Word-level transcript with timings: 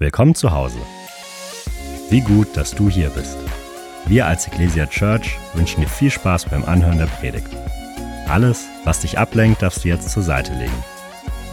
Willkommen 0.00 0.36
zu 0.36 0.52
Hause. 0.52 0.78
Wie 2.08 2.20
gut, 2.20 2.56
dass 2.56 2.70
du 2.70 2.88
hier 2.88 3.10
bist. 3.10 3.36
Wir 4.06 4.26
als 4.26 4.46
Ecclesia 4.46 4.86
Church 4.86 5.36
wünschen 5.54 5.80
dir 5.80 5.88
viel 5.88 6.12
Spaß 6.12 6.44
beim 6.44 6.64
Anhören 6.64 6.98
der 6.98 7.06
Predigt. 7.06 7.48
Alles, 8.28 8.68
was 8.84 9.00
dich 9.00 9.18
ablenkt, 9.18 9.60
darfst 9.60 9.82
du 9.82 9.88
jetzt 9.88 10.08
zur 10.08 10.22
Seite 10.22 10.54
legen. 10.54 10.84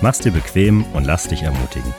Mach's 0.04 0.20
dir 0.20 0.32
bequem 0.32 0.84
und 0.94 1.06
lass 1.06 1.28
dich 1.28 1.42
ermutigen. 1.42 1.92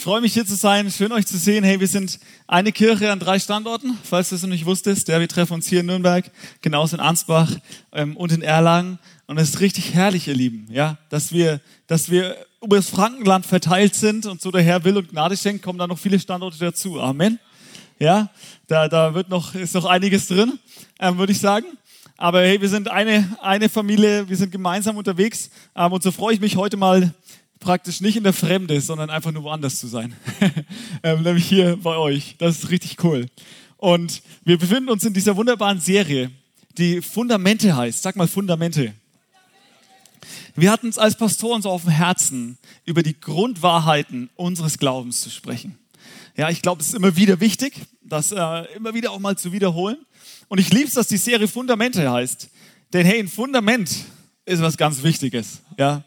Ich 0.00 0.04
freue 0.04 0.22
mich 0.22 0.32
hier 0.32 0.46
zu 0.46 0.54
sein, 0.54 0.90
schön 0.90 1.12
euch 1.12 1.26
zu 1.26 1.36
sehen. 1.36 1.62
Hey, 1.62 1.78
wir 1.78 1.86
sind 1.86 2.20
eine 2.46 2.72
Kirche 2.72 3.12
an 3.12 3.18
drei 3.18 3.38
Standorten, 3.38 3.98
falls 4.02 4.30
du 4.30 4.36
es 4.36 4.42
noch 4.42 4.48
nicht 4.48 4.64
wusstest. 4.64 5.08
Ja, 5.08 5.20
wir 5.20 5.28
treffen 5.28 5.52
uns 5.52 5.66
hier 5.66 5.80
in 5.80 5.86
Nürnberg, 5.86 6.30
genauso 6.62 6.96
in 6.96 7.02
Ansbach 7.02 7.50
ähm, 7.92 8.16
und 8.16 8.32
in 8.32 8.40
Erlangen. 8.40 8.98
Und 9.30 9.38
es 9.38 9.50
ist 9.50 9.60
richtig 9.60 9.94
herrlich, 9.94 10.26
ihr 10.26 10.34
Lieben, 10.34 10.66
ja, 10.72 10.98
dass 11.08 11.30
wir, 11.30 11.60
dass 11.86 12.10
wir 12.10 12.36
über 12.60 12.74
das 12.74 12.90
Frankenland 12.90 13.46
verteilt 13.46 13.94
sind 13.94 14.26
und 14.26 14.40
so 14.42 14.50
der 14.50 14.60
Herr 14.60 14.82
will 14.82 14.96
und 14.96 15.10
Gnade 15.10 15.36
schenkt, 15.36 15.62
kommen 15.62 15.78
da 15.78 15.86
noch 15.86 16.00
viele 16.00 16.18
Standorte 16.18 16.58
dazu. 16.58 17.00
Amen. 17.00 17.38
Ja, 18.00 18.30
da, 18.66 18.88
da 18.88 19.14
wird 19.14 19.28
noch, 19.28 19.54
ist 19.54 19.74
noch 19.74 19.84
einiges 19.84 20.26
drin, 20.26 20.58
ähm, 20.98 21.16
würde 21.16 21.30
ich 21.30 21.38
sagen. 21.38 21.66
Aber 22.16 22.40
hey, 22.40 22.60
wir 22.60 22.68
sind 22.68 22.88
eine, 22.88 23.36
eine 23.40 23.68
Familie, 23.68 24.28
wir 24.28 24.36
sind 24.36 24.50
gemeinsam 24.50 24.96
unterwegs. 24.96 25.50
Ähm, 25.76 25.92
und 25.92 26.02
so 26.02 26.10
freue 26.10 26.34
ich 26.34 26.40
mich 26.40 26.56
heute 26.56 26.76
mal 26.76 27.14
praktisch 27.60 28.00
nicht 28.00 28.16
in 28.16 28.24
der 28.24 28.32
Fremde, 28.32 28.80
sondern 28.80 29.10
einfach 29.10 29.30
nur 29.30 29.44
woanders 29.44 29.78
zu 29.78 29.86
sein. 29.86 30.12
ähm, 31.04 31.22
nämlich 31.22 31.46
hier 31.46 31.76
bei 31.80 31.96
euch. 31.96 32.34
Das 32.38 32.64
ist 32.64 32.70
richtig 32.70 33.04
cool. 33.04 33.26
Und 33.76 34.22
wir 34.42 34.58
befinden 34.58 34.88
uns 34.88 35.04
in 35.04 35.14
dieser 35.14 35.36
wunderbaren 35.36 35.78
Serie, 35.78 36.32
die 36.78 37.00
Fundamente 37.00 37.76
heißt. 37.76 38.02
Sag 38.02 38.16
mal 38.16 38.26
Fundamente. 38.26 38.92
Wir 40.54 40.70
hatten 40.70 40.88
es 40.88 40.98
als 40.98 41.16
Pastoren 41.16 41.62
so 41.62 41.70
auf 41.70 41.82
dem 41.82 41.90
Herzen, 41.90 42.58
über 42.84 43.02
die 43.02 43.18
Grundwahrheiten 43.18 44.30
unseres 44.36 44.78
Glaubens 44.78 45.20
zu 45.20 45.30
sprechen. 45.30 45.78
Ja, 46.36 46.48
ich 46.48 46.62
glaube, 46.62 46.80
es 46.80 46.88
ist 46.88 46.94
immer 46.94 47.16
wieder 47.16 47.40
wichtig, 47.40 47.74
das 48.02 48.32
äh, 48.32 48.64
immer 48.76 48.94
wieder 48.94 49.10
auch 49.10 49.18
mal 49.18 49.36
zu 49.36 49.52
wiederholen. 49.52 49.98
Und 50.48 50.58
ich 50.58 50.72
liebe 50.72 50.88
es, 50.88 50.94
dass 50.94 51.08
die 51.08 51.16
Serie 51.16 51.48
Fundamente 51.48 52.10
heißt. 52.10 52.48
Denn 52.92 53.06
hey, 53.06 53.20
ein 53.20 53.28
Fundament 53.28 53.90
ist 54.46 54.62
was 54.62 54.76
ganz 54.76 55.02
Wichtiges. 55.02 55.60
Ja, 55.78 56.04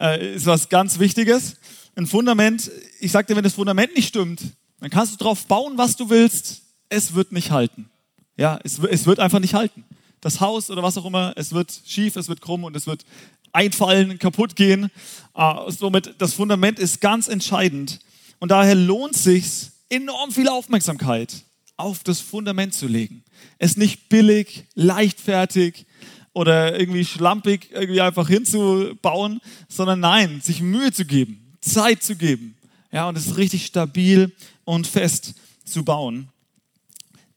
äh, 0.00 0.34
ist 0.34 0.46
was 0.46 0.68
ganz 0.68 0.98
Wichtiges. 0.98 1.56
Ein 1.96 2.06
Fundament, 2.06 2.70
ich 3.00 3.10
sag 3.10 3.26
dir, 3.26 3.36
wenn 3.36 3.44
das 3.44 3.54
Fundament 3.54 3.94
nicht 3.94 4.08
stimmt, 4.08 4.42
dann 4.80 4.90
kannst 4.90 5.12
du 5.12 5.24
drauf 5.24 5.46
bauen, 5.46 5.76
was 5.76 5.96
du 5.96 6.08
willst. 6.08 6.62
Es 6.88 7.14
wird 7.14 7.32
nicht 7.32 7.50
halten. 7.50 7.90
Ja, 8.36 8.58
es, 8.64 8.78
es 8.78 9.06
wird 9.06 9.18
einfach 9.18 9.40
nicht 9.40 9.54
halten. 9.54 9.84
Das 10.20 10.40
Haus 10.40 10.70
oder 10.70 10.82
was 10.82 10.96
auch 10.98 11.06
immer, 11.06 11.32
es 11.36 11.52
wird 11.52 11.72
schief, 11.86 12.16
es 12.16 12.28
wird 12.28 12.40
krumm 12.40 12.64
und 12.64 12.76
es 12.76 12.86
wird 12.86 13.04
einfallen, 13.52 14.18
kaputt 14.18 14.56
gehen. 14.56 14.90
Uh, 15.34 15.70
somit, 15.70 16.14
das 16.18 16.34
Fundament 16.34 16.78
ist 16.78 17.00
ganz 17.00 17.28
entscheidend. 17.28 18.00
Und 18.38 18.50
daher 18.50 18.74
lohnt 18.74 19.14
sich 19.14 19.70
enorm 19.88 20.32
viel 20.32 20.48
Aufmerksamkeit 20.48 21.44
auf 21.76 22.02
das 22.04 22.20
Fundament 22.20 22.74
zu 22.74 22.86
legen. 22.86 23.24
Es 23.58 23.76
nicht 23.76 24.08
billig, 24.08 24.64
leichtfertig 24.74 25.86
oder 26.32 26.78
irgendwie 26.78 27.04
schlampig 27.04 27.70
irgendwie 27.72 28.00
einfach 28.00 28.28
hinzubauen, 28.28 29.40
sondern 29.68 30.00
nein, 30.00 30.40
sich 30.40 30.60
Mühe 30.60 30.92
zu 30.92 31.04
geben, 31.04 31.56
Zeit 31.60 32.02
zu 32.02 32.16
geben. 32.16 32.56
Ja, 32.92 33.08
und 33.08 33.16
es 33.16 33.36
richtig 33.36 33.66
stabil 33.66 34.32
und 34.64 34.86
fest 34.86 35.34
zu 35.64 35.84
bauen. 35.84 36.28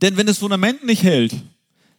Denn 0.01 0.17
wenn 0.17 0.27
das 0.27 0.39
Fundament 0.39 0.83
nicht 0.85 1.03
hält, 1.03 1.33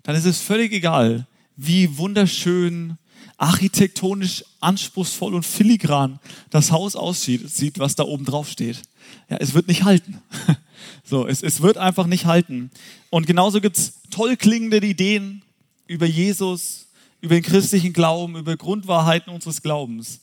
dann 0.03 0.17
ist 0.17 0.27
es 0.27 0.41
völlig 0.41 0.73
egal, 0.73 1.27
wie 1.57 1.97
wunderschön 1.97 2.99
architektonisch 3.37 4.45
anspruchsvoll 4.61 5.35
und 5.35 5.45
filigran 5.45 6.21
das 6.51 6.71
Haus 6.71 6.97
aussieht, 6.97 7.49
sieht, 7.51 7.79
was 7.79 7.95
da 7.97 8.05
oben 8.05 8.25
drauf 8.25 8.49
steht. 8.49 8.83
Ja, 9.29 9.37
es 9.39 9.55
wird 9.55 9.69
nicht 9.69 9.85
halten. 9.85 10.21
So, 11.07 11.27
es, 11.27 11.43
es 11.43 11.61
wird 11.61 11.77
einfach 11.77 12.07
nicht 12.07 12.25
halten. 12.25 12.71
Und 13.11 13.27
genauso 13.27 13.61
gibt 13.61 13.77
es 13.77 14.01
toll 14.11 14.37
klingende 14.37 14.79
Ideen 14.79 15.43
über 15.87 16.07
Jesus, 16.07 16.87
über 17.21 17.35
den 17.35 17.43
christlichen 17.43 17.93
Glauben, 17.93 18.37
über 18.37 18.57
Grundwahrheiten 18.57 19.33
unseres 19.33 19.61
Glaubens. 19.61 20.21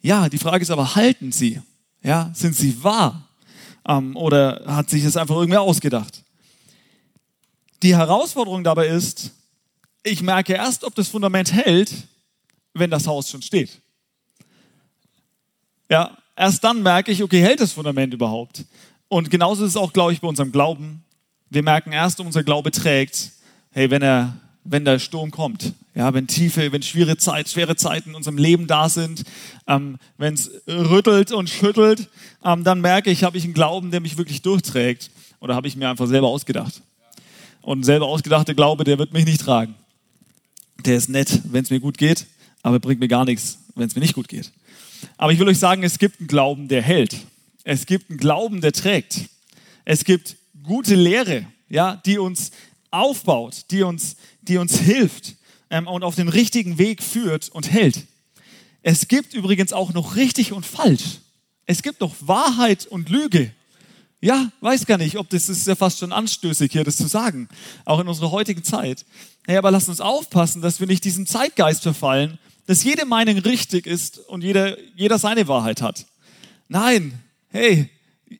Ja, 0.00 0.28
die 0.28 0.38
Frage 0.38 0.62
ist 0.62 0.70
aber, 0.70 0.96
halten 0.96 1.32
sie? 1.32 1.60
Ja, 2.02 2.30
sind 2.34 2.56
sie 2.56 2.82
wahr? 2.82 3.28
Ähm, 3.86 4.16
oder 4.16 4.62
hat 4.66 4.90
sich 4.90 5.04
das 5.04 5.16
einfach 5.16 5.36
irgendwer 5.36 5.62
ausgedacht? 5.62 6.24
Die 7.82 7.96
Herausforderung 7.96 8.64
dabei 8.64 8.88
ist, 8.88 9.30
ich 10.02 10.22
merke 10.22 10.54
erst, 10.54 10.84
ob 10.84 10.94
das 10.94 11.08
Fundament 11.08 11.52
hält, 11.52 11.92
wenn 12.74 12.90
das 12.90 13.06
Haus 13.06 13.30
schon 13.30 13.42
steht. 13.42 13.80
Ja, 15.88 16.16
erst 16.36 16.62
dann 16.62 16.82
merke 16.82 17.10
ich, 17.10 17.22
okay, 17.22 17.40
hält 17.40 17.60
das 17.60 17.72
Fundament 17.72 18.14
überhaupt? 18.14 18.64
Und 19.08 19.30
genauso 19.30 19.64
ist 19.64 19.70
es 19.70 19.76
auch, 19.76 19.92
glaube 19.92 20.12
ich, 20.12 20.20
bei 20.20 20.28
unserem 20.28 20.52
Glauben. 20.52 21.02
Wir 21.50 21.62
merken 21.62 21.92
erst, 21.92 22.20
ob 22.20 22.26
unser 22.26 22.44
Glaube 22.44 22.70
trägt, 22.70 23.32
hey, 23.72 23.90
wenn 23.90 24.02
er, 24.02 24.36
wenn 24.62 24.84
der 24.84 25.00
Sturm 25.00 25.32
kommt, 25.32 25.72
ja, 25.94 26.14
wenn 26.14 26.28
tiefe, 26.28 26.70
wenn 26.70 26.82
schwere, 26.82 27.16
Zeit, 27.16 27.48
schwere 27.48 27.74
Zeiten 27.74 28.10
in 28.10 28.14
unserem 28.14 28.38
Leben 28.38 28.68
da 28.68 28.88
sind, 28.88 29.24
ähm, 29.66 29.98
wenn 30.16 30.34
es 30.34 30.50
rüttelt 30.68 31.32
und 31.32 31.50
schüttelt, 31.50 32.08
ähm, 32.44 32.62
dann 32.62 32.80
merke 32.80 33.10
ich, 33.10 33.24
habe 33.24 33.36
ich 33.36 33.44
einen 33.44 33.54
Glauben, 33.54 33.90
der 33.90 34.00
mich 34.00 34.16
wirklich 34.16 34.42
durchträgt, 34.42 35.10
oder 35.40 35.56
habe 35.56 35.66
ich 35.66 35.74
mir 35.74 35.90
einfach 35.90 36.06
selber 36.06 36.28
ausgedacht? 36.28 36.82
Und 37.62 37.82
selber 37.84 38.06
ausgedachter 38.06 38.54
Glaube, 38.54 38.84
der 38.84 38.98
wird 38.98 39.12
mich 39.12 39.24
nicht 39.24 39.40
tragen. 39.40 39.74
Der 40.84 40.96
ist 40.96 41.08
nett, 41.08 41.40
wenn 41.44 41.64
es 41.64 41.70
mir 41.70 41.80
gut 41.80 41.98
geht, 41.98 42.26
aber 42.62 42.78
bringt 42.78 43.00
mir 43.00 43.08
gar 43.08 43.24
nichts, 43.24 43.58
wenn 43.74 43.86
es 43.86 43.94
mir 43.94 44.02
nicht 44.02 44.14
gut 44.14 44.28
geht. 44.28 44.52
Aber 45.16 45.32
ich 45.32 45.38
will 45.38 45.48
euch 45.48 45.58
sagen, 45.58 45.82
es 45.82 45.98
gibt 45.98 46.20
einen 46.20 46.28
Glauben, 46.28 46.68
der 46.68 46.82
hält. 46.82 47.16
Es 47.64 47.86
gibt 47.86 48.10
einen 48.10 48.18
Glauben, 48.18 48.60
der 48.60 48.72
trägt. 48.72 49.28
Es 49.84 50.04
gibt 50.04 50.36
gute 50.62 50.94
Lehre, 50.94 51.46
ja, 51.68 51.96
die 52.04 52.18
uns 52.18 52.50
aufbaut, 52.90 53.64
die 53.70 53.82
uns, 53.82 54.16
die 54.42 54.58
uns 54.58 54.78
hilft 54.78 55.36
ähm, 55.70 55.86
und 55.86 56.04
auf 56.04 56.16
den 56.16 56.28
richtigen 56.28 56.78
Weg 56.78 57.02
führt 57.02 57.48
und 57.48 57.70
hält. 57.70 58.06
Es 58.82 59.08
gibt 59.08 59.34
übrigens 59.34 59.72
auch 59.72 59.92
noch 59.92 60.16
richtig 60.16 60.52
und 60.52 60.66
falsch. 60.66 61.18
Es 61.66 61.82
gibt 61.82 62.00
noch 62.00 62.14
Wahrheit 62.20 62.86
und 62.86 63.08
Lüge. 63.08 63.52
Ja, 64.22 64.50
weiß 64.60 64.86
gar 64.86 64.98
nicht, 64.98 65.16
ob 65.16 65.30
das, 65.30 65.48
ist 65.48 65.66
ja 65.66 65.74
fast 65.74 65.98
schon 65.98 66.12
anstößig 66.12 66.72
hier, 66.72 66.84
das 66.84 66.96
zu 66.96 67.06
sagen, 67.06 67.48
auch 67.86 68.00
in 68.00 68.08
unserer 68.08 68.30
heutigen 68.30 68.62
Zeit. 68.62 69.06
Hey, 69.46 69.56
aber 69.56 69.70
lasst 69.70 69.88
uns 69.88 70.00
aufpassen, 70.00 70.60
dass 70.60 70.80
wir 70.80 70.86
nicht 70.86 71.04
diesem 71.04 71.26
Zeitgeist 71.26 71.82
verfallen 71.82 72.38
dass 72.70 72.84
jede 72.84 73.04
Meinung 73.04 73.36
richtig 73.38 73.84
ist 73.84 74.20
und 74.20 74.44
jeder, 74.44 74.76
jeder 74.94 75.18
seine 75.18 75.48
Wahrheit 75.48 75.82
hat. 75.82 76.06
Nein, 76.68 77.20
hey, 77.48 77.90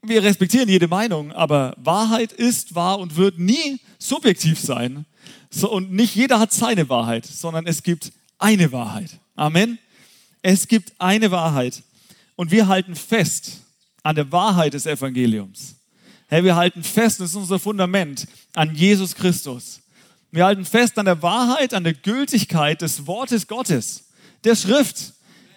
wir 0.02 0.22
respektieren 0.22 0.68
jede 0.68 0.86
Meinung, 0.86 1.32
aber 1.32 1.74
Wahrheit 1.78 2.32
ist 2.32 2.76
wahr 2.76 3.00
und 3.00 3.16
wird 3.16 3.40
nie 3.40 3.80
subjektiv 3.98 4.60
sein. 4.60 5.04
So, 5.50 5.68
und 5.68 5.90
nicht 5.90 6.14
jeder 6.14 6.38
hat 6.38 6.52
seine 6.52 6.88
Wahrheit, 6.88 7.26
sondern 7.26 7.66
es 7.66 7.82
gibt 7.82 8.12
eine 8.38 8.70
Wahrheit. 8.70 9.18
Amen. 9.34 9.80
Es 10.42 10.68
gibt 10.68 10.92
eine 11.00 11.32
Wahrheit. 11.32 11.82
Und 12.36 12.52
wir 12.52 12.68
halten 12.68 12.94
fest 12.94 13.62
an 14.04 14.14
der 14.14 14.30
Wahrheit 14.30 14.74
des 14.74 14.86
Evangeliums. 14.86 15.74
Hey, 16.28 16.44
wir 16.44 16.54
halten 16.54 16.84
fest, 16.84 17.18
das 17.18 17.30
ist 17.30 17.34
unser 17.36 17.58
Fundament, 17.58 18.28
an 18.54 18.76
Jesus 18.76 19.16
Christus. 19.16 19.80
Wir 20.30 20.44
halten 20.44 20.64
fest 20.64 20.96
an 21.00 21.06
der 21.06 21.20
Wahrheit, 21.20 21.74
an 21.74 21.82
der 21.82 21.94
Gültigkeit 21.94 22.80
des 22.80 23.08
Wortes 23.08 23.48
Gottes 23.48 24.04
der 24.44 24.56
Schrift. 24.56 25.12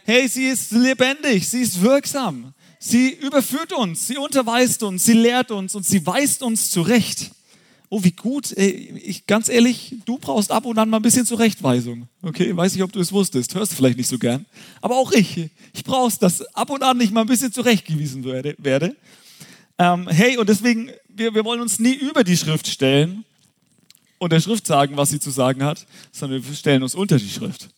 Hey, 0.05 0.27
sie 0.27 0.47
ist 0.47 0.71
lebendig, 0.71 1.47
sie 1.47 1.61
ist 1.61 1.81
wirksam. 1.81 2.53
Sie 2.79 3.11
überführt 3.11 3.71
uns, 3.71 4.07
sie 4.07 4.17
unterweist 4.17 4.83
uns, 4.83 5.05
sie 5.05 5.13
lehrt 5.13 5.51
uns 5.51 5.73
und 5.73 5.85
sie 5.85 6.05
weist 6.05 6.43
uns 6.43 6.69
zurecht. 6.69 7.31
Oh, 7.89 8.03
wie 8.03 8.11
gut. 8.11 8.51
Ich, 8.51 9.25
ganz 9.27 9.47
ehrlich, 9.47 9.95
du 10.05 10.17
brauchst 10.17 10.51
ab 10.51 10.65
und 10.65 10.77
an 10.79 10.89
mal 10.89 10.97
ein 10.97 11.03
bisschen 11.03 11.25
Zurechtweisung. 11.25 12.07
Okay, 12.23 12.55
weiß 12.57 12.73
nicht, 12.73 12.83
ob 12.83 12.91
du 12.91 12.99
es 12.99 13.11
wusstest. 13.11 13.53
Hörst 13.53 13.73
vielleicht 13.73 13.97
nicht 13.97 14.07
so 14.07 14.17
gern. 14.17 14.45
Aber 14.81 14.97
auch 14.97 15.11
ich. 15.11 15.51
Ich 15.73 15.83
brauch's, 15.83 16.17
dass 16.17 16.41
ab 16.55 16.71
und 16.71 16.81
an 16.81 16.99
ich 16.99 17.11
mal 17.11 17.21
ein 17.21 17.27
bisschen 17.27 17.53
zurechtgewiesen 17.53 18.23
werde. 18.25 18.55
werde. 18.57 18.95
Ähm, 19.77 20.09
hey, 20.09 20.37
und 20.37 20.49
deswegen, 20.49 20.89
wir, 21.07 21.33
wir 21.35 21.45
wollen 21.45 21.61
uns 21.61 21.79
nie 21.79 21.93
über 21.93 22.23
die 22.23 22.35
Schrift 22.35 22.67
stellen 22.67 23.23
und 24.17 24.33
der 24.33 24.41
Schrift 24.41 24.65
sagen, 24.65 24.97
was 24.97 25.11
sie 25.11 25.19
zu 25.19 25.29
sagen 25.29 25.63
hat, 25.63 25.85
sondern 26.11 26.45
wir 26.45 26.55
stellen 26.55 26.83
uns 26.83 26.95
unter 26.95 27.17
die 27.17 27.29
Schrift 27.29 27.69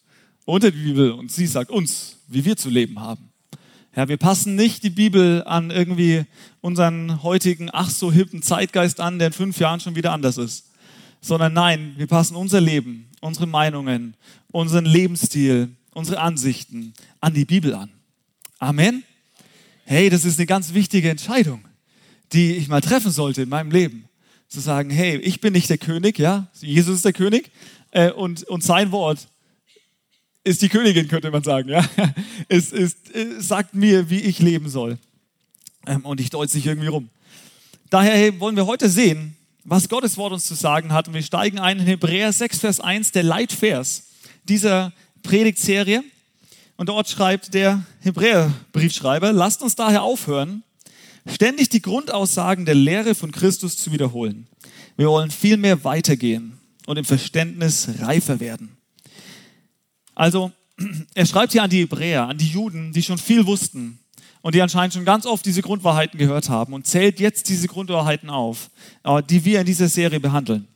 unter 0.45 0.71
die 0.71 0.77
Bibel 0.77 1.12
und 1.12 1.31
sie 1.31 1.47
sagt 1.47 1.71
uns, 1.71 2.18
wie 2.27 2.45
wir 2.45 2.56
zu 2.56 2.69
leben 2.69 3.00
haben. 3.00 3.30
Ja, 3.95 4.07
wir 4.07 4.18
passen 4.18 4.56
nicht 4.56 4.83
die 4.83 4.89
Bibel 4.89 5.44
an 5.45 5.71
irgendwie 5.71 6.25
unseren 6.62 7.24
heutigen, 7.24 7.69
ach 7.71 7.89
so 7.89 8.12
hippen 8.12 8.42
Zeitgeist 8.42 9.00
an, 9.00 9.19
der 9.19 9.27
in 9.27 9.33
fünf 9.33 9.59
Jahren 9.59 9.80
schon 9.80 9.95
wieder 9.95 10.12
anders 10.12 10.38
ist. 10.38 10.65
Sondern 11.21 11.53
nein, 11.53 11.94
wir 11.97 12.07
passen 12.07 12.36
unser 12.36 12.59
Leben, 12.59 13.09
unsere 13.21 13.47
Meinungen, 13.47 14.15
unseren 14.51 14.86
Lebensstil, 14.86 15.69
unsere 15.94 16.19
Ansichten 16.19 16.94
an 17.21 17.33
die 17.33 17.45
Bibel 17.45 17.74
an. 17.74 17.89
Amen. 18.59 19.03
Hey, 19.86 20.09
das 20.09 20.25
ist 20.25 20.39
eine 20.39 20.45
ganz 20.45 20.74
wichtige 20.74 21.09
Entscheidung, 21.09 21.63
die 22.33 22.56
ich 22.56 22.68
mal 22.68 22.81
treffen 22.81 23.12
sollte 23.12 23.44
in 23.44 23.50
meinem 23.50 23.71
Leben. 23.71 24.09
Zu 24.50 24.59
sagen, 24.59 24.89
hey, 24.89 25.18
ich 25.18 25.39
bin 25.39 25.53
nicht 25.53 25.69
der 25.69 25.77
König, 25.77 26.19
ja, 26.19 26.48
Jesus 26.59 26.98
ist 26.98 27.06
der 27.06 27.13
König 27.13 27.50
äh, 27.91 28.12
und, 28.12 28.44
und 28.44 28.63
sein 28.63 28.91
Wort 28.91 29.27
ist 30.45 30.62
die 30.62 30.69
Königin, 30.69 31.07
könnte 31.07 31.31
man 31.31 31.44
sagen. 31.44 31.69
Ja? 31.69 31.83
Es, 32.47 32.71
es, 32.71 32.95
es 33.12 33.47
sagt 33.47 33.74
mir, 33.74 34.09
wie 34.09 34.19
ich 34.19 34.39
leben 34.39 34.69
soll. 34.69 34.97
Ähm, 35.88 36.06
und 36.06 36.21
ich 36.21 36.30
deute 36.30 36.56
nicht 36.56 36.68
irgendwie 36.68 36.88
rum. 36.88 37.09
Daher 37.89 38.39
wollen 38.39 38.56
wir 38.56 38.68
heute 38.68 38.88
sehen, 38.88 39.36
was 39.63 39.89
Gottes 39.89 40.18
Wort 40.18 40.31
uns 40.31 40.45
zu 40.45 40.53
sagen 40.53 40.94
hat. 40.94 41.07
Und 41.07 41.15
wir 41.15 41.24
steigen 41.24 41.59
ein 41.59 41.80
in 41.80 41.86
Hebräer 41.86 42.31
6, 42.31 42.59
Vers 42.59 42.80
1, 42.80 43.12
der 43.12 43.24
Leitvers 43.24 44.03
dieser 44.47 44.94
Predigtserie. 45.24 46.03
Und 46.77 46.89
dort 46.89 47.09
schreibt 47.09 47.53
der 47.53 47.83
Hebräerbriefschreiber, 48.01 49.33
lasst 49.33 49.63
uns 49.63 49.75
daher 49.75 50.03
aufhören, 50.03 50.63
ständig 51.25 51.69
die 51.69 51.81
Grundaussagen 51.81 52.65
der 52.65 52.75
Lehre 52.75 53.15
von 53.15 53.31
Christus 53.31 53.77
zu 53.77 53.91
wiederholen. 53.91 54.48
Wir 54.98 55.07
wollen 55.07 55.31
vielmehr 55.31 55.83
weitergehen 55.83 56.59
und 56.86 56.98
im 56.98 57.06
Verständnis 57.06 57.89
reifer 58.00 58.39
werden. 58.39 58.75
Also, 60.15 60.51
er 61.13 61.25
schreibt 61.25 61.51
hier 61.51 61.63
an 61.63 61.69
die 61.69 61.81
Hebräer, 61.81 62.27
an 62.27 62.38
die 62.38 62.47
Juden, 62.47 62.94
die 62.94 63.03
schon 63.03 63.17
viel 63.17 63.45
wussten 63.45 64.00
und 64.41 64.56
die 64.56 64.62
anscheinend 64.62 64.94
schon 64.94 65.06
ganz 65.06 65.25
oft 65.25 65.45
diese 65.45 65.62
Grundwahrheiten 65.62 66.17
gehört 66.17 66.50
haben 66.50 66.73
und 66.73 66.88
zählt 66.88 67.19
jetzt 67.19 67.50
diese 67.50 67.67
Grundwahrheiten 67.67 68.29
auf, 68.29 68.69
äh, 69.03 69.21
die 69.23 69.44
wir 69.45 69.59
in 69.59 69.65
dieser 69.65 69.89
Serie 69.89 70.19
behandeln. 70.19 70.67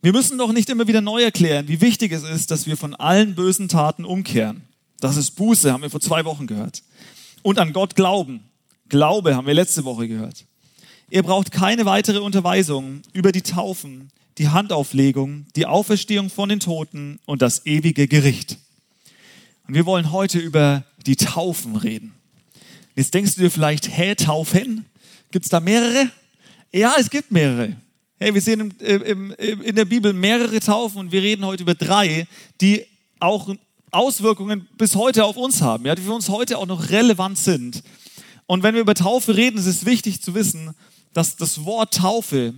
Wir 0.00 0.12
müssen 0.12 0.36
doch 0.36 0.52
nicht 0.52 0.68
immer 0.68 0.88
wieder 0.88 1.00
neu 1.00 1.22
erklären, 1.22 1.68
wie 1.68 1.80
wichtig 1.80 2.10
es 2.10 2.24
ist, 2.24 2.50
dass 2.50 2.66
wir 2.66 2.76
von 2.76 2.94
allen 2.94 3.36
bösen 3.36 3.68
Taten 3.68 4.04
umkehren. 4.04 4.62
Das 4.98 5.16
ist 5.16 5.32
Buße, 5.32 5.72
haben 5.72 5.82
wir 5.82 5.90
vor 5.90 6.00
zwei 6.00 6.24
Wochen 6.24 6.46
gehört. 6.46 6.82
Und 7.42 7.58
an 7.58 7.72
Gott 7.72 7.94
glauben. 7.94 8.40
Glaube 8.88 9.36
haben 9.36 9.46
wir 9.46 9.54
letzte 9.54 9.84
Woche 9.84 10.08
gehört. 10.08 10.44
Ihr 11.08 11.22
braucht 11.22 11.50
keine 11.52 11.84
weitere 11.86 12.18
Unterweisung 12.18 13.02
über 13.12 13.32
die 13.32 13.42
Taufen, 13.42 14.10
die 14.38 14.48
Handauflegung, 14.48 15.46
die 15.56 15.66
Auferstehung 15.66 16.30
von 16.30 16.48
den 16.48 16.60
Toten 16.60 17.18
und 17.26 17.42
das 17.42 17.66
ewige 17.66 18.08
Gericht. 18.08 18.58
Und 19.66 19.74
wir 19.74 19.86
wollen 19.86 20.12
heute 20.12 20.38
über 20.38 20.84
die 21.06 21.16
Taufen 21.16 21.76
reden. 21.76 22.14
Jetzt 22.94 23.14
denkst 23.14 23.34
du 23.34 23.42
dir 23.42 23.50
vielleicht, 23.50 23.96
hä, 23.96 24.14
Taufen? 24.14 24.86
Gibt 25.30 25.46
es 25.46 25.50
da 25.50 25.60
mehrere? 25.60 26.10
Ja, 26.72 26.94
es 26.98 27.10
gibt 27.10 27.30
mehrere. 27.30 27.76
Hey, 28.18 28.34
wir 28.34 28.40
sehen 28.40 28.72
im, 28.78 29.02
im, 29.02 29.30
in 29.32 29.74
der 29.74 29.84
Bibel 29.84 30.12
mehrere 30.12 30.60
Taufen 30.60 30.98
und 30.98 31.12
wir 31.12 31.22
reden 31.22 31.44
heute 31.44 31.62
über 31.62 31.74
drei, 31.74 32.26
die 32.60 32.84
auch 33.18 33.54
Auswirkungen 33.90 34.68
bis 34.78 34.94
heute 34.94 35.24
auf 35.24 35.36
uns 35.36 35.60
haben, 35.60 35.84
ja, 35.86 35.94
die 35.94 36.02
für 36.02 36.12
uns 36.12 36.28
heute 36.28 36.58
auch 36.58 36.66
noch 36.66 36.90
relevant 36.90 37.38
sind. 37.38 37.82
Und 38.46 38.62
wenn 38.62 38.74
wir 38.74 38.80
über 38.80 38.94
Taufe 38.94 39.36
reden, 39.36 39.58
ist 39.58 39.66
es 39.66 39.86
wichtig 39.86 40.22
zu 40.22 40.34
wissen, 40.34 40.74
dass 41.12 41.36
das 41.36 41.64
Wort 41.64 41.94
Taufe 41.94 42.54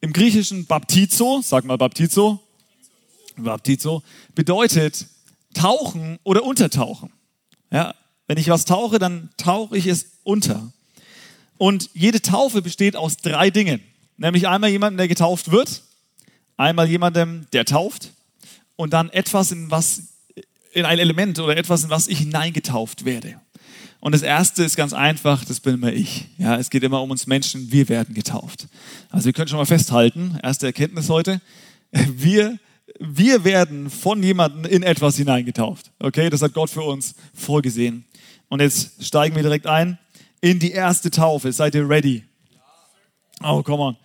im 0.00 0.12
Griechischen 0.12 0.66
Baptizo, 0.66 1.40
sag 1.42 1.64
mal 1.64 1.78
Baptizo, 1.78 2.40
Baptizo, 3.36 4.02
bedeutet 4.34 5.06
tauchen 5.54 6.18
oder 6.22 6.44
untertauchen. 6.44 7.12
Ja, 7.70 7.94
wenn 8.26 8.38
ich 8.38 8.48
was 8.48 8.64
tauche, 8.64 8.98
dann 8.98 9.30
tauche 9.36 9.76
ich 9.76 9.86
es 9.86 10.06
unter. 10.22 10.72
Und 11.56 11.90
jede 11.94 12.22
Taufe 12.22 12.62
besteht 12.62 12.94
aus 12.94 13.16
drei 13.16 13.50
Dingen. 13.50 13.80
Nämlich 14.16 14.48
einmal 14.48 14.70
jemandem, 14.70 14.98
der 14.98 15.08
getauft 15.08 15.50
wird, 15.50 15.82
einmal 16.56 16.88
jemandem, 16.88 17.46
der 17.52 17.64
tauft 17.64 18.12
und 18.76 18.92
dann 18.92 19.10
etwas, 19.10 19.50
in 19.50 19.70
was, 19.70 20.02
in 20.72 20.84
ein 20.84 20.98
Element 20.98 21.38
oder 21.38 21.56
etwas, 21.56 21.84
in 21.84 21.90
was 21.90 22.08
ich 22.08 22.18
hineingetauft 22.18 23.04
werde. 23.04 23.40
Und 24.00 24.12
das 24.12 24.22
erste 24.22 24.62
ist 24.62 24.76
ganz 24.76 24.92
einfach, 24.92 25.44
das 25.44 25.60
bin 25.60 25.74
immer 25.74 25.92
ich. 25.92 26.26
Ja, 26.38 26.56
es 26.56 26.70
geht 26.70 26.84
immer 26.84 27.02
um 27.02 27.10
uns 27.10 27.26
Menschen, 27.26 27.72
wir 27.72 27.88
werden 27.88 28.14
getauft. 28.14 28.68
Also 29.10 29.26
wir 29.26 29.32
können 29.32 29.48
schon 29.48 29.58
mal 29.58 29.66
festhalten, 29.66 30.38
erste 30.42 30.66
Erkenntnis 30.66 31.08
heute, 31.08 31.40
wir, 31.90 32.58
wir 33.00 33.44
werden 33.44 33.90
von 33.90 34.22
jemandem 34.22 34.64
in 34.64 34.82
etwas 34.82 35.16
hineingetauft. 35.16 35.90
Okay, 35.98 36.30
das 36.30 36.42
hat 36.42 36.54
Gott 36.54 36.70
für 36.70 36.82
uns 36.82 37.14
vorgesehen. 37.34 38.04
Und 38.48 38.60
jetzt 38.60 39.04
steigen 39.04 39.34
wir 39.34 39.42
direkt 39.42 39.66
ein 39.66 39.98
in 40.40 40.58
die 40.58 40.70
erste 40.70 41.10
Taufe. 41.10 41.52
Seid 41.52 41.74
ihr 41.74 41.88
ready? 41.88 42.24
Oh, 43.42 43.62
come 43.62 43.82
on. 43.82 43.96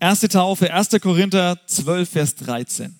Erste 0.00 0.28
Taufe, 0.28 0.72
1. 0.72 0.88
Korinther 1.00 1.58
12, 1.66 2.08
Vers 2.08 2.34
13. 2.36 2.98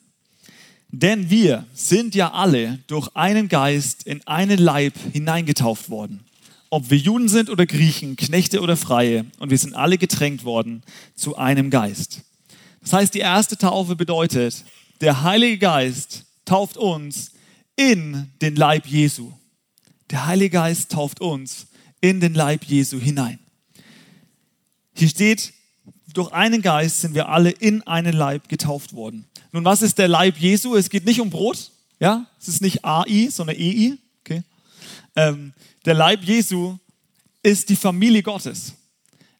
Denn 0.90 1.28
wir 1.28 1.66
sind 1.74 2.14
ja 2.14 2.32
alle 2.32 2.78
durch 2.86 3.08
einen 3.14 3.48
Geist 3.48 4.04
in 4.04 4.24
einen 4.26 4.58
Leib 4.58 4.94
hineingetauft 5.12 5.90
worden. 5.90 6.24
Ob 6.74 6.90
wir 6.90 6.98
Juden 6.98 7.28
sind 7.28 7.50
oder 7.50 7.66
Griechen, 7.66 8.16
Knechte 8.16 8.60
oder 8.60 8.76
Freie, 8.76 9.26
und 9.38 9.50
wir 9.50 9.58
sind 9.58 9.74
alle 9.74 9.96
getränkt 9.96 10.42
worden 10.42 10.82
zu 11.14 11.36
einem 11.36 11.70
Geist. 11.70 12.22
Das 12.80 12.92
heißt, 12.92 13.14
die 13.14 13.20
erste 13.20 13.56
Taufe 13.56 13.94
bedeutet, 13.94 14.64
der 15.00 15.22
Heilige 15.22 15.58
Geist 15.58 16.24
tauft 16.44 16.76
uns 16.76 17.30
in 17.76 18.28
den 18.42 18.56
Leib 18.56 18.86
Jesu. 18.86 19.30
Der 20.10 20.26
Heilige 20.26 20.50
Geist 20.50 20.90
tauft 20.90 21.20
uns 21.20 21.68
in 22.00 22.18
den 22.18 22.34
Leib 22.34 22.64
Jesu 22.64 22.98
hinein. 22.98 23.38
Hier 24.96 25.08
steht, 25.08 25.52
durch 26.12 26.32
einen 26.32 26.60
Geist 26.60 27.02
sind 27.02 27.14
wir 27.14 27.28
alle 27.28 27.50
in 27.50 27.86
einen 27.86 28.14
Leib 28.14 28.48
getauft 28.48 28.94
worden. 28.94 29.26
Nun, 29.52 29.64
was 29.64 29.80
ist 29.80 29.98
der 29.98 30.08
Leib 30.08 30.38
Jesu? 30.38 30.74
Es 30.74 30.90
geht 30.90 31.06
nicht 31.06 31.20
um 31.20 31.30
Brot, 31.30 31.70
ja, 32.00 32.26
es 32.40 32.48
ist 32.48 32.62
nicht 32.62 32.84
AI, 32.84 33.28
sondern 33.30 33.54
EI. 33.54 33.96
Ähm, 35.16 35.52
der 35.84 35.94
Leib 35.94 36.24
Jesu 36.24 36.78
ist 37.42 37.68
die 37.68 37.76
Familie 37.76 38.22
Gottes. 38.22 38.74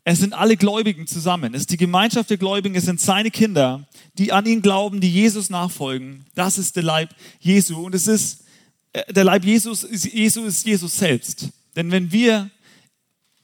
Es 0.05 0.19
sind 0.19 0.35
alle 0.35 0.57
Gläubigen 0.57 1.07
zusammen. 1.07 1.55
Es 1.55 1.63
ist 1.63 1.71
die 1.71 1.79
Gemeinschaft 1.79 2.29
der 2.29 2.37
Gläubigen. 2.37 2.75
Es 2.75 2.85
sind 2.85 3.01
seine 3.01 3.31
Kinder, 3.31 3.89
die 4.19 4.33
an 4.33 4.45
ihn 4.45 4.61
glauben, 4.61 5.01
die 5.01 5.11
Jesus 5.11 5.49
nachfolgen. 5.49 6.27
Das 6.35 6.59
ist 6.59 6.77
der 6.77 6.83
Leib 6.83 7.09
Jesu. 7.41 7.81
Und 7.81 7.95
es 7.95 8.07
ist, 8.07 8.45
äh, 8.93 9.11
der 9.13 9.25
Leib 9.25 9.45
Jesus, 9.45 9.87
Jesus 9.91 10.47
ist 10.47 10.67
Jesus 10.67 10.97
selbst. 10.97 11.49
Denn 11.75 11.91
wenn 11.91 12.13
wir 12.13 12.51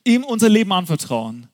ihm 0.05 0.23
unser 0.23 0.51
Leben 0.51 0.73
anvertrauen, 0.73 1.47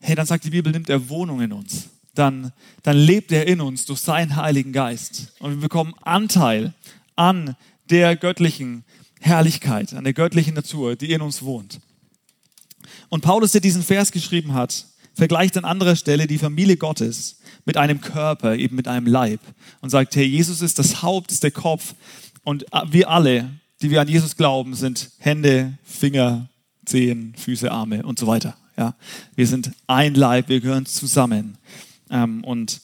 hey, 0.00 0.16
dann 0.16 0.26
sagt 0.26 0.44
die 0.44 0.50
Bibel, 0.50 0.72
nimmt 0.72 0.88
er 0.88 1.08
Wohnung 1.08 1.40
in 1.40 1.52
uns. 1.52 1.88
Dann, 2.14 2.52
dann 2.82 2.96
lebt 2.96 3.30
er 3.30 3.46
in 3.46 3.60
uns 3.60 3.86
durch 3.86 4.00
seinen 4.00 4.34
Heiligen 4.34 4.72
Geist. 4.72 5.32
Und 5.38 5.52
wir 5.52 5.60
bekommen 5.60 5.94
Anteil 6.02 6.74
an 7.14 7.56
der 7.88 8.16
göttlichen 8.16 8.84
Herrlichkeit, 9.24 9.94
an 9.94 10.04
der 10.04 10.12
göttlichen 10.12 10.54
Natur, 10.54 10.96
die 10.96 11.10
in 11.10 11.22
uns 11.22 11.42
wohnt. 11.42 11.80
Und 13.08 13.22
Paulus, 13.22 13.52
der 13.52 13.62
diesen 13.62 13.82
Vers 13.82 14.12
geschrieben 14.12 14.52
hat, 14.52 14.84
vergleicht 15.14 15.56
an 15.56 15.64
anderer 15.64 15.96
Stelle 15.96 16.26
die 16.26 16.36
Familie 16.36 16.76
Gottes 16.76 17.38
mit 17.64 17.78
einem 17.78 18.02
Körper, 18.02 18.54
eben 18.56 18.76
mit 18.76 18.86
einem 18.86 19.06
Leib 19.06 19.40
und 19.80 19.88
sagt, 19.88 20.14
hey, 20.16 20.26
Jesus 20.26 20.60
ist 20.60 20.78
das 20.78 21.00
Haupt, 21.00 21.32
ist 21.32 21.42
der 21.42 21.52
Kopf 21.52 21.94
und 22.42 22.66
wir 22.90 23.08
alle, 23.08 23.48
die 23.80 23.90
wir 23.90 24.02
an 24.02 24.08
Jesus 24.08 24.36
glauben, 24.36 24.74
sind 24.74 25.10
Hände, 25.18 25.78
Finger, 25.82 26.50
Zehen, 26.84 27.34
Füße, 27.34 27.72
Arme 27.72 28.02
und 28.02 28.18
so 28.18 28.26
weiter. 28.26 28.54
Ja, 28.76 28.94
wir 29.36 29.46
sind 29.46 29.70
ein 29.86 30.14
Leib, 30.14 30.50
wir 30.50 30.60
gehören 30.60 30.84
zusammen 30.84 31.56
ähm, 32.10 32.44
und, 32.44 32.82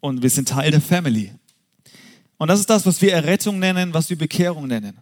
und 0.00 0.22
wir 0.22 0.28
sind 0.28 0.48
Teil 0.48 0.70
der 0.70 0.82
Family. 0.82 1.32
Und 2.36 2.48
das 2.48 2.60
ist 2.60 2.68
das, 2.68 2.84
was 2.84 3.00
wir 3.00 3.14
Errettung 3.14 3.58
nennen, 3.58 3.94
was 3.94 4.10
wir 4.10 4.18
Bekehrung 4.18 4.66
nennen. 4.66 4.98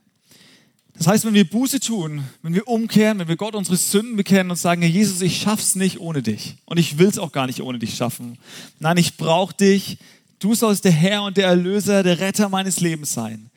Das 0.95 1.07
heißt, 1.07 1.25
wenn 1.25 1.35
wir 1.35 1.49
Buße 1.49 1.81
tun, 1.81 2.25
wenn 2.43 2.55
wir 2.55 2.69
umkehren, 2.69 3.19
wenn 3.19 3.29
wir 3.29 3.37
Gott 3.37 3.55
unsere 3.55 3.77
Sünden 3.77 4.17
bekennen 4.17 4.51
und 4.51 4.57
sagen, 4.57 4.83
Herr 4.83 4.91
Jesus, 4.91 5.23
ich 5.23 5.41
schaff's 5.41 5.75
nicht 5.75 6.01
ohne 6.01 6.23
dich 6.23 6.57
und 6.67 6.79
ich 6.79 6.99
will's 6.99 7.19
auch 7.19 7.33
gar 7.33 7.47
nicht 7.47 7.63
ohne 7.63 7.79
dich 7.79 7.95
schaffen. 7.95 8.39
Nein, 8.79 8.97
ich 8.97 9.17
brauche 9.17 9.55
dich. 9.55 9.99
Du 10.39 10.55
sollst 10.55 10.85
der 10.85 10.93
Herr 10.93 11.23
und 11.23 11.37
der 11.37 11.47
Erlöser, 11.47 12.03
der 12.03 12.19
Retter 12.19 12.49
meines 12.49 12.81
Lebens 12.81 13.13
sein. 13.13 13.51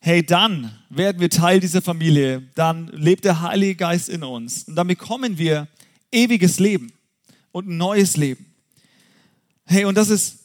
Hey, 0.00 0.24
dann 0.24 0.70
werden 0.88 1.20
wir 1.20 1.30
Teil 1.30 1.58
dieser 1.58 1.82
Familie. 1.82 2.42
Dann 2.54 2.88
lebt 2.88 3.24
der 3.24 3.40
Heilige 3.40 3.74
Geist 3.74 4.08
in 4.08 4.22
uns 4.22 4.64
und 4.64 4.76
dann 4.76 4.86
bekommen 4.86 5.38
wir 5.38 5.66
ewiges 6.12 6.60
Leben 6.60 6.92
und 7.50 7.68
ein 7.68 7.76
neues 7.76 8.16
Leben. 8.16 8.46
Hey, 9.64 9.84
und 9.84 9.96
das 9.96 10.10
ist 10.10 10.38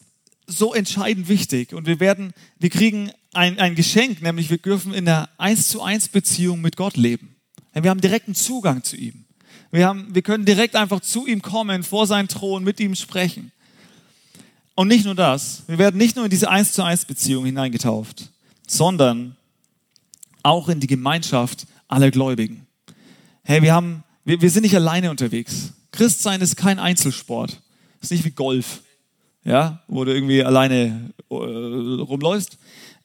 so 0.48 0.74
entscheidend 0.74 1.28
wichtig. 1.28 1.74
Und 1.74 1.86
wir 1.86 2.00
werden, 2.00 2.34
wir 2.58 2.70
kriegen 2.70 3.12
ein, 3.34 3.60
ein 3.60 3.76
Geschenk, 3.76 4.22
nämlich 4.22 4.50
wir 4.50 4.58
dürfen 4.58 4.94
in 4.94 5.06
der 5.06 5.30
1 5.38 5.68
zu 5.70 5.82
1 5.82 6.10
Beziehung 6.10 6.62
mit 6.62 6.76
Gott 6.76 6.98
leben. 6.98 7.36
Wir 7.74 7.90
haben 7.90 8.02
direkten 8.02 8.36
Zugang 8.36 8.84
zu 8.84 8.98
ihm. 8.98 9.26
Wir, 9.72 9.88
haben, 9.88 10.14
wir 10.14 10.22
können 10.22 10.46
direkt 10.46 10.76
einfach 10.76 11.00
zu 11.00 11.26
ihm 11.26 11.42
kommen, 11.42 11.84
vor 11.84 12.06
seinen 12.06 12.28
Thron, 12.28 12.64
mit 12.64 12.80
ihm 12.80 12.96
sprechen. 12.96 13.52
Und 14.76 14.90
nicht 14.90 15.06
nur 15.06 15.16
das, 15.16 15.64
wir 15.68 15.78
werden 15.78 15.98
nicht 15.98 16.16
nur 16.16 16.26
in 16.26 16.32
diese 16.32 16.50
1 16.50 16.74
zu 16.74 16.84
1 16.84 17.06
Beziehung 17.06 17.46
hineingetauft, 17.46 18.30
sondern 18.68 19.38
auch 20.44 20.70
in 20.70 20.80
die 20.80 20.88
Gemeinschaft 20.88 21.68
aller 21.88 22.12
Gläubigen. 22.12 22.68
Hey, 23.44 23.62
wir 23.62 23.74
haben 23.74 24.04
wir, 24.24 24.42
wir 24.42 24.50
sind 24.50 24.64
nicht 24.64 24.76
alleine 24.76 25.10
unterwegs. 25.10 25.74
Christsein 25.92 26.42
ist 26.42 26.56
kein 26.56 26.80
Einzelsport. 26.80 27.62
Ist 28.02 28.12
nicht 28.12 28.26
wie 28.26 28.32
Golf, 28.32 28.82
ja, 29.44 29.84
wo 29.88 30.06
du 30.06 30.14
irgendwie 30.14 30.44
alleine 30.44 31.12
äh, 31.30 31.34
rumläufst. 31.34 32.58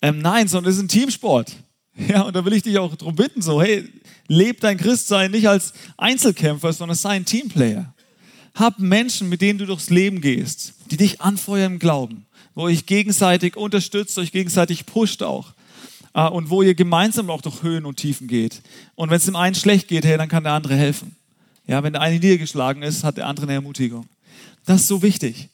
Ähm, 0.02 0.20
nein, 0.20 0.48
sondern 0.48 0.70
es 0.70 0.76
ist 0.76 0.84
ein 0.84 0.88
Teamsport. 0.88 1.56
Ja, 2.08 2.20
und 2.24 2.36
da 2.36 2.44
will 2.44 2.52
ich 2.52 2.62
dich 2.62 2.76
auch 2.76 2.94
darum 2.94 3.16
bitten, 3.16 3.40
so, 3.40 3.62
hey, 3.62 3.88
leb 4.28 4.60
dein 4.60 4.76
Christsein 4.76 5.30
nicht 5.30 5.48
als 5.48 5.72
Einzelkämpfer, 5.96 6.70
sondern 6.74 6.94
sei 6.94 7.12
ein 7.12 7.24
Teamplayer. 7.24 7.94
Hab 8.54 8.78
Menschen, 8.78 9.30
mit 9.30 9.40
denen 9.40 9.58
du 9.58 9.64
durchs 9.64 9.88
Leben 9.88 10.20
gehst, 10.20 10.74
die 10.90 10.98
dich 10.98 11.22
anfeuern 11.22 11.72
im 11.72 11.78
Glauben, 11.78 12.26
wo 12.54 12.64
euch 12.64 12.84
gegenseitig 12.84 13.56
unterstützt, 13.56 14.18
euch 14.18 14.30
gegenseitig 14.30 14.84
pusht 14.84 15.22
auch. 15.22 15.54
äh, 16.16 16.28
und 16.28 16.50
wo 16.50 16.62
ihr 16.62 16.74
gemeinsam 16.74 17.30
auch 17.30 17.42
durch 17.42 17.62
Höhen 17.62 17.84
und 17.84 17.96
Tiefen 17.96 18.26
geht. 18.26 18.62
Und 18.94 19.10
wenn 19.10 19.18
es 19.18 19.26
dem 19.26 19.36
einen 19.36 19.54
schlecht 19.54 19.86
geht, 19.86 20.04
hey, 20.04 20.16
dann 20.16 20.28
kann 20.28 20.42
der 20.42 20.54
andere 20.54 20.74
helfen. 20.74 21.14
Ja, 21.66 21.82
wenn 21.82 21.92
der 21.92 22.02
eine 22.02 22.18
niedergeschlagen 22.18 22.82
ist, 22.82 23.04
hat 23.04 23.18
der 23.18 23.26
andere 23.26 23.46
eine 23.46 23.54
Ermutigung. 23.54 24.06
Das 24.64 24.82
ist 24.82 24.88
so 24.88 25.02
wichtig. 25.02 25.48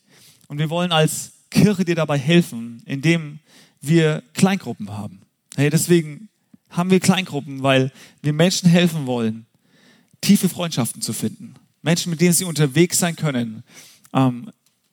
Und 0.47 0.59
wir 0.59 0.71
wollen 0.71 0.93
als 0.93 1.33
Kirche 1.51 1.85
dir 1.85 1.95
dabei 1.95 2.19
helfen, 2.19 2.83
indem 2.87 3.41
wir 3.83 4.23
Kleingruppen 4.33 4.91
haben. 4.91 5.21
Hey, 5.57 5.69
deswegen 5.69 6.29
haben 6.71 6.91
wir 6.91 7.01
Kleingruppen, 7.01 7.63
weil 7.63 7.93
wir 8.23 8.33
Menschen 8.33 8.69
helfen 8.69 9.07
wollen, 9.07 9.45
tiefe 10.23 10.49
Freundschaften 10.49 11.03
zu 11.03 11.13
finden. 11.13 11.55
Menschen, 11.83 12.11
mit 12.11 12.21
denen 12.21 12.33
sie 12.33 12.45
unterwegs 12.45 12.99
sein 12.99 13.17
können, 13.17 13.65
ähm, 14.15 14.51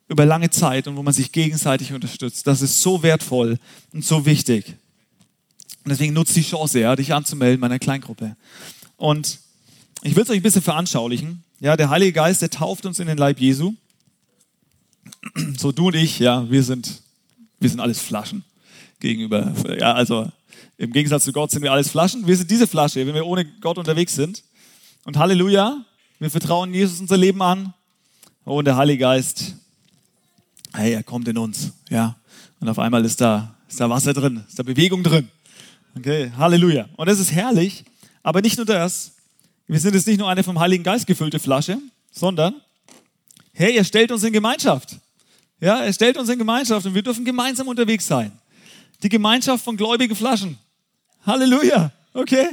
über 0.10 0.26
lange 0.26 0.50
Zeit 0.50 0.88
und 0.88 0.98
wo 0.98 1.04
man 1.04 1.14
sich 1.14 1.32
gegenseitig 1.32 1.94
unterstützt. 1.94 2.48
Das 2.48 2.62
ist 2.62 2.82
so 2.82 3.04
wertvoll 3.04 3.60
und 3.94 4.04
so 4.04 4.26
wichtig. 4.26 4.76
Und 5.86 5.92
deswegen 5.92 6.14
nutzt 6.14 6.36
die 6.36 6.42
Chance, 6.42 6.80
ja, 6.80 6.96
dich 6.96 7.14
anzumelden 7.14 7.62
meiner 7.62 7.80
Kleingruppe. 7.80 8.36
Und 8.98 9.40
ich 10.02 10.16
will 10.16 10.24
es 10.24 10.30
euch 10.30 10.38
ein 10.38 10.44
bisschen 10.44 10.64
veranschaulichen. 10.64 11.44
Ja, 11.60 11.78
der 11.78 11.90
Heilige 11.90 12.14
Geist, 12.14 12.42
der 12.42 12.50
tauft 12.50 12.86
uns 12.88 13.00
in 13.00 13.08
den 13.08 13.18
Leib 13.18 13.40
Jesu. 13.40 13.76
So 15.58 15.72
du 15.72 15.88
und 15.88 15.96
ich, 15.96 16.20
ja, 16.20 16.50
wir 16.50 16.64
sind, 16.64 17.04
wir 17.60 17.70
sind 17.70 17.80
alles 17.80 18.00
Flaschen 18.00 18.44
gegenüber. 19.00 19.54
Ja, 19.80 19.94
also 19.94 20.32
im 20.78 20.92
Gegensatz 20.92 21.26
zu 21.26 21.34
Gott 21.34 21.52
sind 21.52 21.62
wir 21.62 21.72
alles 21.72 21.90
Flaschen. 21.90 22.26
Wir 22.26 22.36
sind 22.36 22.50
diese 22.50 22.68
Flasche, 22.68 23.06
wenn 23.06 23.14
wir 23.14 23.26
ohne 23.26 23.46
Gott 23.46 23.78
unterwegs 23.78 24.16
sind. 24.16 24.44
Und 25.06 25.18
Halleluja, 25.18 25.86
wir 26.20 26.30
vertrauen 26.30 26.74
Jesus 26.74 27.00
unser 27.00 27.18
Leben 27.18 27.42
an. 27.42 27.74
Oh, 28.46 28.60
und 28.60 28.66
der 28.66 28.78
Heilige 28.78 29.02
Geist, 29.02 29.56
hey, 30.74 30.94
er 30.94 31.04
kommt 31.04 31.28
in 31.28 31.38
uns. 31.38 31.72
Ja, 31.90 32.16
und 32.60 32.68
auf 32.68 32.80
einmal 32.80 33.04
ist 33.06 33.22
da, 33.22 33.56
ist 33.68 33.80
da 33.80 33.90
Wasser 33.90 34.14
drin, 34.14 34.44
ist 34.48 34.58
da 34.58 34.64
Bewegung 34.64 35.04
drin. 35.04 35.30
Okay, 35.98 36.32
Halleluja. 36.38 36.88
Und 36.96 37.08
es 37.08 37.20
ist 37.20 37.32
herrlich, 37.32 37.84
aber 38.24 38.42
nicht 38.42 38.58
nur 38.58 38.66
das. 38.66 39.14
Wir 39.68 39.80
sind 39.80 39.94
jetzt 39.94 40.08
nicht 40.08 40.20
nur 40.20 40.30
eine 40.30 40.44
vom 40.44 40.60
Heiligen 40.60 40.84
Geist 40.84 41.06
gefüllte 41.06 41.40
Flasche, 41.40 41.78
sondern, 42.12 42.56
hey, 43.54 43.76
er 43.76 43.84
stellt 43.84 44.12
uns 44.12 44.24
in 44.24 44.34
Gemeinschaft. 44.34 44.98
Ja, 45.60 45.82
er 45.82 45.94
stellt 45.94 46.18
uns 46.18 46.30
in 46.30 46.40
Gemeinschaft 46.40 46.86
und 46.86 46.96
wir 46.96 47.04
dürfen 47.04 47.26
gemeinsam 47.26 47.68
unterwegs 47.68 48.08
sein. 48.08 48.32
Die 49.02 49.10
Gemeinschaft 49.10 49.64
von 49.64 49.78
gläubigen 49.78 50.16
Flaschen. 50.16 50.58
Halleluja. 51.26 51.92
Okay? 52.14 52.48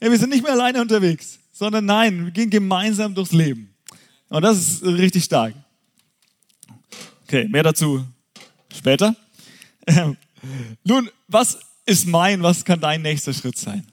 Ja, 0.00 0.10
wir 0.10 0.18
sind 0.18 0.30
nicht 0.30 0.42
mehr 0.42 0.52
alleine 0.52 0.80
unterwegs, 0.80 1.38
sondern 1.52 1.84
nein, 1.84 2.26
wir 2.26 2.30
gehen 2.30 2.50
gemeinsam 2.50 3.14
durchs 3.14 3.32
Leben. 3.32 3.74
Und 4.28 4.42
das 4.42 4.58
ist 4.58 4.84
richtig 4.84 5.24
stark. 5.24 5.54
Okay, 7.24 7.48
mehr 7.48 7.62
dazu 7.62 8.04
später. 8.76 9.16
nun, 10.84 11.10
was 11.26 11.58
ist 11.84 12.06
mein, 12.06 12.42
was 12.42 12.64
kann 12.64 12.80
dein 12.80 13.02
nächster 13.02 13.32
Schritt 13.32 13.58
sein? 13.58 13.86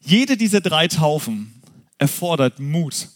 Jede 0.00 0.36
dieser 0.36 0.60
drei 0.60 0.88
Taufen 0.88 1.62
erfordert 1.98 2.58
Mut, 2.58 3.08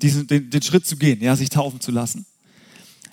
diesen, 0.00 0.26
den, 0.26 0.48
den 0.48 0.62
Schritt 0.62 0.86
zu 0.86 0.96
gehen, 0.96 1.20
ja, 1.20 1.34
sich 1.36 1.48
taufen 1.48 1.80
zu 1.80 1.90
lassen. 1.90 2.24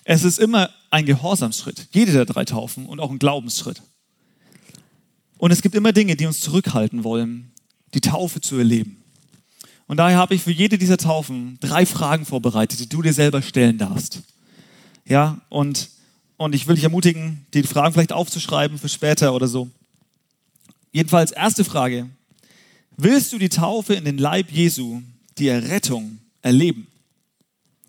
Es 0.03 0.23
ist 0.23 0.37
immer 0.37 0.69
ein 0.95 1.05
Gehorsamsschritt, 1.05 1.89
jede 1.91 2.13
der 2.13 2.25
drei 2.25 2.45
Taufen 2.45 2.85
und 2.85 3.01
auch 3.01 3.11
ein 3.11 3.19
Glaubensschritt. 3.19 3.81
Und 5.37 5.51
es 5.51 5.61
gibt 5.61 5.75
immer 5.75 5.91
Dinge, 5.91 6.15
die 6.15 6.25
uns 6.25 6.39
zurückhalten 6.39 7.03
wollen, 7.03 7.51
die 7.93 7.99
Taufe 7.99 8.39
zu 8.39 8.55
erleben. 8.57 9.03
Und 9.87 9.97
daher 9.97 10.17
habe 10.17 10.35
ich 10.35 10.41
für 10.41 10.51
jede 10.51 10.77
dieser 10.77 10.97
Taufen 10.97 11.57
drei 11.59 11.85
Fragen 11.85 12.25
vorbereitet, 12.25 12.79
die 12.79 12.87
du 12.87 13.01
dir 13.01 13.13
selber 13.13 13.41
stellen 13.41 13.77
darfst. 13.77 14.21
Ja, 15.05 15.41
und 15.49 15.89
und 16.37 16.53
ich 16.53 16.67
will 16.67 16.75
dich 16.75 16.83
ermutigen, 16.83 17.45
die 17.53 17.63
Fragen 17.63 17.93
vielleicht 17.93 18.11
aufzuschreiben 18.11 18.77
für 18.77 18.89
später 18.89 19.33
oder 19.33 19.47
so. 19.47 19.69
Jedenfalls, 20.91 21.31
erste 21.31 21.63
Frage. 21.63 22.09
Willst 22.97 23.31
du 23.31 23.37
die 23.37 23.49
Taufe 23.49 23.93
in 23.93 24.05
den 24.05 24.17
Leib 24.17 24.51
Jesu, 24.51 25.01
die 25.37 25.47
Errettung, 25.47 26.19
erleben? 26.41 26.87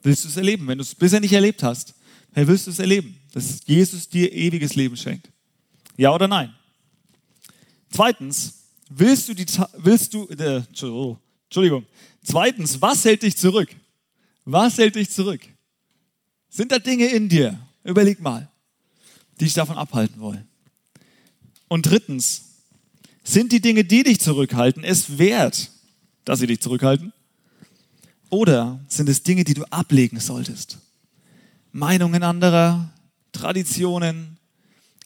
Willst 0.02 0.24
du 0.24 0.28
es 0.28 0.36
erleben? 0.36 0.66
Wenn 0.68 0.78
du 0.78 0.82
es 0.82 0.94
bisher 0.94 1.20
nicht 1.20 1.32
erlebt 1.32 1.62
hast, 1.62 1.94
hey, 2.36 2.46
willst 2.46 2.66
du 2.66 2.70
es 2.70 2.78
erleben, 2.78 3.18
dass 3.32 3.62
Jesus 3.66 4.08
dir 4.08 4.32
ewiges 4.32 4.76
Leben 4.76 4.96
schenkt? 4.96 5.30
Ja 5.96 6.14
oder 6.14 6.28
nein? 6.28 6.54
Zweitens, 7.90 8.66
willst 8.88 9.28
du 9.28 9.34
die, 9.34 9.46
willst 9.78 10.14
du, 10.14 10.28
äh, 10.28 10.58
Entschuldigung. 10.58 11.86
Zweitens, 12.22 12.80
was 12.80 13.04
hält 13.04 13.22
dich 13.22 13.36
zurück? 13.36 13.74
Was 14.44 14.78
hält 14.78 14.94
dich 14.94 15.10
zurück? 15.10 15.40
Sind 16.48 16.70
da 16.70 16.78
Dinge 16.78 17.06
in 17.06 17.28
dir, 17.28 17.58
Überleg 17.86 18.20
mal, 18.20 18.50
die 19.38 19.44
dich 19.44 19.54
davon 19.54 19.78
abhalten 19.78 20.20
wollen. 20.20 20.48
Und 21.68 21.86
drittens, 21.86 22.42
sind 23.22 23.52
die 23.52 23.60
Dinge, 23.60 23.84
die 23.84 24.02
dich 24.02 24.20
zurückhalten, 24.20 24.82
es 24.82 25.18
wert, 25.18 25.70
dass 26.24 26.40
sie 26.40 26.48
dich 26.48 26.60
zurückhalten? 26.60 27.12
Oder 28.28 28.84
sind 28.88 29.08
es 29.08 29.22
Dinge, 29.22 29.44
die 29.44 29.54
du 29.54 29.64
ablegen 29.70 30.18
solltest? 30.18 30.78
Meinungen 31.72 32.22
anderer, 32.22 32.90
Traditionen, 33.32 34.38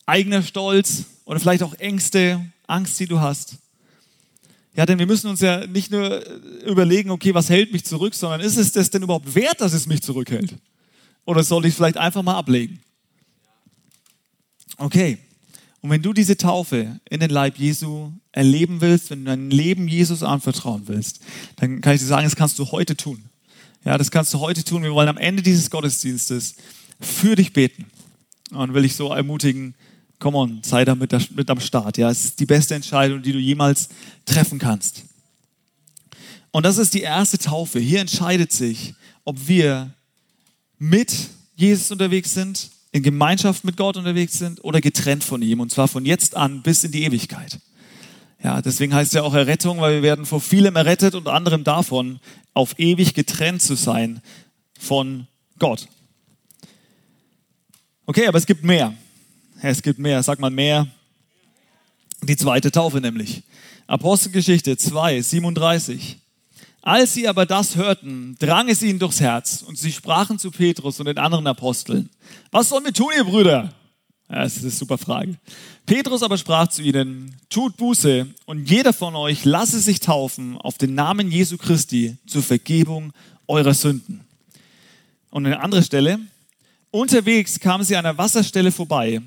eigener 0.07 0.43
Stolz 0.43 1.05
oder 1.25 1.41
vielleicht 1.41 1.63
auch 1.63 1.75
Ängste, 1.75 2.45
Angst, 2.67 2.99
die 3.01 3.07
du 3.07 3.21
hast. 3.21 3.57
Ja, 4.75 4.87
denn 4.87 4.99
wir 4.99 5.07
müssen 5.07 5.29
uns 5.29 5.41
ja 5.41 5.67
nicht 5.67 5.91
nur 5.91 6.25
überlegen, 6.65 7.11
okay, 7.11 7.35
was 7.35 7.51
hält 7.51 7.73
mich 7.73 7.85
zurück, 7.85 8.15
sondern 8.15 8.41
ist 8.41 8.57
es 8.57 8.73
das 8.73 8.91
denn 8.91 9.03
überhaupt 9.03 9.35
wert, 9.35 9.61
dass 9.61 9.73
es 9.73 9.87
mich 9.87 10.03
zurückhält? 10.03 10.55
Oder 11.25 11.43
soll 11.43 11.67
ich 11.67 11.75
vielleicht 11.75 11.97
einfach 11.97 12.23
mal 12.23 12.37
ablegen? 12.37 12.81
Okay. 14.77 15.19
Und 15.83 15.91
wenn 15.91 16.03
du 16.03 16.13
diese 16.13 16.37
Taufe 16.37 17.01
in 17.09 17.21
den 17.21 17.31
Leib 17.31 17.59
Jesu 17.59 18.13
erleben 18.33 18.81
willst, 18.81 19.11
wenn 19.11 19.21
du 19.21 19.31
dein 19.31 19.51
Leben 19.51 19.89
Jesus 19.89 20.23
anvertrauen 20.23 20.83
willst, 20.87 21.21
dann 21.57 21.81
kann 21.81 21.95
ich 21.95 22.01
dir 22.01 22.07
sagen, 22.07 22.25
das 22.25 22.37
kannst 22.37 22.59
du 22.59 22.71
heute 22.71 22.97
tun. 22.97 23.25
Ja, 23.85 23.97
das 23.97 24.11
kannst 24.11 24.35
du 24.35 24.41
heute 24.41 24.63
tun. 24.63 24.83
Wir 24.83 24.93
wollen 24.93 25.09
am 25.09 25.17
Ende 25.17 25.43
dieses 25.43 25.71
Gottesdienstes 25.71 26.55
für 27.01 27.35
dich 27.35 27.53
beten. 27.53 27.87
Und 28.51 28.75
will 28.75 28.85
ich 28.85 28.95
so 28.95 29.13
ermutigen, 29.13 29.75
komm 30.19 30.35
on, 30.35 30.63
sei 30.63 30.85
da 30.85 30.95
mit, 30.95 31.13
mit 31.35 31.49
am 31.51 31.61
Start. 31.61 31.97
Ja, 31.97 32.11
es 32.11 32.25
ist 32.25 32.41
die 32.41 32.47
beste 32.47 32.75
Entscheidung, 32.75 33.23
die 33.23 33.33
du 33.33 33.39
jemals 33.39 33.89
treffen 34.27 34.59
kannst. 34.59 35.05
Und 36.51 36.65
das 36.65 36.79
ist 36.79 36.95
die 36.95 37.01
erste 37.01 37.39
Taufe. 37.39 37.79
Hier 37.79 38.01
entscheidet 38.01 38.53
sich, 38.53 38.95
ob 39.25 39.49
wir 39.49 39.95
mit 40.79 41.15
Jesus 41.55 41.91
unterwegs 41.91 42.35
sind, 42.35 42.71
in 42.93 43.03
Gemeinschaft 43.03 43.65
mit 43.65 43.77
Gott 43.77 43.97
unterwegs 43.97 44.39
sind 44.39 44.63
oder 44.65 44.81
getrennt 44.81 45.23
von 45.23 45.41
ihm. 45.43 45.61
Und 45.61 45.71
zwar 45.71 45.89
von 45.89 46.05
jetzt 46.05 46.37
an 46.37 46.63
bis 46.63 46.85
in 46.85 46.93
die 46.93 47.05
Ewigkeit. 47.05 47.61
Ja, 48.43 48.63
deswegen 48.63 48.95
heißt 48.95 49.09
es 49.09 49.15
ja 49.15 49.23
auch 49.23 49.35
Errettung, 49.35 49.81
weil 49.81 49.97
wir 49.97 50.03
werden 50.03 50.25
vor 50.25 50.41
vielem 50.41 50.77
errettet 50.77 51.15
und 51.15 51.29
anderem 51.29 51.63
davon, 51.63 52.21
auf 52.55 52.79
ewig 52.79 53.15
getrennt 53.15 53.61
zu 53.61 53.75
sein 53.75 54.23
von 54.79 55.27
Gott. 55.59 55.89
Okay, 58.07 58.27
aber 58.27 58.39
es 58.39 58.47
gibt 58.47 58.65
mehr. 58.65 58.95
Es 59.63 59.83
gibt 59.83 59.99
mehr. 59.99 60.23
Sag 60.23 60.41
mal 60.41 60.51
mehr. 60.51 60.87
Die 62.23 62.37
zweite 62.37 62.71
Taufe 62.71 63.01
nämlich. 63.01 63.43
Apostelgeschichte 63.87 64.77
2, 64.77 65.21
37. 65.21 66.19
Als 66.83 67.13
sie 67.13 67.29
aber 67.29 67.45
das 67.45 67.77
hörten, 67.77 68.37
drang 68.39 68.69
es 68.69 68.83
ihnen 68.83 68.99
durchs 68.99 69.21
Herz 69.21 69.63
und 69.63 69.77
sie 69.77 69.93
sprachen 69.93 70.39
zu 70.39 70.51
Petrus 70.51 70.99
und 70.99 71.07
den 71.07 71.19
anderen 71.19 71.47
Aposteln, 71.47 72.09
was 72.51 72.71
sollen 72.71 72.85
wir 72.85 72.95
tun, 72.95 73.13
ihr 73.15 73.25
Brüder? 73.25 73.75
Das 74.31 74.57
ist 74.57 74.63
eine 74.63 74.71
super 74.71 74.97
Frage. 74.97 75.37
Petrus 75.87 76.23
aber 76.23 76.39
sprach 76.39 76.69
zu 76.69 76.83
ihnen, 76.83 77.35
tut 77.49 77.77
Buße 77.77 78.29
und 78.47 78.71
jeder 78.71 78.93
von 78.93 79.17
euch 79.17 79.45
lasse 79.45 79.81
sich 79.81 79.99
taufen 79.99 80.57
auf 80.57 80.79
den 80.79 80.95
Namen 80.95 81.33
Jesu 81.33 81.59
Christi 81.59 82.17
zur 82.29 82.45
Vergebung 82.45 83.13
eurer 83.49 83.75
Sünden. 83.75 84.21
Und 85.31 85.47
eine 85.47 85.61
andere 85.61 85.83
Stelle, 85.83 86.21
unterwegs 86.93 87.59
kamen 87.59 87.83
sie 87.83 87.97
an 87.97 88.07
einer 88.07 88.19
Wasserstelle 88.19 88.71
vorbei 88.71 89.21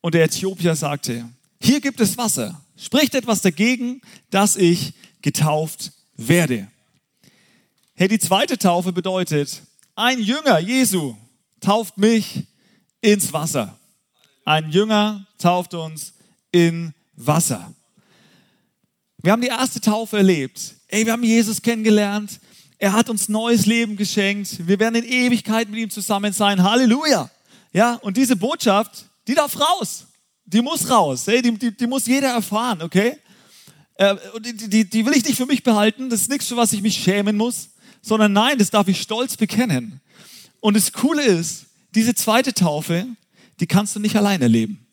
und 0.00 0.14
der 0.14 0.24
Äthiopier 0.24 0.76
sagte, 0.76 1.28
hier 1.60 1.82
gibt 1.82 2.00
es 2.00 2.16
Wasser, 2.16 2.58
spricht 2.78 3.14
etwas 3.14 3.42
dagegen, 3.42 4.00
dass 4.30 4.56
ich 4.56 4.94
getauft 5.20 5.92
werde. 6.16 6.68
Hey, 7.94 8.08
die 8.08 8.18
zweite 8.18 8.56
Taufe 8.56 8.92
bedeutet, 8.92 9.60
ein 9.94 10.22
Jünger 10.22 10.58
Jesu 10.58 11.16
tauft 11.60 11.98
mich 11.98 12.44
ins 13.02 13.30
Wasser. 13.34 13.78
Ein 14.44 14.70
Jünger 14.70 15.26
tauft 15.38 15.74
uns 15.74 16.14
in 16.50 16.92
Wasser. 17.14 17.72
Wir 19.22 19.32
haben 19.32 19.42
die 19.42 19.48
erste 19.48 19.80
Taufe 19.80 20.16
erlebt. 20.16 20.74
Ey, 20.88 21.06
wir 21.06 21.12
haben 21.12 21.22
Jesus 21.22 21.62
kennengelernt. 21.62 22.40
Er 22.78 22.92
hat 22.92 23.08
uns 23.08 23.28
neues 23.28 23.66
Leben 23.66 23.96
geschenkt. 23.96 24.66
Wir 24.66 24.80
werden 24.80 24.96
in 24.96 25.04
Ewigkeit 25.04 25.68
mit 25.68 25.78
ihm 25.78 25.90
zusammen 25.90 26.32
sein. 26.32 26.62
Halleluja. 26.64 27.30
Ja, 27.72 27.94
und 28.02 28.16
diese 28.16 28.34
Botschaft, 28.34 29.06
die 29.28 29.34
darf 29.34 29.58
raus. 29.60 30.06
Die 30.44 30.60
muss 30.60 30.90
raus. 30.90 31.24
Hey, 31.26 31.40
die, 31.40 31.56
die, 31.56 31.76
die 31.76 31.86
muss 31.86 32.06
jeder 32.06 32.30
erfahren, 32.30 32.82
okay? 32.82 33.16
Äh, 33.94 34.16
die, 34.40 34.68
die, 34.68 34.90
die 34.90 35.06
will 35.06 35.12
ich 35.12 35.24
nicht 35.24 35.36
für 35.36 35.46
mich 35.46 35.62
behalten. 35.62 36.10
Das 36.10 36.22
ist 36.22 36.30
nichts, 36.30 36.48
für 36.48 36.56
was 36.56 36.72
ich 36.72 36.82
mich 36.82 36.96
schämen 36.96 37.36
muss, 37.36 37.68
sondern 38.02 38.32
nein, 38.32 38.58
das 38.58 38.70
darf 38.70 38.88
ich 38.88 39.00
stolz 39.00 39.36
bekennen. 39.36 40.00
Und 40.58 40.76
das 40.76 40.92
Coole 40.92 41.22
ist, 41.22 41.66
diese 41.94 42.16
zweite 42.16 42.52
Taufe, 42.52 43.06
die 43.60 43.66
kannst 43.66 43.94
du 43.96 44.00
nicht 44.00 44.16
alleine 44.16 44.44
erleben. 44.44 44.86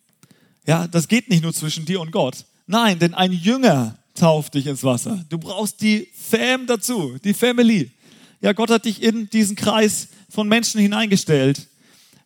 Ja, 0.66 0.88
das 0.88 1.08
geht 1.08 1.30
nicht 1.30 1.44
nur 1.44 1.54
zwischen 1.54 1.86
dir 1.86 2.02
und 2.02 2.12
Gott, 2.12 2.46
Nein, 2.72 3.00
denn 3.00 3.16
ein 3.16 3.32
Jünger 3.32 3.98
tauft 4.14 4.54
dich 4.54 4.68
ins 4.68 4.84
Wasser. 4.84 5.26
Du 5.30 5.40
brauchst 5.40 5.82
die 5.82 6.08
Fam 6.14 6.68
dazu, 6.68 7.18
die 7.24 7.34
Family. 7.34 7.90
Ja, 8.42 8.54
Gott 8.54 8.70
hat 8.70 8.86
dich 8.86 9.02
in 9.02 9.28
diesen 9.32 9.56
Kreis 9.56 10.10
von 10.30 10.48
Menschen 10.48 10.80
hineingestellt. 10.80 11.68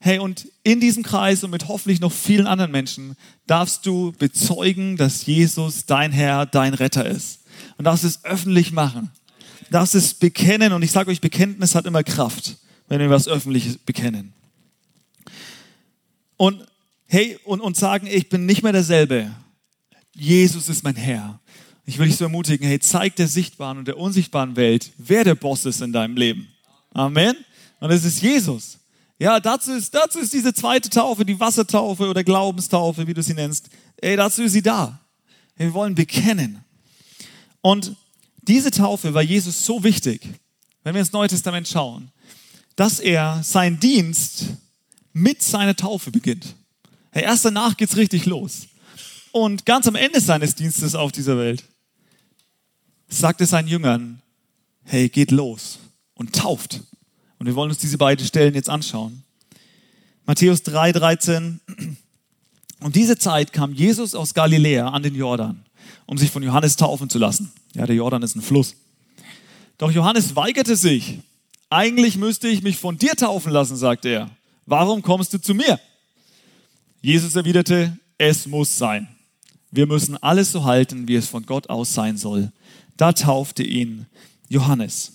Hey, 0.02 0.20
und 0.20 0.50
in 0.64 0.82
diesem 0.82 1.02
Kreis 1.02 1.46
und 1.46 1.52
mit 1.52 1.70
hoffentlich 1.70 2.02
noch 2.02 2.12
vielen 2.12 2.46
anderen 2.46 2.72
Menschen 2.72 3.16
darfst 3.48 3.86
du 3.86 4.12
bezeugen, 4.20 4.98
dass 4.98 5.26
Jesus 5.26 5.86
dein 5.86 6.12
Herr, 6.12 6.46
dein 6.46 6.74
Retter 6.74 7.06
ist. 7.06 7.40
Und 7.78 7.86
darfst 7.86 8.04
es 8.04 8.26
öffentlich 8.26 8.74
machen. 8.74 9.12
Darfst 9.72 9.96
es 9.96 10.14
bekennen. 10.14 10.74
Und 10.74 10.84
ich 10.84 10.92
sage 10.92 11.10
euch, 11.10 11.22
Bekenntnis 11.22 11.74
hat 11.74 11.86
immer 11.86 12.04
Kraft, 12.04 12.58
wenn 12.90 13.00
wir 13.00 13.10
was 13.10 13.30
Öffentliches 13.30 13.78
bekennen. 13.78 14.34
Und 16.44 16.68
hey, 17.06 17.40
und, 17.46 17.62
und 17.62 17.78
sagen, 17.78 18.06
ich 18.06 18.28
bin 18.28 18.46
nicht 18.46 18.64
mehr 18.64 18.74
derselbe. 18.74 19.34
Jesus 20.14 20.68
ist 20.68 20.84
mein 20.84 20.98
Herr. 20.98 21.40
Ich 21.86 21.98
will 21.98 22.08
dich 22.08 22.18
so 22.18 22.26
ermutigen, 22.26 22.68
hey, 22.68 22.82
zeig 22.82 23.16
der 23.16 23.30
sichtbaren 23.30 23.78
und 23.78 23.88
der 23.88 23.98
unsichtbaren 23.98 24.58
Welt, 24.58 24.92
wer 24.98 25.24
der 25.24 25.36
Boss 25.36 25.64
ist 25.64 25.80
in 25.80 25.94
deinem 25.94 26.18
Leben. 26.18 26.50
Amen. 26.94 27.38
Und 27.80 27.92
es 27.92 28.04
ist 28.04 28.22
Jesus. 28.22 28.78
Ja, 29.20 29.40
dazu 29.40 29.72
ist, 29.72 29.96
dazu 29.96 30.20
ist 30.20 30.34
diese 30.34 30.54
zweite 30.54 30.90
Taufe, 30.90 31.24
die 31.24 31.40
Wassertaufe 31.40 32.10
oder 32.10 32.26
Glaubenstaufe, 32.26 33.08
wie 33.08 33.14
du 33.14 33.24
sie 33.24 33.36
nennst. 33.36 33.70
Ey, 34.02 34.18
dazu 34.18 34.44
ist 34.44 34.52
sie 34.52 34.62
da. 34.62 35.00
Wir 35.56 35.74
wollen 35.74 35.96
bekennen. 35.96 36.62
Und 37.62 37.96
diese 38.42 38.70
Taufe 38.70 39.14
war 39.14 39.22
Jesus 39.22 39.66
so 39.66 39.82
wichtig, 39.82 40.28
wenn 40.84 40.94
wir 40.94 41.00
ins 41.00 41.14
Neue 41.14 41.30
Testament 41.30 41.70
schauen, 41.70 42.12
dass 42.76 43.00
er 43.00 43.42
seinen 43.44 43.80
Dienst 43.80 44.58
mit 45.14 45.42
seiner 45.42 45.76
Taufe 45.76 46.12
beginnt. 46.12 46.56
Erst 47.12 47.46
danach 47.46 47.78
geht's 47.78 47.96
richtig 47.96 48.26
los. 48.26 48.68
Und 49.32 49.66
ganz 49.66 49.88
am 49.88 49.96
Ende 49.96 50.20
seines 50.20 50.56
Dienstes 50.56 50.96
auf 50.96 51.12
dieser 51.12 51.38
Welt 51.38 51.64
sagt 53.08 53.42
er 53.42 53.48
seinen 53.48 53.68
Jüngern, 53.68 54.22
hey, 54.84 55.10
geht 55.10 55.32
los 55.32 55.80
und 56.16 56.36
tauft. 56.36 56.82
Und 57.40 57.46
wir 57.46 57.56
wollen 57.56 57.70
uns 57.70 57.80
diese 57.80 57.98
beiden 57.98 58.26
Stellen 58.26 58.54
jetzt 58.56 58.70
anschauen. 58.70 59.24
Matthäus 60.26 60.64
3, 60.64 60.92
13. 60.94 61.60
Um 62.80 62.92
diese 62.92 63.18
Zeit 63.18 63.54
kam 63.54 63.74
Jesus 63.74 64.16
aus 64.16 64.34
Galiläa 64.34 64.90
an 64.90 65.04
den 65.04 65.16
Jordan, 65.16 65.64
um 66.06 66.18
sich 66.18 66.32
von 66.32 66.44
Johannes 66.44 66.76
taufen 66.76 67.10
zu 67.10 67.18
lassen. 67.18 67.52
Ja, 67.76 67.86
der 67.86 67.96
Jordan 67.96 68.24
ist 68.24 68.36
ein 68.36 68.42
Fluss. 68.42 68.76
Doch 69.78 69.92
Johannes 69.92 70.36
weigerte 70.36 70.76
sich. 70.76 71.20
Eigentlich 71.70 72.18
müsste 72.18 72.48
ich 72.48 72.62
mich 72.62 72.78
von 72.78 72.98
dir 72.98 73.16
taufen 73.16 73.52
lassen, 73.52 73.76
sagte 73.76 74.10
er. 74.10 74.30
Warum 74.66 75.02
kommst 75.02 75.34
du 75.34 75.40
zu 75.40 75.54
mir? 75.54 75.80
Jesus 77.02 77.36
erwiderte, 77.36 77.98
es 78.18 78.48
muss 78.48 78.78
sein. 78.78 79.08
Wir 79.72 79.88
müssen 79.88 80.22
alles 80.22 80.52
so 80.52 80.64
halten, 80.64 81.08
wie 81.08 81.16
es 81.16 81.28
von 81.28 81.46
Gott 81.46 81.70
aus 81.70 81.94
sein 81.94 82.18
soll. 82.18 82.52
Da 82.96 83.12
taufte 83.12 83.64
ihn 83.64 84.06
Johannes. 84.48 85.14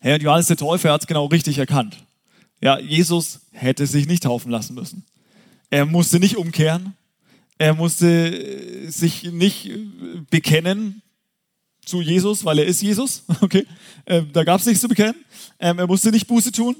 Herr 0.00 0.20
Johannes 0.20 0.48
der 0.48 0.56
Täufer 0.56 0.92
hat 0.92 1.02
es 1.02 1.06
genau 1.06 1.26
richtig 1.26 1.58
erkannt. 1.58 1.96
Ja, 2.60 2.78
Jesus 2.78 3.40
hätte 3.52 3.86
sich 3.86 4.06
nicht 4.06 4.24
taufen 4.24 4.50
lassen 4.50 4.74
müssen. 4.74 5.04
Er 5.70 5.86
musste 5.86 6.18
nicht 6.18 6.36
umkehren. 6.36 6.94
Er 7.56 7.74
musste 7.74 8.06
äh, 8.06 8.90
sich 8.90 9.24
nicht 9.24 9.66
äh, 9.66 9.78
bekennen 10.30 11.02
zu 11.84 12.00
Jesus, 12.00 12.44
weil 12.44 12.58
er 12.58 12.66
ist 12.66 12.82
Jesus. 12.82 13.24
Okay, 13.40 13.66
ähm, 14.06 14.30
da 14.32 14.44
gab 14.44 14.60
es 14.60 14.66
nichts 14.66 14.80
zu 14.80 14.88
bekennen. 14.88 15.14
Ähm, 15.58 15.78
er 15.78 15.86
musste 15.86 16.10
nicht 16.10 16.26
Buße 16.26 16.52
tun. 16.52 16.74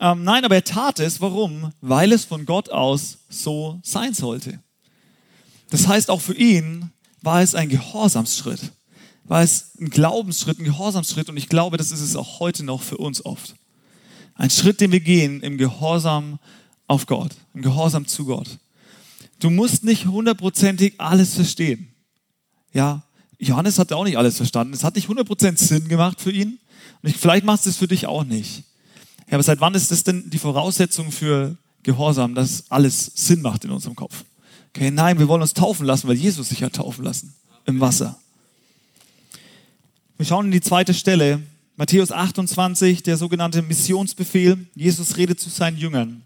Ähm, 0.00 0.24
nein, 0.24 0.44
aber 0.44 0.56
er 0.56 0.64
tat 0.64 1.00
es. 1.00 1.20
Warum? 1.20 1.72
Weil 1.80 2.12
es 2.12 2.24
von 2.24 2.46
Gott 2.46 2.70
aus 2.70 3.18
so 3.28 3.80
sein 3.82 4.14
sollte. 4.14 4.60
Das 5.70 5.88
heißt, 5.88 6.10
auch 6.10 6.20
für 6.20 6.34
ihn 6.34 6.90
war 7.22 7.42
es 7.42 7.54
ein 7.54 7.68
Gehorsamsschritt 7.68 8.72
war 9.24 9.42
es 9.42 9.72
ein 9.80 9.90
Glaubensschritt, 9.90 10.58
ein 10.58 10.64
Gehorsamsschritt 10.64 11.28
und 11.28 11.36
ich 11.36 11.48
glaube, 11.48 11.76
das 11.76 11.90
ist 11.90 12.00
es 12.00 12.16
auch 12.16 12.40
heute 12.40 12.62
noch 12.62 12.82
für 12.82 12.98
uns 12.98 13.24
oft. 13.24 13.54
Ein 14.34 14.50
Schritt, 14.50 14.80
den 14.80 14.92
wir 14.92 15.00
gehen 15.00 15.40
im 15.40 15.58
Gehorsam 15.58 16.38
auf 16.86 17.06
Gott, 17.06 17.32
im 17.54 17.62
Gehorsam 17.62 18.06
zu 18.06 18.26
Gott. 18.26 18.58
Du 19.40 19.50
musst 19.50 19.84
nicht 19.84 20.06
hundertprozentig 20.06 20.94
alles 20.98 21.34
verstehen. 21.34 21.88
Ja, 22.72 23.02
Johannes 23.38 23.78
hat 23.78 23.92
auch 23.92 24.04
nicht 24.04 24.18
alles 24.18 24.36
verstanden. 24.36 24.74
Es 24.74 24.84
hat 24.84 24.96
nicht 24.96 25.08
hundertprozentig 25.08 25.66
Sinn 25.66 25.88
gemacht 25.88 26.20
für 26.20 26.32
ihn. 26.32 26.58
Und 27.02 27.10
ich, 27.10 27.16
vielleicht 27.16 27.44
macht 27.44 27.66
es 27.66 27.76
für 27.76 27.88
dich 27.88 28.06
auch 28.06 28.24
nicht. 28.24 28.64
Ja, 29.28 29.34
aber 29.34 29.42
seit 29.42 29.60
wann 29.60 29.74
ist 29.74 29.90
das 29.90 30.04
denn 30.04 30.28
die 30.30 30.38
Voraussetzung 30.38 31.10
für 31.10 31.56
Gehorsam, 31.82 32.34
dass 32.34 32.70
alles 32.70 33.10
Sinn 33.14 33.42
macht 33.42 33.64
in 33.64 33.70
unserem 33.70 33.96
Kopf? 33.96 34.24
Okay, 34.74 34.90
nein, 34.90 35.18
wir 35.18 35.28
wollen 35.28 35.42
uns 35.42 35.54
taufen 35.54 35.86
lassen, 35.86 36.08
weil 36.08 36.16
Jesus 36.16 36.48
sich 36.48 36.62
hat 36.62 36.74
taufen 36.74 37.04
lassen 37.04 37.34
im 37.64 37.80
Wasser. 37.80 38.18
Wir 40.16 40.26
schauen 40.26 40.46
in 40.46 40.52
die 40.52 40.60
zweite 40.60 40.94
Stelle, 40.94 41.40
Matthäus 41.76 42.12
28, 42.12 43.02
der 43.02 43.16
sogenannte 43.16 43.62
Missionsbefehl. 43.62 44.66
Jesus 44.76 45.16
redet 45.16 45.40
zu 45.40 45.50
seinen 45.50 45.76
Jüngern 45.76 46.22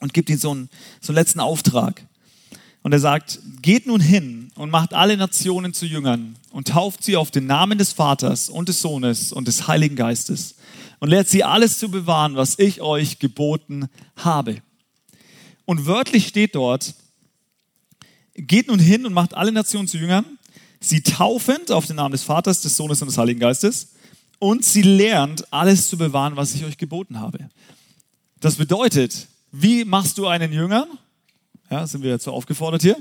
und 0.00 0.12
gibt 0.12 0.28
ihnen 0.28 0.40
so 0.40 0.50
einen, 0.50 0.68
so 1.00 1.12
einen 1.12 1.16
letzten 1.16 1.40
Auftrag. 1.40 2.04
Und 2.82 2.92
er 2.92 2.98
sagt, 2.98 3.40
geht 3.62 3.86
nun 3.86 4.00
hin 4.00 4.50
und 4.56 4.70
macht 4.70 4.92
alle 4.92 5.16
Nationen 5.16 5.72
zu 5.72 5.86
Jüngern 5.86 6.36
und 6.50 6.68
tauft 6.68 7.04
sie 7.04 7.16
auf 7.16 7.30
den 7.30 7.46
Namen 7.46 7.78
des 7.78 7.92
Vaters 7.92 8.48
und 8.48 8.68
des 8.68 8.80
Sohnes 8.80 9.32
und 9.32 9.48
des 9.48 9.68
Heiligen 9.68 9.96
Geistes 9.96 10.55
und 11.00 11.08
lehrt 11.08 11.28
sie 11.28 11.44
alles 11.44 11.78
zu 11.78 11.90
bewahren, 11.90 12.36
was 12.36 12.58
ich 12.58 12.80
euch 12.80 13.18
geboten 13.18 13.88
habe. 14.16 14.62
Und 15.64 15.86
wörtlich 15.86 16.28
steht 16.28 16.54
dort, 16.54 16.94
geht 18.34 18.68
nun 18.68 18.78
hin 18.78 19.06
und 19.06 19.12
macht 19.12 19.34
alle 19.34 19.52
Nationen 19.52 19.88
zu 19.88 19.98
Jüngern 19.98 20.36
sie 20.80 21.02
taufend 21.02 21.70
auf 21.70 21.86
den 21.86 21.96
Namen 21.96 22.12
des 22.12 22.22
Vaters, 22.22 22.60
des 22.60 22.76
Sohnes 22.76 23.00
und 23.02 23.08
des 23.08 23.18
Heiligen 23.18 23.40
Geistes 23.40 23.92
und 24.38 24.64
sie 24.64 24.82
lernt, 24.82 25.52
alles 25.52 25.88
zu 25.88 25.96
bewahren, 25.96 26.36
was 26.36 26.54
ich 26.54 26.64
euch 26.64 26.78
geboten 26.78 27.20
habe. 27.20 27.48
Das 28.40 28.56
bedeutet, 28.56 29.28
wie 29.50 29.84
machst 29.84 30.18
du 30.18 30.26
einen 30.26 30.52
Jünger? 30.52 30.86
Ja, 31.70 31.86
sind 31.86 32.02
wir 32.02 32.18
so 32.18 32.32
aufgefordert 32.32 32.82
hier? 32.82 32.96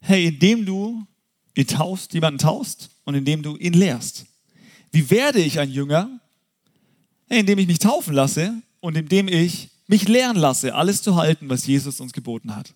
Hey, 0.00 0.28
indem 0.28 0.64
du 0.64 1.06
ihn 1.54 1.66
taufst, 1.66 2.14
jemanden 2.14 2.38
taust 2.38 2.90
und 3.04 3.14
indem 3.14 3.42
du 3.42 3.56
ihn 3.56 3.74
lehrst. 3.74 4.26
Wie 4.92 5.10
werde 5.10 5.40
ich 5.40 5.58
ein 5.58 5.70
Jünger? 5.70 6.19
Indem 7.30 7.58
ich 7.58 7.66
mich 7.66 7.78
taufen 7.78 8.12
lasse 8.12 8.52
und 8.80 8.96
indem 8.96 9.26
ich 9.28 9.70
mich 9.86 10.06
lehren 10.06 10.36
lasse, 10.36 10.74
alles 10.74 11.00
zu 11.00 11.16
halten, 11.16 11.48
was 11.48 11.66
Jesus 11.66 12.00
uns 12.00 12.12
geboten 12.12 12.54
hat. 12.54 12.74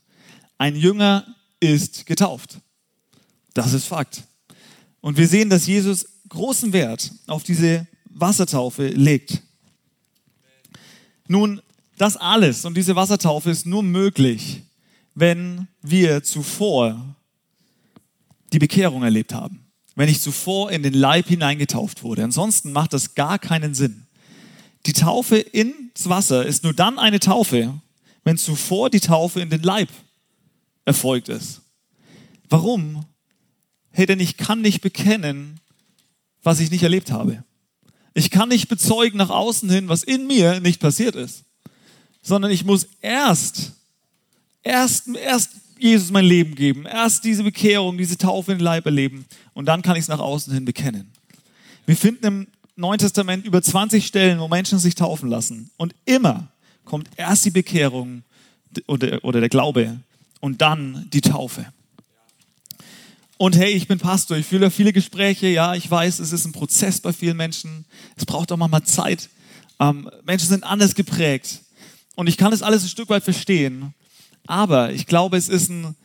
Ein 0.56 0.74
Jünger 0.76 1.26
ist 1.60 2.06
getauft. 2.06 2.58
Das 3.52 3.72
ist 3.72 3.84
Fakt. 3.84 4.24
Und 5.00 5.18
wir 5.18 5.28
sehen, 5.28 5.50
dass 5.50 5.66
Jesus 5.66 6.06
großen 6.28 6.72
Wert 6.72 7.12
auf 7.26 7.42
diese 7.42 7.86
Wassertaufe 8.06 8.88
legt. 8.88 9.42
Nun, 11.28 11.60
das 11.96 12.16
alles 12.16 12.64
und 12.64 12.76
diese 12.76 12.96
Wassertaufe 12.96 13.50
ist 13.50 13.66
nur 13.66 13.82
möglich, 13.82 14.62
wenn 15.14 15.68
wir 15.82 16.22
zuvor 16.22 17.14
die 18.52 18.58
Bekehrung 18.58 19.02
erlebt 19.02 19.34
haben. 19.34 19.60
Wenn 19.94 20.08
ich 20.08 20.20
zuvor 20.20 20.72
in 20.72 20.82
den 20.82 20.94
Leib 20.94 21.28
hineingetauft 21.28 22.02
wurde. 22.02 22.24
Ansonsten 22.24 22.72
macht 22.72 22.92
das 22.92 23.14
gar 23.14 23.38
keinen 23.38 23.74
Sinn. 23.74 24.03
Die 24.86 24.92
Taufe 24.92 25.38
ins 25.38 26.08
Wasser 26.08 26.44
ist 26.44 26.62
nur 26.62 26.74
dann 26.74 26.98
eine 26.98 27.20
Taufe, 27.20 27.80
wenn 28.24 28.36
zuvor 28.36 28.90
die 28.90 29.00
Taufe 29.00 29.40
in 29.40 29.50
den 29.50 29.62
Leib 29.62 29.88
erfolgt 30.84 31.28
ist. 31.28 31.62
Warum? 32.48 33.04
hey, 33.94 34.06
denn 34.06 34.20
ich 34.20 34.36
kann 34.36 34.60
nicht 34.60 34.80
bekennen, 34.80 35.60
was 36.42 36.60
ich 36.60 36.70
nicht 36.70 36.82
erlebt 36.82 37.10
habe. 37.12 37.44
Ich 38.12 38.30
kann 38.30 38.48
nicht 38.48 38.68
bezeugen 38.68 39.16
nach 39.16 39.30
außen 39.30 39.70
hin, 39.70 39.88
was 39.88 40.02
in 40.02 40.26
mir 40.26 40.60
nicht 40.60 40.80
passiert 40.80 41.14
ist, 41.14 41.44
sondern 42.20 42.50
ich 42.50 42.64
muss 42.64 42.88
erst, 43.00 43.72
erst, 44.62 45.08
erst 45.16 45.50
Jesus 45.78 46.10
mein 46.10 46.24
Leben 46.24 46.54
geben, 46.54 46.86
erst 46.86 47.24
diese 47.24 47.44
Bekehrung, 47.44 47.96
diese 47.96 48.18
Taufe 48.18 48.52
in 48.52 48.58
den 48.58 48.64
Leib 48.64 48.84
erleben 48.84 49.26
und 49.52 49.66
dann 49.66 49.82
kann 49.82 49.96
ich 49.96 50.02
es 50.02 50.08
nach 50.08 50.20
außen 50.20 50.52
hin 50.52 50.64
bekennen. 50.64 51.10
Wir 51.86 51.96
finden 51.96 52.26
im 52.26 52.46
Neuen 52.76 52.98
Testament 52.98 53.44
über 53.44 53.62
20 53.62 54.04
Stellen, 54.06 54.40
wo 54.40 54.48
Menschen 54.48 54.78
sich 54.78 54.94
taufen 54.94 55.28
lassen 55.28 55.70
und 55.76 55.94
immer 56.04 56.48
kommt 56.84 57.08
erst 57.16 57.44
die 57.44 57.50
Bekehrung 57.50 58.24
oder, 58.86 59.24
oder 59.24 59.40
der 59.40 59.48
Glaube 59.48 60.00
und 60.40 60.60
dann 60.60 61.08
die 61.12 61.20
Taufe. 61.20 61.66
Und 63.36 63.56
hey, 63.56 63.72
ich 63.72 63.88
bin 63.88 63.98
Pastor, 63.98 64.36
ich 64.36 64.46
fühle 64.46 64.70
viele 64.70 64.92
Gespräche, 64.92 65.48
ja, 65.48 65.74
ich 65.74 65.90
weiß, 65.90 66.18
es 66.18 66.32
ist 66.32 66.44
ein 66.44 66.52
Prozess 66.52 67.00
bei 67.00 67.12
vielen 67.12 67.36
Menschen. 67.36 67.84
Es 68.16 68.26
braucht 68.26 68.52
auch 68.52 68.56
manchmal 68.56 68.84
Zeit. 68.84 69.28
Ähm, 69.80 70.08
Menschen 70.24 70.48
sind 70.48 70.64
anders 70.64 70.94
geprägt. 70.94 71.60
Und 72.14 72.28
ich 72.28 72.36
kann 72.36 72.52
das 72.52 72.62
alles 72.62 72.84
ein 72.84 72.88
Stück 72.88 73.08
weit 73.08 73.24
verstehen. 73.24 73.92
Aber 74.46 74.92
ich 74.92 75.06
glaube, 75.06 75.36
es 75.36 75.48
ist 75.48 75.68
ein, 75.68 75.96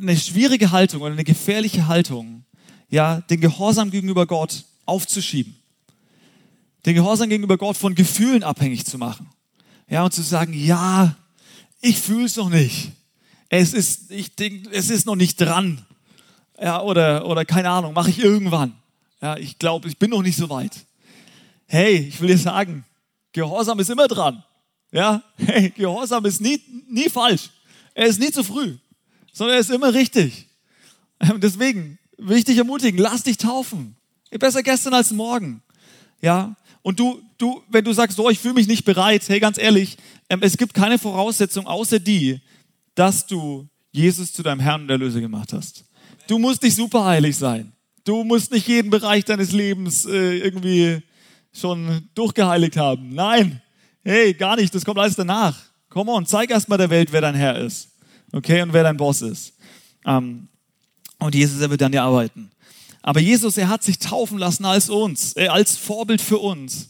eine 0.00 0.16
schwierige 0.16 0.70
Haltung 0.70 1.02
oder 1.02 1.12
eine 1.12 1.24
gefährliche 1.24 1.86
Haltung, 1.86 2.44
ja, 2.88 3.20
den 3.22 3.40
Gehorsam 3.40 3.90
gegenüber 3.90 4.26
Gott 4.26 4.64
aufzuschieben. 4.86 5.56
Den 6.86 6.94
Gehorsam 6.94 7.28
gegenüber 7.28 7.56
Gott 7.56 7.76
von 7.76 7.94
Gefühlen 7.94 8.42
abhängig 8.42 8.84
zu 8.84 8.98
machen. 8.98 9.30
Ja, 9.88 10.04
und 10.04 10.12
zu 10.12 10.22
sagen, 10.22 10.52
ja, 10.52 11.16
ich 11.80 11.98
fühle 11.98 12.26
es 12.26 12.36
noch 12.36 12.50
nicht. 12.50 12.92
Es 13.48 13.72
ist, 13.72 14.10
ich 14.10 14.34
denke, 14.34 14.70
es 14.70 14.90
ist 14.90 15.06
noch 15.06 15.16
nicht 15.16 15.40
dran. 15.40 15.84
Ja, 16.60 16.82
oder, 16.82 17.26
oder 17.26 17.44
keine 17.44 17.70
Ahnung, 17.70 17.92
mache 17.92 18.10
ich 18.10 18.18
irgendwann. 18.18 18.74
Ja, 19.20 19.36
ich 19.36 19.58
glaube, 19.58 19.88
ich 19.88 19.98
bin 19.98 20.10
noch 20.10 20.22
nicht 20.22 20.36
so 20.36 20.48
weit. 20.50 20.72
Hey, 21.66 21.96
ich 21.96 22.20
will 22.20 22.28
dir 22.28 22.38
sagen, 22.38 22.84
Gehorsam 23.32 23.78
ist 23.80 23.90
immer 23.90 24.08
dran. 24.08 24.44
Ja, 24.92 25.22
hey, 25.36 25.70
Gehorsam 25.70 26.24
ist 26.24 26.40
nie, 26.40 26.60
nie 26.88 27.08
falsch. 27.08 27.50
Er 27.94 28.06
ist 28.06 28.20
nie 28.20 28.30
zu 28.30 28.44
früh, 28.44 28.76
sondern 29.32 29.56
er 29.56 29.60
ist 29.60 29.70
immer 29.70 29.94
richtig. 29.94 30.48
Ähm, 31.20 31.40
deswegen 31.40 31.98
will 32.18 32.36
ich 32.36 32.44
dich 32.44 32.58
ermutigen, 32.58 32.98
lass 32.98 33.22
dich 33.22 33.38
taufen. 33.38 33.96
Besser 34.30 34.62
gestern 34.62 34.94
als 34.94 35.12
morgen. 35.12 35.62
Ja, 36.20 36.56
und 36.84 37.00
du, 37.00 37.22
du, 37.38 37.62
wenn 37.70 37.82
du 37.82 37.94
sagst, 37.94 38.18
so, 38.18 38.28
ich 38.28 38.38
fühle 38.38 38.54
mich 38.54 38.68
nicht 38.68 38.84
bereit, 38.84 39.26
hey, 39.26 39.40
ganz 39.40 39.56
ehrlich, 39.56 39.96
ähm, 40.28 40.40
es 40.42 40.58
gibt 40.58 40.74
keine 40.74 40.98
Voraussetzung 40.98 41.66
außer 41.66 41.98
die, 41.98 42.40
dass 42.94 43.26
du 43.26 43.66
Jesus 43.90 44.34
zu 44.34 44.42
deinem 44.42 44.60
Herrn 44.60 44.82
und 44.82 44.90
Erlöser 44.90 45.22
gemacht 45.22 45.54
hast. 45.54 45.86
Du 46.28 46.38
musst 46.38 46.62
nicht 46.62 46.76
superheilig 46.76 47.36
sein. 47.36 47.72
Du 48.04 48.22
musst 48.22 48.52
nicht 48.52 48.68
jeden 48.68 48.90
Bereich 48.90 49.24
deines 49.24 49.50
Lebens 49.52 50.04
äh, 50.04 50.38
irgendwie 50.40 51.00
schon 51.54 52.06
durchgeheiligt 52.14 52.76
haben. 52.76 53.14
Nein, 53.14 53.62
hey, 54.04 54.34
gar 54.34 54.56
nicht. 54.56 54.74
Das 54.74 54.84
kommt 54.84 54.98
alles 54.98 55.16
danach. 55.16 55.58
Komm 55.88 56.10
on, 56.10 56.26
zeig 56.26 56.50
erst 56.50 56.68
mal 56.68 56.76
der 56.76 56.90
Welt, 56.90 57.12
wer 57.12 57.22
dein 57.22 57.34
Herr 57.34 57.56
ist. 57.56 57.88
Okay, 58.30 58.60
und 58.60 58.74
wer 58.74 58.82
dein 58.82 58.98
Boss 58.98 59.22
ist. 59.22 59.54
Ähm, 60.04 60.48
und 61.18 61.34
Jesus, 61.34 61.62
er 61.62 61.70
wird 61.70 61.80
dann 61.80 61.94
ja 61.94 62.04
arbeiten. 62.04 62.50
Aber 63.06 63.20
Jesus, 63.20 63.58
er 63.58 63.68
hat 63.68 63.82
sich 63.82 63.98
taufen 63.98 64.38
lassen 64.38 64.64
als 64.64 64.88
uns, 64.88 65.36
äh, 65.36 65.48
als 65.48 65.76
Vorbild 65.76 66.22
für 66.22 66.38
uns. 66.38 66.88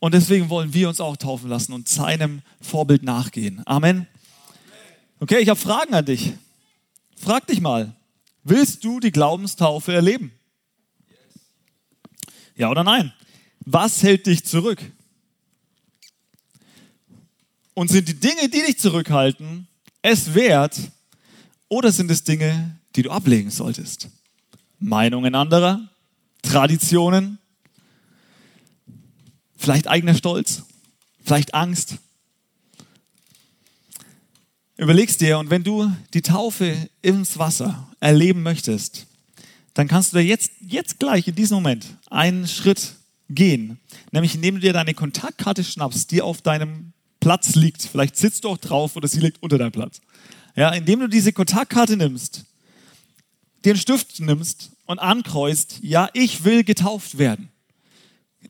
Und 0.00 0.12
deswegen 0.12 0.50
wollen 0.50 0.74
wir 0.74 0.88
uns 0.88 1.00
auch 1.00 1.16
taufen 1.16 1.48
lassen 1.48 1.72
und 1.72 1.88
seinem 1.88 2.42
Vorbild 2.60 3.04
nachgehen. 3.04 3.62
Amen. 3.64 4.08
Okay, 5.20 5.38
ich 5.38 5.48
habe 5.48 5.60
Fragen 5.60 5.94
an 5.94 6.04
dich. 6.04 6.32
Frag 7.14 7.46
dich 7.46 7.60
mal, 7.60 7.94
willst 8.42 8.82
du 8.82 8.98
die 8.98 9.12
Glaubenstaufe 9.12 9.92
erleben? 9.92 10.32
Ja 12.56 12.68
oder 12.68 12.82
nein? 12.82 13.12
Was 13.64 14.02
hält 14.02 14.26
dich 14.26 14.44
zurück? 14.44 14.82
Und 17.74 17.88
sind 17.88 18.08
die 18.08 18.18
Dinge, 18.18 18.48
die 18.48 18.62
dich 18.62 18.80
zurückhalten, 18.80 19.68
es 20.02 20.34
wert 20.34 20.76
oder 21.68 21.92
sind 21.92 22.10
es 22.10 22.24
Dinge, 22.24 22.80
die 22.96 23.04
du 23.04 23.12
ablegen 23.12 23.52
solltest? 23.52 24.08
Meinungen 24.82 25.34
anderer, 25.34 25.88
Traditionen, 26.42 27.38
vielleicht 29.56 29.88
eigener 29.88 30.14
Stolz, 30.14 30.64
vielleicht 31.24 31.54
Angst. 31.54 31.96
Überlegst 34.76 35.20
dir, 35.20 35.38
und 35.38 35.50
wenn 35.50 35.62
du 35.62 35.92
die 36.14 36.22
Taufe 36.22 36.76
ins 37.00 37.38
Wasser 37.38 37.88
erleben 38.00 38.42
möchtest, 38.42 39.06
dann 39.74 39.86
kannst 39.86 40.12
du 40.12 40.16
da 40.16 40.20
jetzt, 40.20 40.50
jetzt 40.60 40.98
gleich 40.98 41.28
in 41.28 41.34
diesem 41.34 41.56
Moment 41.56 41.86
einen 42.10 42.48
Schritt 42.48 42.94
gehen. 43.30 43.78
Nämlich 44.10 44.34
indem 44.34 44.56
du 44.56 44.60
dir 44.62 44.72
deine 44.72 44.94
Kontaktkarte 44.94 45.64
schnappst, 45.64 46.10
die 46.10 46.20
auf 46.20 46.42
deinem 46.42 46.92
Platz 47.20 47.54
liegt. 47.54 47.82
Vielleicht 47.82 48.16
sitzt 48.16 48.44
du 48.44 48.48
auch 48.48 48.58
drauf 48.58 48.96
oder 48.96 49.06
sie 49.06 49.20
liegt 49.20 49.42
unter 49.42 49.58
deinem 49.58 49.72
Platz. 49.72 50.00
Ja, 50.56 50.70
indem 50.70 51.00
du 51.00 51.08
diese 51.08 51.32
Kontaktkarte 51.32 51.96
nimmst, 51.96 52.44
den 53.64 53.76
Stift 53.76 54.20
nimmst 54.20 54.70
und 54.86 54.98
ankreuzt, 54.98 55.78
ja, 55.82 56.08
ich 56.12 56.44
will 56.44 56.64
getauft 56.64 57.18
werden. 57.18 57.50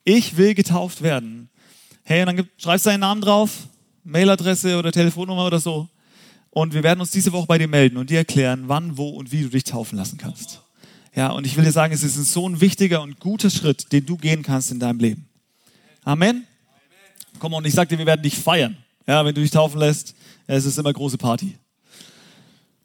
Ich 0.05 0.37
will 0.37 0.55
getauft 0.55 1.03
werden. 1.03 1.49
Hey, 2.05 2.23
und 2.23 2.37
dann 2.37 2.49
schreibst 2.57 2.87
du 2.87 2.91
deinen 2.91 3.01
Namen 3.01 3.21
drauf, 3.21 3.69
Mailadresse 4.05 4.79
oder 4.79 4.91
Telefonnummer 4.91 5.47
oder 5.47 5.61
so. 5.61 5.89
Und 6.51 6.75
wir 6.75 6.83
werden 6.83 7.01
uns 7.01 7.11
diese 7.11 7.33
Woche 7.33 7.47
bei 7.47 7.59
dir 7.59 7.69
melden 7.69 7.97
und 7.97 8.11
dir 8.11 8.19
erklären, 8.19 8.65
wann, 8.67 8.97
wo 8.97 9.11
und 9.11 9.33
wie 9.33 9.43
du 9.43 9.49
dich 9.49 9.65
taufen 9.65 9.97
lassen 9.97 10.19
kannst. 10.19 10.61
Ja, 11.15 11.31
und 11.31 11.47
ich 11.47 11.57
will 11.57 11.65
dir 11.65 11.73
sagen, 11.73 11.93
es 11.93 12.03
ist 12.03 12.17
so 12.33 12.49
ein 12.49 12.61
wichtiger 12.61 13.03
und 13.03 13.21
guter 13.21 13.51
Schritt, 13.51 13.93
den 13.93 14.05
du 14.05 14.17
gehen 14.17 14.43
kannst 14.43 14.71
in 14.71 14.81
deinem 14.81 14.99
Leben. 14.99 15.29
Amen. 16.05 16.47
Komm 17.39 17.55
und 17.55 17.67
ich 17.67 17.75
sag 17.75 17.89
dir, 17.89 17.99
wir 17.99 18.07
werden 18.07 18.23
dich 18.23 18.37
feiern. 18.37 18.77
Ja, 19.07 19.25
wenn 19.25 19.35
du 19.35 19.41
dich 19.41 19.51
taufen 19.51 19.79
lässt, 19.79 20.15
es 20.47 20.65
ist 20.65 20.79
immer 20.79 20.93
große 20.93 21.19
Party. 21.19 21.57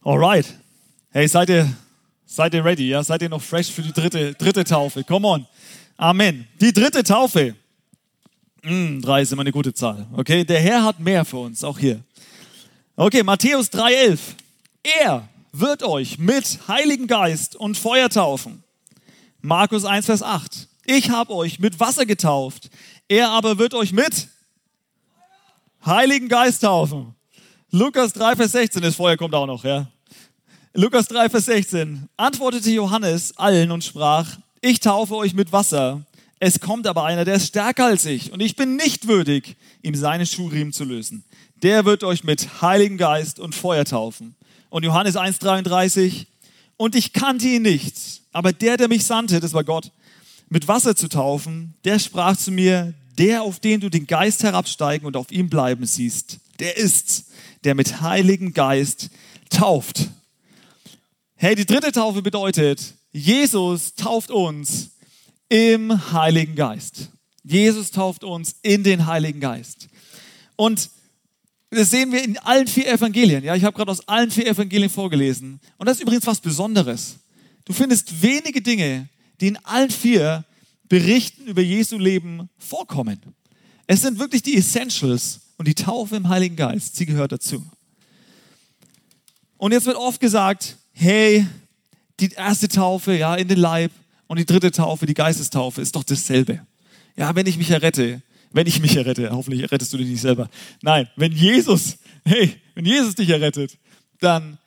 Alright. 0.01 0.53
Hey, 1.09 1.27
seid 1.27 1.49
ihr, 1.49 1.71
seid 2.27 2.53
ihr 2.53 2.63
ready? 2.63 2.89
Ja, 2.89 3.03
seid 3.03 3.23
ihr 3.23 3.29
noch 3.29 3.41
fresh 3.41 3.71
für 3.71 3.81
die 3.81 3.93
dritte, 3.93 4.35
dritte 4.35 4.63
Taufe? 4.63 5.03
Come 5.03 5.27
on. 5.27 5.47
Amen. 5.97 6.47
Die 6.61 6.71
dritte 6.71 7.01
Taufe. 7.01 7.55
Mm, 8.61 9.01
drei 9.01 9.21
ist 9.21 9.31
immer 9.31 9.41
eine 9.41 9.51
gute 9.51 9.73
Zahl. 9.73 10.05
Okay, 10.13 10.43
der 10.43 10.59
Herr 10.59 10.83
hat 10.83 10.99
mehr 10.99 11.25
für 11.25 11.37
uns, 11.37 11.63
auch 11.63 11.79
hier. 11.79 12.03
Okay, 12.95 13.23
Matthäus 13.23 13.71
3,11. 13.71 14.19
Er 15.01 15.27
wird 15.51 15.83
euch 15.83 16.19
mit 16.19 16.59
Heiligen 16.67 17.07
Geist 17.07 17.55
und 17.55 17.77
Feuer 17.77 18.09
taufen. 18.09 18.63
Markus 19.41 19.85
1, 19.85 20.05
Vers 20.05 20.21
8. 20.21 20.67
Ich 20.85 21.09
habe 21.09 21.33
euch 21.33 21.59
mit 21.59 21.79
Wasser 21.79 22.05
getauft. 22.05 22.69
Er 23.07 23.29
aber 23.29 23.57
wird 23.57 23.73
euch 23.73 23.93
mit 23.93 24.27
Heiligen 25.85 26.27
Geist 26.27 26.61
taufen. 26.61 27.15
Lukas 27.71 28.13
3, 28.13 28.35
Vers 28.35 28.51
16. 28.51 28.81
Das 28.81 28.95
Feuer 28.95 29.17
kommt 29.17 29.33
auch 29.33 29.45
noch, 29.45 29.63
ja. 29.63 29.87
Lukas 30.73 31.07
3, 31.07 31.29
Vers 31.29 31.45
16. 31.45 32.09
Antwortete 32.17 32.69
Johannes 32.69 33.35
allen 33.37 33.71
und 33.71 33.83
sprach, 33.83 34.37
ich 34.61 34.79
taufe 34.79 35.15
euch 35.15 35.33
mit 35.33 35.51
Wasser. 35.51 36.05
Es 36.39 36.59
kommt 36.59 36.85
aber 36.85 37.03
einer, 37.05 37.25
der 37.25 37.35
ist 37.35 37.47
stärker 37.47 37.85
als 37.85 38.05
ich 38.05 38.31
und 38.31 38.41
ich 38.41 38.55
bin 38.55 38.75
nicht 38.75 39.07
würdig, 39.07 39.55
ihm 39.81 39.95
seine 39.95 40.25
Schuhriemen 40.25 40.73
zu 40.73 40.83
lösen. 40.83 41.23
Der 41.63 41.85
wird 41.85 42.03
euch 42.03 42.23
mit 42.23 42.61
Heiligen 42.61 42.97
Geist 42.97 43.39
und 43.39 43.55
Feuer 43.55 43.85
taufen. 43.85 44.35
Und 44.69 44.83
Johannes 44.83 45.15
1,33, 45.15 46.27
und 46.75 46.95
ich 46.95 47.13
kannte 47.13 47.47
ihn 47.47 47.63
nicht, 47.63 48.21
aber 48.31 48.53
der, 48.53 48.77
der 48.77 48.87
mich 48.87 49.05
sandte, 49.05 49.39
das 49.39 49.53
war 49.53 49.63
Gott, 49.63 49.91
mit 50.49 50.67
Wasser 50.67 50.95
zu 50.95 51.07
taufen, 51.07 51.73
der 51.85 51.97
sprach 51.97 52.37
zu 52.37 52.51
mir, 52.51 52.93
der, 53.17 53.41
auf 53.41 53.59
den 53.59 53.79
du 53.79 53.89
den 53.89 54.05
Geist 54.05 54.43
herabsteigen 54.43 55.07
und 55.07 55.15
auf 55.15 55.31
ihm 55.31 55.49
bleiben 55.49 55.85
siehst, 55.87 56.37
der 56.59 56.77
ist's, 56.77 57.25
der 57.63 57.73
mit 57.73 58.01
Heiligen 58.01 58.53
Geist 58.53 59.09
tauft. 59.49 60.09
Hey, 61.39 61.53
die 61.53 61.67
dritte 61.67 61.91
Taufe 61.91 62.23
bedeutet, 62.23 62.95
Jesus 63.11 63.93
tauft 63.93 64.31
uns 64.31 64.89
im 65.49 66.11
Heiligen 66.11 66.55
Geist. 66.55 67.11
Jesus 67.43 67.91
tauft 67.91 68.23
uns 68.23 68.55
in 68.63 68.83
den 68.83 69.05
Heiligen 69.05 69.39
Geist. 69.39 69.87
Und 70.55 70.89
das 71.69 71.91
sehen 71.91 72.11
wir 72.11 72.23
in 72.23 72.39
allen 72.39 72.65
vier 72.65 72.91
Evangelien. 72.91 73.43
Ja, 73.43 73.53
ich 73.53 73.63
habe 73.63 73.77
gerade 73.77 73.91
aus 73.91 74.07
allen 74.07 74.31
vier 74.31 74.47
Evangelien 74.47 74.89
vorgelesen. 74.89 75.59
Und 75.77 75.85
das 75.87 75.97
ist 75.97 76.01
übrigens 76.01 76.25
was 76.25 76.39
Besonderes. 76.39 77.17
Du 77.65 77.73
findest 77.73 78.23
wenige 78.23 78.63
Dinge, 78.63 79.07
die 79.39 79.49
in 79.49 79.57
allen 79.57 79.91
vier 79.91 80.43
Berichten 80.89 81.45
über 81.45 81.61
Jesu 81.61 81.99
Leben 81.99 82.49
vorkommen. 82.57 83.21
Es 83.85 84.01
sind 84.01 84.17
wirklich 84.17 84.41
die 84.41 84.57
Essentials 84.57 85.41
und 85.57 85.67
die 85.67 85.75
Taufe 85.75 86.15
im 86.15 86.29
Heiligen 86.29 86.55
Geist, 86.55 86.95
sie 86.95 87.05
gehört 87.05 87.31
dazu. 87.31 87.63
Und 89.57 89.71
jetzt 89.71 89.85
wird 89.85 89.97
oft 89.97 90.19
gesagt, 90.19 90.77
hey, 90.97 91.45
die 92.19 92.31
erste 92.31 92.67
Taufe, 92.67 93.15
ja, 93.15 93.35
in 93.35 93.47
den 93.47 93.59
Leib 93.59 93.91
und 94.25 94.39
die 94.39 94.45
dritte 94.45 94.71
Taufe, 94.71 95.05
die 95.05 95.13
Geistestaufe, 95.13 95.81
ist 95.81 95.95
doch 95.95 96.03
dasselbe. 96.03 96.65
Ja, 97.15 97.35
wenn 97.35 97.45
ich 97.45 97.57
mich 97.57 97.69
errette, 97.69 98.21
wenn 98.51 98.65
ich 98.65 98.79
mich 98.79 98.95
errette, 98.95 99.29
hoffentlich 99.31 99.61
errettest 99.61 99.93
du 99.93 99.97
dich 99.97 100.07
nicht 100.07 100.21
selber. 100.21 100.49
Nein, 100.81 101.07
wenn 101.15 101.31
Jesus, 101.31 101.97
hey, 102.25 102.55
wenn 102.73 102.85
Jesus 102.85 103.13
dich 103.15 103.29
errettet, 103.29 103.77
dann 104.19 104.57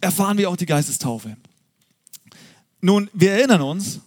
erfahren 0.00 0.38
wir 0.38 0.48
auch 0.48 0.56
die 0.56 0.66
Geistestaufe. 0.66 1.36
Nun, 2.80 3.10
wir 3.12 3.32
erinnern 3.32 3.60
uns, 3.60 4.00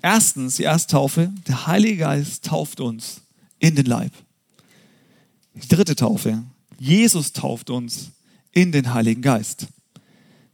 erstens, 0.00 0.56
die 0.56 0.64
Ersttaufe, 0.64 1.30
der 1.46 1.66
Heilige 1.66 1.98
Geist 1.98 2.46
tauft 2.46 2.80
uns 2.80 3.20
in 3.58 3.74
den 3.74 3.86
Leib. 3.86 4.12
Die 5.54 5.68
dritte 5.68 5.96
Taufe, 5.96 6.42
Jesus 6.78 7.32
tauft 7.32 7.68
uns 7.68 8.10
in 8.52 8.72
den 8.72 8.94
Heiligen 8.94 9.22
Geist. 9.22 9.66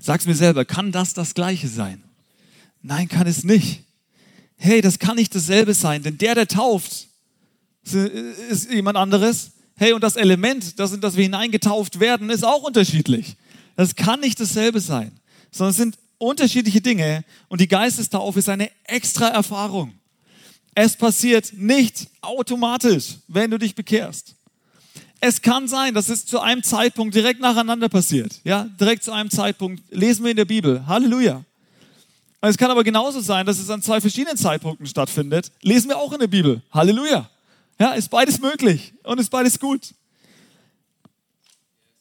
Sag's 0.04 0.26
mir 0.26 0.34
selber, 0.34 0.66
kann 0.66 0.92
das 0.92 1.14
das 1.14 1.32
Gleiche 1.32 1.66
sein? 1.66 2.04
Nein, 2.82 3.08
kann 3.08 3.26
es 3.26 3.42
nicht. 3.42 3.84
Hey, 4.58 4.82
das 4.82 4.98
kann 4.98 5.16
nicht 5.16 5.34
dasselbe 5.34 5.72
sein, 5.72 6.02
denn 6.02 6.18
der, 6.18 6.34
der 6.34 6.46
tauft, 6.46 7.08
ist 8.50 8.70
jemand 8.70 8.98
anderes. 8.98 9.52
Hey, 9.76 9.94
und 9.94 10.02
das 10.02 10.16
Element, 10.16 10.78
das 10.78 10.92
in 10.92 11.00
das 11.00 11.16
wir 11.16 11.22
hineingetauft 11.22 12.00
werden, 12.00 12.28
ist 12.28 12.44
auch 12.44 12.64
unterschiedlich. 12.64 13.36
Das 13.76 13.96
kann 13.96 14.20
nicht 14.20 14.38
dasselbe 14.38 14.78
sein, 14.78 15.10
sondern 15.50 15.70
es 15.70 15.78
sind 15.78 15.98
unterschiedliche 16.18 16.82
Dinge 16.82 17.24
und 17.48 17.62
die 17.62 17.68
Geistestaufe 17.68 18.40
ist 18.40 18.50
eine 18.50 18.70
extra 18.84 19.28
Erfahrung. 19.28 19.94
Es 20.74 20.96
passiert 20.96 21.54
nicht 21.54 22.08
automatisch, 22.20 23.20
wenn 23.26 23.50
du 23.50 23.56
dich 23.56 23.74
bekehrst. 23.74 24.34
Es 25.26 25.40
kann 25.40 25.68
sein, 25.68 25.94
dass 25.94 26.10
es 26.10 26.26
zu 26.26 26.38
einem 26.38 26.62
Zeitpunkt 26.62 27.14
direkt 27.14 27.40
nacheinander 27.40 27.88
passiert. 27.88 28.42
Ja, 28.44 28.64
direkt 28.78 29.04
zu 29.04 29.10
einem 29.10 29.30
Zeitpunkt 29.30 29.82
lesen 29.90 30.22
wir 30.22 30.32
in 30.32 30.37
der 30.37 30.44
Bibel. 30.44 30.87
Halleluja. 30.87 31.42
Es 32.42 32.58
kann 32.58 32.70
aber 32.70 32.84
genauso 32.84 33.20
sein, 33.20 33.46
dass 33.46 33.58
es 33.58 33.70
an 33.70 33.80
zwei 33.80 34.02
verschiedenen 34.02 34.37
Zeitpunkten 34.37 34.87
stattfindet. 34.87 35.50
Lesen 35.62 35.88
wir 35.88 35.96
auch 35.96 36.12
in 36.12 36.18
der 36.18 36.26
Bibel. 36.26 36.60
Halleluja. 36.70 37.30
Ja, 37.80 37.92
ist 37.92 38.10
beides 38.10 38.38
möglich 38.38 38.92
und 39.02 39.18
ist 39.18 39.30
beides 39.30 39.58
gut. 39.58 39.94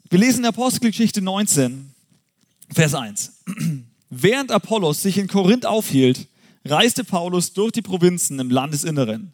Wir 0.10 0.20
lesen 0.20 0.40
in 0.40 0.48
Apostelgeschichte 0.48 1.22
19, 1.22 1.94
Vers 2.74 2.94
1. 2.94 3.32
Während 4.10 4.52
Apollos 4.52 5.02
sich 5.02 5.18
in 5.18 5.30
Korinth 5.30 5.66
aufhielt, 5.66 6.28
reiste 6.66 7.06
Paulus 7.06 7.54
durch 7.54 7.72
die 7.72 7.82
Provinzen 7.82 8.38
im 8.40 8.50
Landesinneren. 8.50 9.32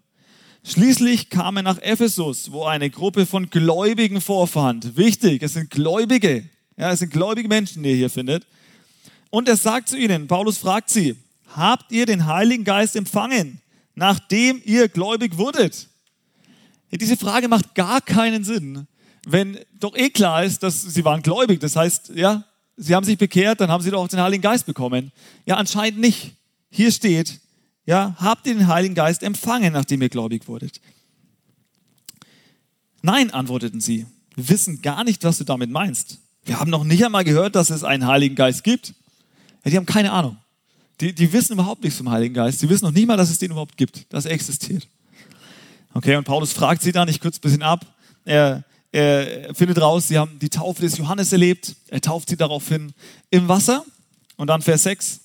Schließlich 0.64 1.30
kam 1.30 1.58
er 1.58 1.64
nach 1.64 1.82
Ephesus, 1.82 2.52
wo 2.52 2.66
eine 2.66 2.90
Gruppe 2.90 3.26
von 3.26 3.50
Gläubigen 3.50 4.22
vorfand. 4.22 4.98
Wichtig, 4.98 5.42
es 5.42 5.54
sind 5.54 5.70
Gläubige. 5.70 6.50
Ja, 6.78 6.92
es 6.92 7.00
sind 7.00 7.12
gläubige 7.12 7.50
Menschen, 7.50 7.84
die 7.84 7.90
ihr 7.90 7.96
hier 7.96 8.10
findet. 8.10 8.46
Und 9.30 9.50
er 9.50 9.58
sagt 9.58 9.90
zu 9.90 9.98
ihnen, 9.98 10.28
Paulus 10.28 10.58
fragt 10.58 10.90
sie, 10.90 11.16
habt 11.56 11.92
ihr 11.92 12.06
den 12.06 12.26
Heiligen 12.26 12.64
Geist 12.64 12.96
empfangen, 12.96 13.62
nachdem 13.96 14.62
ihr 14.64 14.88
gläubig 14.88 15.38
wurdet? 15.38 15.88
Diese 16.92 17.18
Frage 17.18 17.48
macht 17.48 17.76
gar 17.76 18.02
keinen 18.02 18.44
Sinn, 18.44 18.88
wenn 19.28 19.60
doch 19.80 19.96
eh 19.96 20.10
klar 20.10 20.44
ist, 20.44 20.64
dass 20.64 20.82
sie 20.82 21.06
waren 21.06 21.22
gläubig. 21.22 21.60
Das 21.60 21.76
heißt, 21.76 22.14
ja, 22.16 22.46
sie 22.78 22.96
haben 22.96 23.04
sich 23.04 23.18
bekehrt, 23.18 23.62
dann 23.62 23.70
haben 23.70 23.84
sie 23.84 23.92
doch 23.92 24.02
auch 24.02 24.08
den 24.08 24.22
Heiligen 24.22 24.42
Geist 24.42 24.66
bekommen. 24.66 25.12
Ja, 25.46 25.58
anscheinend 25.58 26.00
nicht. 26.00 26.36
Hier 26.72 26.92
steht, 26.92 27.40
ja, 27.90 28.16
habt 28.20 28.46
ihr 28.46 28.54
den 28.54 28.68
Heiligen 28.68 28.94
Geist 28.94 29.24
empfangen, 29.24 29.74
nachdem 29.74 30.04
ihr 30.04 30.10
gläubig 30.10 30.48
wurdet? 30.48 30.80
Nein, 33.02 33.32
antworteten 33.32 33.82
sie. 33.82 34.06
Wir 34.36 34.48
wissen 34.48 34.84
gar 34.84 35.04
nicht, 35.04 35.24
was 35.24 35.40
du 35.40 35.44
damit 35.44 35.72
meinst. 35.72 36.20
Wir 36.46 36.60
haben 36.60 36.70
noch 36.70 36.84
nicht 36.84 37.04
einmal 37.04 37.24
gehört, 37.24 37.56
dass 37.56 37.72
es 37.72 37.84
einen 37.84 38.06
Heiligen 38.06 38.36
Geist 38.36 38.64
gibt. 38.64 38.94
Ja, 39.66 39.72
die 39.72 39.78
haben 39.78 39.88
keine 39.88 40.12
Ahnung. 40.12 40.38
Die, 41.02 41.16
die 41.16 41.34
wissen 41.34 41.54
überhaupt 41.54 41.84
nichts 41.84 41.98
vom 41.98 42.12
Heiligen 42.12 42.36
Geist. 42.36 42.62
Die 42.62 42.70
wissen 42.70 42.86
noch 42.86 42.92
nicht 42.92 43.08
mal, 43.08 43.18
dass 43.18 43.32
es 43.32 43.40
den 43.40 43.50
überhaupt 43.50 43.76
gibt, 43.76 44.06
dass 44.14 44.26
er 44.26 44.34
existiert. 44.34 44.88
Okay, 45.96 46.16
und 46.16 46.26
Paulus 46.26 46.54
fragt 46.54 46.84
sie 46.84 46.92
dann, 46.92 47.08
ich 47.08 47.20
kürze 47.20 47.40
ein 47.40 47.42
bisschen 47.42 47.64
ab. 47.64 47.88
Er, 48.24 48.66
er 48.92 49.56
findet 49.56 49.82
raus, 49.82 50.08
sie 50.08 50.20
haben 50.20 50.38
die 50.38 50.50
Taufe 50.50 50.84
des 50.84 50.96
Johannes 50.96 51.32
erlebt. 51.32 51.76
Er 51.88 52.02
tauft 52.02 52.30
sie 52.30 52.38
daraufhin 52.38 52.94
im 53.32 53.48
Wasser. 53.48 53.84
Und 54.38 54.46
dann 54.46 54.62
Vers 54.62 54.84
6. 54.84 55.22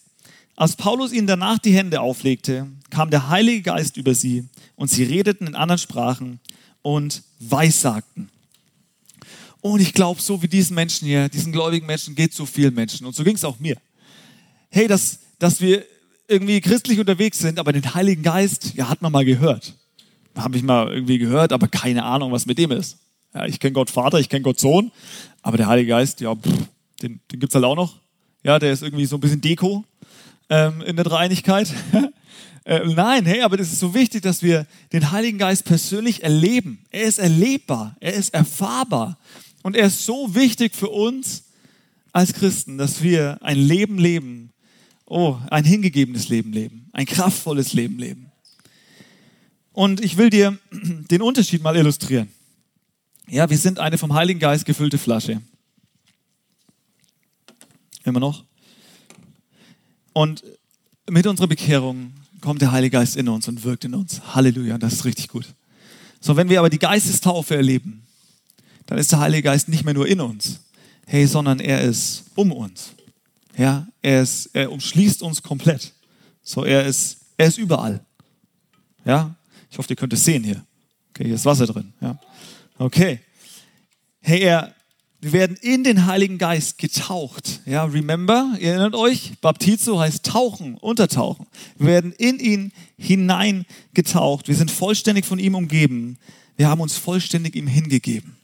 Als 0.57 0.77
Paulus 0.77 1.13
ihnen 1.13 1.27
danach 1.27 1.59
die 1.59 1.75
Hände 1.75 2.01
auflegte, 2.01 2.69
kam 2.91 3.11
der 3.11 3.29
Heilige 3.29 3.63
Geist 3.63 3.97
über 3.97 4.15
sie 4.15 4.49
und 4.77 4.89
sie 4.89 5.03
redeten 5.03 5.49
in 5.49 5.55
anderen 5.55 5.79
Sprachen 5.79 6.39
und 6.83 7.23
weissagten. 7.41 8.31
Und 9.61 9.81
ich 9.81 9.95
glaube, 9.95 10.21
so 10.21 10.43
wie 10.43 10.49
diesen 10.49 10.75
Menschen 10.75 11.09
hier, 11.09 11.29
diesen 11.29 11.51
gläubigen 11.51 11.87
Menschen, 11.87 12.15
geht 12.15 12.35
so 12.35 12.47
vielen 12.47 12.75
Menschen. 12.75 13.07
Und 13.07 13.17
so 13.17 13.25
ging 13.25 13.35
es 13.35 13.45
auch 13.45 13.59
mir. 13.59 13.77
Hey, 14.71 14.87
dass, 14.87 15.19
dass 15.39 15.61
wir 15.61 15.85
irgendwie 16.29 16.61
christlich 16.61 17.01
unterwegs 17.01 17.39
sind, 17.39 17.59
aber 17.59 17.73
den 17.73 17.95
Heiligen 17.95 18.23
Geist, 18.23 18.75
ja, 18.75 18.89
hat 18.89 19.03
man 19.03 19.11
mal 19.11 19.25
gehört. 19.25 19.75
Habe 20.37 20.57
ich 20.57 20.63
mal 20.63 20.93
irgendwie 20.93 21.19
gehört, 21.19 21.53
aber 21.53 21.67
keine 21.69 22.05
Ahnung, 22.05 22.31
was 22.31 22.47
mit 22.47 22.59
dem 22.59 22.71
ist. 22.71 22.99
Ja, 23.35 23.47
ich 23.47 23.59
kenne 23.59 23.73
Gott 23.73 23.91
Vater, 23.91 24.21
ich 24.21 24.29
kenne 24.29 24.43
Gott 24.43 24.61
Sohn, 24.61 24.93
aber 25.43 25.57
der 25.57 25.67
Heilige 25.67 25.89
Geist, 25.89 26.21
ja, 26.21 26.35
pff, 26.35 26.69
den, 27.03 27.21
den 27.33 27.41
gibt 27.41 27.51
es 27.51 27.55
halt 27.55 27.65
auch 27.65 27.77
noch. 27.77 27.99
Ja, 28.43 28.59
der 28.59 28.73
ist 28.73 28.83
irgendwie 28.83 29.07
so 29.07 29.17
ein 29.17 29.21
bisschen 29.21 29.41
Deko 29.41 29.85
ähm, 30.49 30.83
in 30.83 30.97
der 30.97 31.05
Dreieinigkeit. 31.05 31.73
äh, 32.65 32.81
nein, 32.87 33.25
hey, 33.27 33.43
aber 33.43 33.57
das 33.57 33.73
ist 33.73 33.81
so 33.81 33.95
wichtig, 33.95 34.23
dass 34.23 34.43
wir 34.43 34.67
den 34.93 35.11
Heiligen 35.11 35.39
Geist 35.39 35.65
persönlich 35.65 36.23
erleben. 36.23 36.85
Er 36.91 37.03
ist 37.03 37.19
erlebbar, 37.19 37.97
er 38.01 38.15
ist 38.15 38.35
erfahrbar 38.35 39.19
und 39.63 39.77
er 39.77 39.87
ist 39.87 40.05
so 40.05 40.35
wichtig 40.35 40.75
für 40.75 40.89
uns 40.89 41.45
als 42.13 42.33
Christen, 42.33 42.79
dass 42.79 43.03
wir 43.03 43.39
ein 43.43 43.59
Leben 43.59 43.99
leben, 43.99 44.53
oh, 45.07 45.37
ein 45.51 45.65
hingegebenes 45.65 46.29
Leben 46.29 46.53
leben, 46.53 46.89
ein 46.93 47.07
kraftvolles 47.07 47.73
Leben 47.73 47.99
leben. 47.99 48.31
Und 49.73 50.03
ich 50.03 50.17
will 50.17 50.31
dir 50.31 50.59
den 51.11 51.23
Unterschied 51.23 51.63
mal 51.63 51.77
illustrieren. 51.77 52.29
Ja, 53.27 53.49
wir 53.49 53.59
sind 53.59 53.79
eine 53.81 53.99
vom 53.99 54.15
Heiligen 54.15 54.39
Geist 54.39 54.65
gefüllte 54.65 54.99
Flasche. 54.99 55.41
Immer 58.05 58.21
noch. 58.21 58.45
Und 60.15 60.43
mit 61.11 61.27
unserer 61.27 61.49
Bekehrung 61.49 62.15
kommt 62.41 62.63
der 62.63 62.73
Heilige 62.73 62.97
Geist 62.97 63.17
in 63.17 63.29
uns 63.29 63.47
und 63.49 63.65
wirkt 63.65 63.85
in 63.85 63.95
uns. 63.95 64.23
Halleluja, 64.35 64.79
das 64.79 64.95
ist 64.95 65.05
richtig 65.05 65.29
gut. 65.29 65.47
So, 66.21 66.37
wenn 66.37 66.49
wir 66.49 66.61
aber 66.61 66.71
die 66.71 66.79
Geistestaufe 66.79 67.57
erleben, 67.57 68.07
dann 68.87 68.97
ist 68.97 69.13
der 69.13 69.21
Heilige 69.21 69.43
Geist 69.43 69.69
nicht 69.69 69.85
mehr 69.85 69.93
nur 69.93 70.07
in 70.07 70.21
uns, 70.21 70.61
hey, 71.07 71.27
sondern 71.27 71.61
er 71.61 71.83
ist 71.83 72.25
um 72.35 72.53
uns. 72.53 72.93
Ja, 73.57 73.87
er, 74.03 74.23
ist, 74.23 74.51
er 74.53 74.71
umschließt 74.73 75.23
uns 75.23 75.43
komplett. 75.43 75.93
So, 76.43 76.65
er 76.65 76.85
ist, 76.85 77.19
er 77.37 77.49
ist 77.49 77.59
überall. 77.59 78.05
Ja, 79.05 79.35
ich 79.71 79.77
hoffe, 79.79 79.91
ihr 79.91 79.97
könnt 79.97 80.13
es 80.13 80.25
sehen 80.25 80.45
hier. 80.45 80.65
Okay, 81.11 81.25
hier 81.25 81.35
ist 81.35 81.45
Wasser 81.45 81.67
drin. 81.67 81.93
Ja, 82.01 82.19
okay. 82.79 83.21
Hey, 84.21 84.41
er, 84.41 84.75
wir 85.25 85.33
werden 85.33 85.57
in 85.63 85.85
den 85.85 86.05
Heiligen 86.05 86.37
Geist 86.37 86.77
getaucht. 86.77 87.63
Ja, 87.65 87.85
remember, 87.85 88.59
ihr 88.61 88.73
erinnert 88.73 88.95
euch, 88.95 89.33
Baptizo 89.41 89.99
heißt 89.99 90.27
tauchen, 90.27 90.77
untertauchen. 90.77 91.47
Wir 91.79 91.87
werden 91.87 92.13
in 92.13 92.39
ihn 92.39 92.73
hineingetaucht. 92.99 94.49
Wir 94.49 94.55
sind 94.55 94.71
vollständig 94.71 95.25
von 95.25 95.39
ihm 95.39 95.55
umgeben. 95.55 96.19
Wir 96.59 96.69
haben 96.69 96.83
uns 96.83 96.99
vollständig 96.99 97.57
ihm 97.57 97.67
hingegeben. 97.67 98.37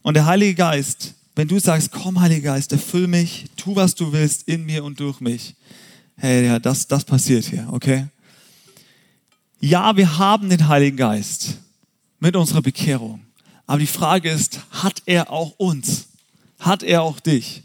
Und 0.00 0.14
der 0.14 0.24
Heilige 0.24 0.54
Geist, 0.54 1.12
wenn 1.36 1.46
du 1.46 1.58
sagst, 1.58 1.92
komm 1.92 2.22
Heiliger 2.22 2.54
Geist, 2.54 2.72
erfüll 2.72 3.06
mich, 3.06 3.44
tu 3.56 3.76
was 3.76 3.94
du 3.94 4.14
willst 4.14 4.48
in 4.48 4.64
mir 4.64 4.82
und 4.82 4.98
durch 4.98 5.20
mich. 5.20 5.56
Hey, 6.16 6.46
ja, 6.46 6.58
das, 6.58 6.88
das 6.88 7.04
passiert 7.04 7.44
hier, 7.44 7.68
okay? 7.70 8.06
Ja, 9.60 9.94
wir 9.94 10.16
haben 10.16 10.48
den 10.48 10.68
Heiligen 10.68 10.96
Geist 10.96 11.58
mit 12.18 12.34
unserer 12.34 12.62
Bekehrung. 12.62 13.20
Aber 13.70 13.78
die 13.78 13.86
Frage 13.86 14.28
ist, 14.28 14.58
hat 14.72 15.00
er 15.06 15.30
auch 15.30 15.52
uns? 15.56 16.08
Hat 16.58 16.82
er 16.82 17.02
auch 17.02 17.20
dich? 17.20 17.62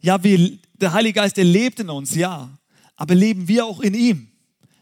Ja, 0.00 0.24
wir, 0.24 0.58
der 0.80 0.94
Heilige 0.94 1.20
Geist, 1.20 1.36
der 1.36 1.44
lebt 1.44 1.80
in 1.80 1.90
uns, 1.90 2.14
ja. 2.14 2.48
Aber 2.96 3.14
leben 3.14 3.46
wir 3.46 3.66
auch 3.66 3.80
in 3.80 3.92
ihm? 3.92 4.28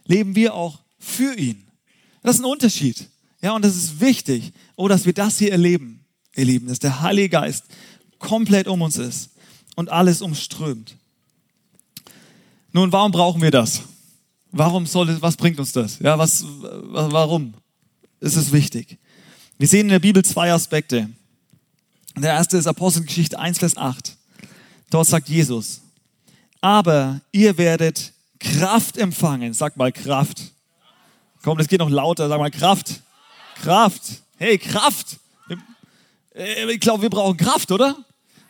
Leben 0.04 0.36
wir 0.36 0.54
auch 0.54 0.78
für 1.00 1.34
ihn? 1.34 1.66
Das 2.22 2.36
ist 2.36 2.42
ein 2.42 2.44
Unterschied. 2.44 3.08
Ja, 3.42 3.56
und 3.56 3.64
das 3.64 3.74
ist 3.74 4.00
wichtig, 4.00 4.52
oh, 4.76 4.86
dass 4.86 5.04
wir 5.04 5.12
das 5.12 5.36
hier 5.36 5.50
erleben, 5.50 6.04
ihr 6.36 6.44
Lieben, 6.44 6.68
dass 6.68 6.78
der 6.78 7.00
Heilige 7.00 7.30
Geist 7.30 7.64
komplett 8.20 8.68
um 8.68 8.82
uns 8.82 8.98
ist 8.98 9.30
und 9.74 9.90
alles 9.90 10.22
umströmt. 10.22 10.94
Nun, 12.70 12.92
warum 12.92 13.10
brauchen 13.10 13.42
wir 13.42 13.50
das? 13.50 13.82
Warum 14.52 14.86
soll 14.86 15.20
was 15.20 15.36
bringt 15.36 15.58
uns 15.58 15.72
das? 15.72 15.98
Ja, 15.98 16.16
was, 16.16 16.44
warum 16.46 17.54
ist 18.20 18.36
es 18.36 18.52
wichtig? 18.52 19.00
Wir 19.58 19.68
sehen 19.68 19.86
in 19.86 19.88
der 19.88 20.00
Bibel 20.00 20.22
zwei 20.22 20.52
Aspekte. 20.52 21.08
Der 22.14 22.32
erste 22.32 22.58
ist 22.58 22.66
Apostelgeschichte 22.66 23.38
1, 23.38 23.58
Vers 23.58 23.78
8. 23.78 24.14
Dort 24.90 25.06
sagt 25.06 25.30
Jesus, 25.30 25.80
aber 26.60 27.22
ihr 27.32 27.56
werdet 27.56 28.12
Kraft 28.38 28.98
empfangen. 28.98 29.54
Sag 29.54 29.78
mal 29.78 29.92
Kraft. 29.92 30.52
Komm, 31.42 31.56
das 31.56 31.68
geht 31.68 31.78
noch 31.80 31.88
lauter. 31.88 32.28
Sag 32.28 32.38
mal 32.38 32.50
Kraft. 32.50 33.00
Kraft. 33.62 34.02
Hey, 34.36 34.58
Kraft. 34.58 35.16
Äh, 36.34 36.70
ich 36.70 36.80
glaube, 36.80 37.04
wir 37.04 37.10
brauchen 37.10 37.38
Kraft, 37.38 37.72
oder? 37.72 37.96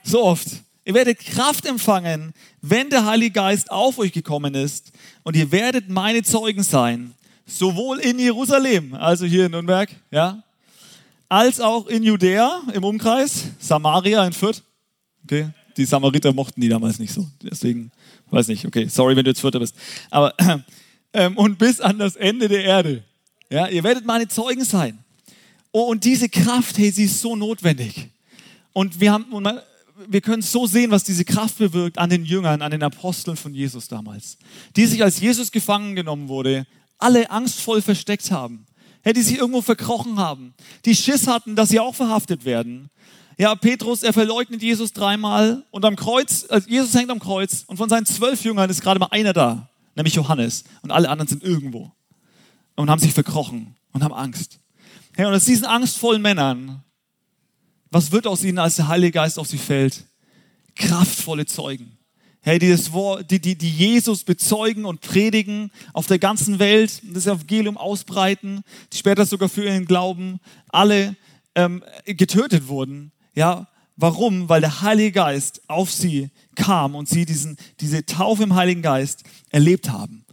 So 0.03 0.25
oft. 0.25 0.49
Ihr 0.85 0.95
werdet 0.95 1.21
Kraft 1.21 1.66
empfangen, 1.66 2.35
wenn 2.62 2.90
der 2.90 3.07
Heilige 3.07 3.33
Geist 3.33 3.71
auf 3.71 3.99
euch 3.99 4.12
gekommen 4.12 4.55
ist. 4.55 4.90
Und 5.23 5.37
ihr 5.37 5.53
werdet 5.53 5.88
meine 5.88 6.25
Zeugen 6.25 6.64
sein. 6.64 7.14
Sowohl 7.47 8.01
in 8.01 8.19
Jerusalem, 8.19 8.95
also 8.95 9.25
hier 9.25 9.47
in 9.47 9.53
Nürnberg, 9.53 9.88
ja, 10.11 10.42
als 11.29 11.61
auch 11.61 11.87
in 11.87 12.03
Judäa 12.03 12.62
im 12.73 12.85
Umkreis, 12.85 13.45
Samaria 13.59 14.27
in 14.27 14.33
Fürth. 14.33 14.62
Okay, 15.25 15.51
die 15.77 15.85
Samariter 15.85 16.33
mochten 16.33 16.61
die 16.61 16.69
damals 16.69 16.99
nicht 16.99 17.12
so. 17.12 17.27
Deswegen, 17.43 17.91
weiß 18.31 18.49
nicht, 18.49 18.65
okay, 18.65 18.89
sorry, 18.89 19.17
wenn 19.17 19.25
du 19.25 19.31
jetzt 19.31 19.41
Fürther 19.41 19.59
bist. 19.59 19.75
Aber, 20.11 20.35
ähm, 21.12 21.37
und 21.37 21.59
bis 21.59 21.81
an 21.81 21.99
das 21.99 22.17
Ende 22.17 22.49
der 22.49 22.65
Erde. 22.65 23.05
Ja, 23.51 23.69
ihr 23.69 23.85
werdet 23.85 24.05
meine 24.05 24.29
Zeugen 24.29 24.65
sein. 24.65 24.99
Oh, 25.73 25.83
und 25.83 26.05
diese 26.05 26.29
Kraft, 26.29 26.79
hey, 26.79 26.91
sie 26.91 27.05
ist 27.05 27.21
so 27.21 27.37
notwendig. 27.37 28.09
Und 28.73 29.01
wir 29.01 29.12
haben, 29.12 29.27
wir 30.09 30.21
können 30.21 30.43
so 30.43 30.67
sehen, 30.67 30.91
was 30.91 31.05
diese 31.05 31.25
Kraft 31.25 31.59
bewirkt 31.59 31.99
an 31.99 32.11
den 32.11 32.25
Jüngern, 32.25 32.62
an 32.62 32.71
den 32.71 32.83
Aposteln 32.83 33.37
von 33.37 33.55
Jesus 33.55 33.89
damals. 33.89 34.39
Die 34.75 34.87
sich, 34.87 35.03
als 35.03 35.21
Jesus 35.21 35.53
gefangen 35.53 35.95
genommen 35.95 36.29
wurde, 36.29 36.67
alle 36.99 37.31
angstvoll 37.31 37.83
versteckt 37.83 38.31
haben 38.31 38.67
ja, 39.07 39.12
die 39.12 39.23
sich 39.23 39.38
irgendwo 39.38 39.62
verkrochen 39.62 40.19
haben, 40.19 40.53
die 40.85 40.97
Schiss 40.97 41.29
hatten, 41.29 41.55
dass 41.55 41.69
sie 41.69 41.79
auch 41.79 41.95
verhaftet 41.95 42.45
werden. 42.45 42.90
Ja, 43.38 43.55
Petrus, 43.55 44.03
er 44.03 44.12
verleugnet 44.12 44.62
Jesus 44.62 44.92
dreimal 44.92 45.62
und 45.71 45.85
am 45.85 45.95
Kreuz, 45.95 46.45
also 46.49 46.69
Jesus 46.69 46.92
hängt 46.92 47.11
am 47.11 47.21
Kreuz 47.21 47.62
und 47.69 47.77
von 47.77 47.88
seinen 47.88 48.05
zwölf 48.05 48.42
Jüngern 48.42 48.69
ist 48.69 48.81
gerade 48.81 48.99
mal 48.99 49.09
einer 49.12 49.33
da, 49.33 49.71
nämlich 49.95 50.14
Johannes 50.14 50.64
und 50.83 50.90
alle 50.90 51.09
anderen 51.09 51.29
sind 51.29 51.45
irgendwo 51.45 51.92
und 52.75 52.90
haben 52.90 53.01
sich 53.01 53.14
verkrochen 53.14 53.77
und 53.92 54.03
haben 54.03 54.12
Angst. 54.12 54.59
Ja, 55.16 55.29
und 55.29 55.35
aus 55.35 55.45
diesen 55.45 55.66
angstvollen 55.66 56.21
Männern, 56.21 56.83
was 57.92 58.11
wird 58.11 58.27
aus 58.27 58.42
ihnen, 58.42 58.59
als 58.59 58.75
der 58.75 58.88
Heilige 58.88 59.12
Geist 59.12 59.38
auf 59.38 59.47
sie 59.47 59.59
fällt? 59.59 60.05
Kraftvolle 60.75 61.47
Zeugen 61.47 61.96
hey, 62.47 62.59
die, 62.59 62.71
das 62.71 62.93
Wort, 62.93 63.31
die, 63.31 63.41
die, 63.41 63.57
die 63.57 63.71
Jesus 63.71 64.25
bezeugen 64.25 64.85
und 64.85 65.01
predigen 65.03 65.71
auf 65.93 66.07
der 66.07 66.19
ganzen 66.19 66.59
Welt, 66.59 67.03
das 67.13 67.27
Evangelium 67.27 67.77
ausbreiten, 67.77 68.63
die 68.93 68.97
später 68.97 69.27
sogar 69.27 69.49
für 69.49 69.65
ihren 69.65 69.85
Glauben 69.85 70.39
alle 70.69 71.17
ähm, 71.55 71.83
getötet 72.07 72.69
wurden, 72.69 73.13
ja, 73.35 73.67
Warum? 73.97 74.49
Weil 74.51 74.61
der 74.61 74.83
Heilige 74.83 75.13
Geist 75.13 75.63
auf 75.69 75.91
sie 75.91 76.29
kam 76.55 76.95
und 76.95 77.09
sie 77.09 77.25
diesen, 77.25 77.57
diese 77.81 78.05
Taufe 78.05 78.43
im 78.43 78.55
Heiligen 78.55 78.83
Geist 78.83 79.25
erlebt 79.49 79.91
haben. 79.91 80.27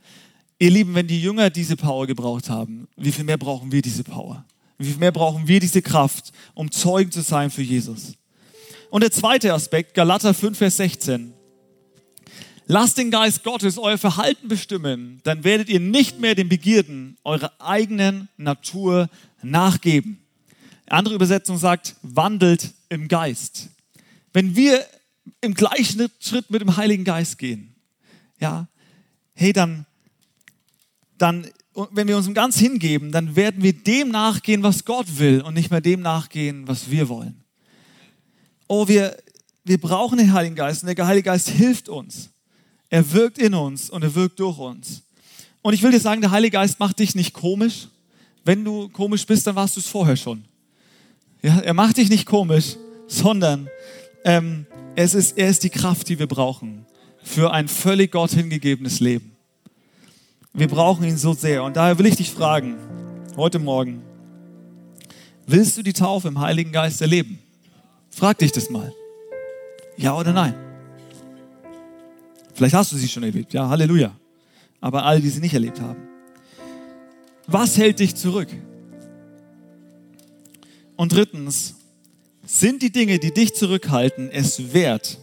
Ihr 0.60 0.70
Lieben, 0.70 0.96
wenn 0.96 1.08
die 1.08 1.22
Jünger 1.22 1.50
diese 1.50 1.78
Power 1.78 2.06
gebraucht 2.06 2.50
haben, 2.50 2.88
wie 2.98 3.12
viel 3.12 3.24
mehr 3.24 3.38
brauchen 3.38 3.72
wir 3.72 3.82
diese 3.82 4.04
Power? 4.04 4.46
Wie 4.78 4.88
viel 4.88 4.98
mehr 4.98 5.14
brauchen 5.14 5.48
wir 5.48 5.62
diese 5.62 5.82
Kraft, 5.82 6.34
um 6.54 6.72
Zeugen 6.72 7.12
zu 7.12 7.22
sein 7.22 7.50
für 7.50 7.62
Jesus? 7.62 8.16
Und 8.90 9.02
der 9.02 9.12
zweite 9.12 9.54
Aspekt, 9.54 9.94
Galater 9.94 10.34
5, 10.34 10.58
Vers 10.58 10.78
16. 10.78 11.34
Lasst 12.66 12.98
den 12.98 13.12
Geist 13.12 13.44
Gottes 13.44 13.78
euer 13.78 13.98
Verhalten 13.98 14.48
bestimmen, 14.48 15.20
dann 15.24 15.44
werdet 15.44 15.70
ihr 15.70 15.80
nicht 15.80 16.20
mehr 16.20 16.34
den 16.34 16.48
Begierden 16.48 17.18
eurer 17.24 17.52
eigenen 17.60 18.30
Natur 18.38 19.10
nachgeben. 19.42 20.20
Andere 20.88 21.16
Übersetzung 21.16 21.58
sagt, 21.58 21.96
wandelt 22.02 22.74
im 22.90 23.08
Geist. 23.08 23.70
Wenn 24.32 24.56
wir 24.56 24.86
im 25.42 25.54
gleichen 25.54 26.10
Schritt 26.20 26.50
mit 26.50 26.62
dem 26.62 26.78
Heiligen 26.78 27.04
Geist 27.04 27.38
gehen, 27.38 27.76
ja, 28.40 28.68
hey, 29.34 29.52
dann, 29.52 29.86
dann, 31.18 31.48
wenn 31.92 32.08
wir 32.08 32.18
uns 32.18 32.32
ganz 32.34 32.58
hingeben, 32.58 33.12
dann 33.12 33.36
werden 33.36 33.62
wir 33.62 33.74
dem 33.74 34.10
nachgehen, 34.10 34.64
was 34.64 34.86
Gott 34.86 35.18
will 35.18 35.42
und 35.42 35.54
nicht 35.54 35.72
mehr 35.72 35.82
dem 35.82 36.02
nachgehen, 36.02 36.68
was 36.68 36.90
wir 36.90 37.10
wollen. 37.10 37.44
Oh, 38.68 38.88
wir, 38.88 39.18
wir 39.64 39.80
brauchen 39.80 40.18
den 40.18 40.34
Heiligen 40.34 40.56
Geist 40.56 40.84
und 40.84 40.98
der 40.98 41.08
Heilige 41.08 41.26
Geist 41.26 41.50
hilft 41.50 41.90
uns. 41.90 42.33
Er 42.94 43.12
wirkt 43.12 43.40
in 43.40 43.56
uns 43.56 43.90
und 43.90 44.04
er 44.04 44.14
wirkt 44.14 44.40
durch 44.40 44.60
uns. 44.60 45.02
Und 45.64 45.74
ich 45.74 45.82
will 45.82 45.90
dir 45.90 46.00
sagen, 46.00 46.22
der 46.22 46.30
Heilige 46.30 46.58
Geist 46.58 46.80
macht 46.80 47.00
dich 47.00 47.16
nicht 47.16 47.34
komisch. 47.34 47.88
Wenn 48.46 48.64
du 48.64 48.88
komisch 48.88 49.26
bist, 49.26 49.48
dann 49.48 49.56
warst 49.56 49.76
du 49.76 49.80
es 49.80 49.88
vorher 49.88 50.16
schon. 50.16 50.46
Ja, 51.42 51.58
er 51.58 51.74
macht 51.74 51.98
dich 51.98 52.08
nicht 52.12 52.28
komisch, 52.28 52.76
sondern 53.08 53.68
ähm, 54.26 54.68
es 54.96 55.16
ist, 55.16 55.40
er 55.40 55.50
ist 55.50 55.64
die 55.64 55.72
Kraft, 55.72 56.08
die 56.08 56.20
wir 56.20 56.28
brauchen 56.28 56.86
für 57.24 57.52
ein 57.52 57.68
völlig 57.68 58.12
Gott 58.12 58.30
hingegebenes 58.30 59.00
Leben. 59.00 59.32
Wir 60.54 60.68
brauchen 60.68 61.04
ihn 61.04 61.18
so 61.18 61.34
sehr. 61.34 61.64
Und 61.64 61.76
daher 61.76 61.98
will 61.98 62.06
ich 62.06 62.18
dich 62.18 62.30
fragen, 62.30 62.76
heute 63.36 63.58
Morgen, 63.58 64.04
willst 65.48 65.80
du 65.80 65.82
die 65.82 65.94
Taufe 65.94 66.28
im 66.28 66.40
Heiligen 66.40 66.72
Geist 66.72 67.02
erleben? 67.02 67.40
Frag 68.12 68.38
dich 68.38 68.52
das 68.52 68.70
mal. 68.70 68.94
Ja 69.98 70.16
oder 70.16 70.32
nein? 70.32 70.63
Vielleicht 72.54 72.76
hast 72.76 72.92
du 72.92 72.98
sie 72.98 73.08
schon 73.08 73.24
erlebt, 73.24 73.54
ja, 73.54 73.68
Halleluja. 73.68 74.16
Aber 74.80 75.06
alle, 75.06 75.22
die 75.22 75.30
sie 75.30 75.40
nicht 75.40 75.54
erlebt 75.54 75.82
haben. 75.82 76.02
Was 77.48 77.78
hält 77.78 78.00
dich 78.00 78.16
zurück? 78.16 78.50
Und 80.96 81.12
drittens, 81.12 81.76
sind 82.46 82.82
die 82.82 82.92
Dinge, 82.92 83.20
die 83.20 83.34
dich 83.34 83.56
zurückhalten, 83.56 84.30
es 84.30 84.74
wert, 84.74 85.18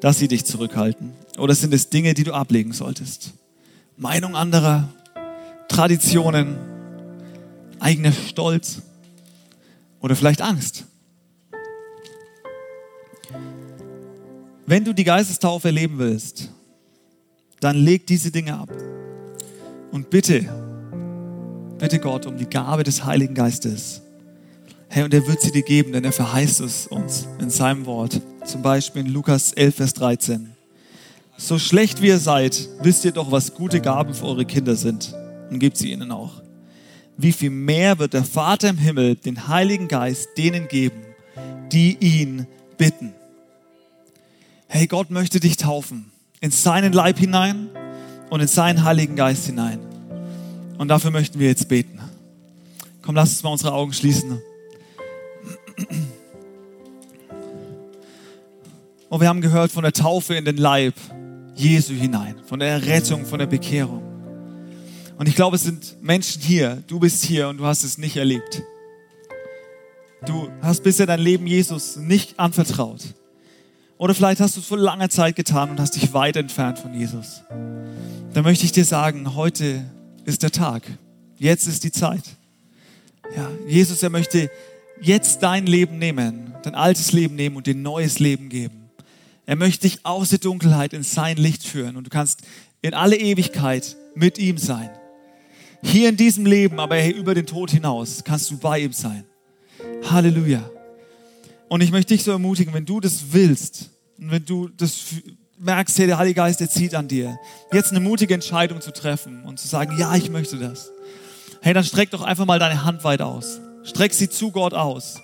dass 0.00 0.18
sie 0.18 0.28
dich 0.28 0.44
zurückhalten? 0.44 1.12
Oder 1.38 1.54
sind 1.54 1.72
es 1.74 1.90
Dinge, 1.90 2.14
die 2.14 2.24
du 2.24 2.32
ablegen 2.32 2.72
solltest? 2.72 3.34
Meinung 3.96 4.34
anderer, 4.34 4.88
Traditionen, 5.68 6.56
eigener 7.78 8.12
Stolz 8.12 8.82
oder 10.00 10.16
vielleicht 10.16 10.42
Angst? 10.42 10.87
Wenn 14.68 14.84
du 14.84 14.92
die 14.92 15.04
Geistestaufe 15.04 15.68
erleben 15.68 15.98
willst, 15.98 16.50
dann 17.60 17.74
leg 17.74 18.06
diese 18.06 18.30
Dinge 18.30 18.54
ab. 18.54 18.70
Und 19.90 20.10
bitte, 20.10 20.46
bitte 21.78 21.98
Gott 21.98 22.26
um 22.26 22.36
die 22.36 22.44
Gabe 22.44 22.84
des 22.84 23.02
Heiligen 23.04 23.34
Geistes 23.34 24.02
Hey, 24.90 25.04
und 25.04 25.12
er 25.12 25.26
wird 25.26 25.40
sie 25.40 25.52
dir 25.52 25.62
geben, 25.62 25.92
denn 25.92 26.04
er 26.04 26.12
verheißt 26.12 26.60
es 26.60 26.86
uns 26.86 27.28
in 27.40 27.50
seinem 27.50 27.84
Wort. 27.84 28.20
Zum 28.44 28.62
Beispiel 28.62 29.06
in 29.06 29.12
Lukas 29.12 29.52
11, 29.52 29.74
Vers 29.74 29.94
13. 29.94 30.50
So 31.36 31.58
schlecht 31.58 32.00
wie 32.00 32.08
ihr 32.08 32.18
seid, 32.18 32.68
wisst 32.80 33.04
ihr 33.04 33.12
doch, 33.12 33.30
was 33.30 33.54
gute 33.54 33.80
Gaben 33.80 34.14
für 34.14 34.24
eure 34.26 34.46
Kinder 34.46 34.76
sind. 34.76 35.14
Und 35.50 35.58
gebt 35.60 35.76
sie 35.76 35.92
ihnen 35.92 36.10
auch. 36.10 36.42
Wie 37.16 37.32
viel 37.32 37.50
mehr 37.50 37.98
wird 37.98 38.14
der 38.14 38.24
Vater 38.24 38.70
im 38.70 38.78
Himmel 38.78 39.14
den 39.16 39.48
Heiligen 39.48 39.88
Geist 39.88 40.28
denen 40.36 40.68
geben, 40.68 41.02
die 41.70 41.96
ihn 42.00 42.46
bitten. 42.78 43.12
Hey, 44.70 44.86
Gott 44.86 45.10
möchte 45.10 45.40
dich 45.40 45.56
taufen. 45.56 46.12
In 46.40 46.50
seinen 46.50 46.92
Leib 46.92 47.18
hinein 47.18 47.70
und 48.28 48.40
in 48.40 48.46
seinen 48.46 48.84
Heiligen 48.84 49.16
Geist 49.16 49.46
hinein. 49.46 49.80
Und 50.76 50.88
dafür 50.88 51.10
möchten 51.10 51.38
wir 51.38 51.48
jetzt 51.48 51.68
beten. 51.68 51.98
Komm, 53.00 53.14
lass 53.14 53.30
uns 53.30 53.42
mal 53.42 53.50
unsere 53.50 53.72
Augen 53.72 53.94
schließen. 53.94 54.42
Und 59.08 59.20
wir 59.22 59.28
haben 59.28 59.40
gehört 59.40 59.72
von 59.72 59.84
der 59.84 59.94
Taufe 59.94 60.34
in 60.34 60.44
den 60.44 60.58
Leib 60.58 60.94
Jesu 61.54 61.94
hinein, 61.94 62.36
von 62.46 62.60
der 62.60 62.68
Errettung, 62.68 63.24
von 63.24 63.38
der 63.38 63.46
Bekehrung. 63.46 64.02
Und 65.16 65.28
ich 65.28 65.34
glaube, 65.34 65.56
es 65.56 65.62
sind 65.62 65.96
Menschen 66.02 66.42
hier, 66.42 66.82
du 66.86 67.00
bist 67.00 67.24
hier 67.24 67.48
und 67.48 67.56
du 67.56 67.64
hast 67.64 67.84
es 67.84 67.96
nicht 67.96 68.18
erlebt. 68.18 68.62
Du 70.26 70.50
hast 70.60 70.82
bisher 70.82 71.06
dein 71.06 71.20
Leben 71.20 71.46
Jesus 71.46 71.96
nicht 71.96 72.38
anvertraut. 72.38 73.00
Oder 73.98 74.14
vielleicht 74.14 74.40
hast 74.40 74.56
du 74.56 74.60
es 74.60 74.66
vor 74.66 74.78
langer 74.78 75.10
Zeit 75.10 75.34
getan 75.34 75.70
und 75.70 75.80
hast 75.80 75.96
dich 75.96 76.12
weit 76.14 76.36
entfernt 76.36 76.78
von 76.78 76.94
Jesus. 76.94 77.42
Da 78.32 78.42
möchte 78.42 78.64
ich 78.64 78.72
dir 78.72 78.84
sagen, 78.84 79.34
heute 79.34 79.84
ist 80.24 80.44
der 80.44 80.52
Tag. 80.52 80.82
Jetzt 81.36 81.66
ist 81.66 81.82
die 81.82 81.90
Zeit. 81.90 82.22
Ja, 83.36 83.50
Jesus, 83.66 84.02
er 84.02 84.10
möchte 84.10 84.50
jetzt 85.00 85.42
dein 85.42 85.66
Leben 85.66 85.98
nehmen, 85.98 86.54
dein 86.62 86.76
altes 86.76 87.12
Leben 87.12 87.34
nehmen 87.34 87.56
und 87.56 87.66
dir 87.66 87.74
neues 87.74 88.20
Leben 88.20 88.48
geben. 88.48 88.90
Er 89.46 89.56
möchte 89.56 89.88
dich 89.88 90.04
aus 90.04 90.30
der 90.30 90.38
Dunkelheit 90.38 90.92
in 90.92 91.02
sein 91.02 91.36
Licht 91.36 91.64
führen 91.64 91.96
und 91.96 92.04
du 92.04 92.10
kannst 92.10 92.42
in 92.82 92.94
alle 92.94 93.16
Ewigkeit 93.16 93.96
mit 94.14 94.38
ihm 94.38 94.58
sein. 94.58 94.90
Hier 95.82 96.08
in 96.08 96.16
diesem 96.16 96.46
Leben, 96.46 96.78
aber 96.80 97.04
über 97.14 97.34
den 97.34 97.46
Tod 97.46 97.70
hinaus, 97.70 98.22
kannst 98.24 98.50
du 98.50 98.58
bei 98.58 98.80
ihm 98.80 98.92
sein. 98.92 99.24
Halleluja. 100.08 100.68
Und 101.68 101.82
ich 101.82 101.90
möchte 101.90 102.14
dich 102.14 102.24
so 102.24 102.30
ermutigen, 102.30 102.72
wenn 102.72 102.86
du 102.86 103.00
das 103.00 103.32
willst 103.32 103.90
und 104.18 104.30
wenn 104.30 104.44
du 104.44 104.68
das 104.68 104.98
merkst, 105.58 105.98
hey, 105.98 106.06
der 106.06 106.18
Heilige 106.18 106.36
Geist, 106.36 106.60
der 106.60 106.70
zieht 106.70 106.94
an 106.94 107.08
dir, 107.08 107.38
jetzt 107.72 107.90
eine 107.90 108.00
mutige 108.00 108.34
Entscheidung 108.34 108.80
zu 108.80 108.92
treffen 108.92 109.44
und 109.44 109.58
zu 109.58 109.68
sagen, 109.68 109.98
ja, 109.98 110.14
ich 110.14 110.30
möchte 110.30 110.58
das. 110.58 110.90
Hey, 111.60 111.74
dann 111.74 111.84
streck 111.84 112.10
doch 112.10 112.22
einfach 112.22 112.46
mal 112.46 112.58
deine 112.58 112.84
Hand 112.84 113.04
weit 113.04 113.20
aus. 113.20 113.60
Streck 113.82 114.14
sie 114.14 114.28
zu 114.28 114.50
Gott 114.50 114.74
aus. 114.74 115.20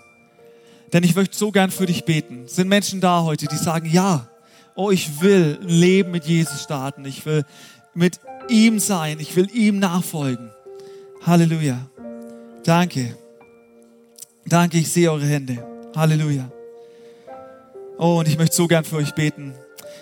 Denn 0.93 1.03
ich 1.05 1.15
möchte 1.15 1.37
so 1.37 1.51
gern 1.51 1.71
für 1.71 1.87
dich 1.87 2.05
beten. 2.05 2.47
Sind 2.47 2.69
Menschen 2.69 3.01
da 3.01 3.23
heute, 3.23 3.47
die 3.47 3.57
sagen, 3.57 3.89
ja, 3.91 4.29
oh, 4.75 4.91
ich 4.91 5.21
will 5.21 5.59
ein 5.61 5.69
Leben 5.69 6.11
mit 6.11 6.25
Jesus 6.25 6.63
starten. 6.63 7.05
Ich 7.05 7.25
will 7.27 7.45
mit 7.95 8.21
ihm 8.49 8.79
sein. 8.79 9.19
Ich 9.21 9.35
will 9.37 9.49
ihm 9.53 9.79
nachfolgen. 9.79 10.51
Halleluja. 11.23 11.79
Danke. 12.65 13.17
Danke, 14.47 14.79
ich 14.79 14.91
sehe 14.91 15.11
eure 15.11 15.27
Hände. 15.27 15.74
Halleluja. 15.95 16.51
Oh, 17.99 18.19
und 18.19 18.29
ich 18.29 18.37
möchte 18.37 18.57
so 18.57 18.67
gern 18.67 18.85
für 18.85 18.97
euch 18.97 19.15
beten. 19.15 19.55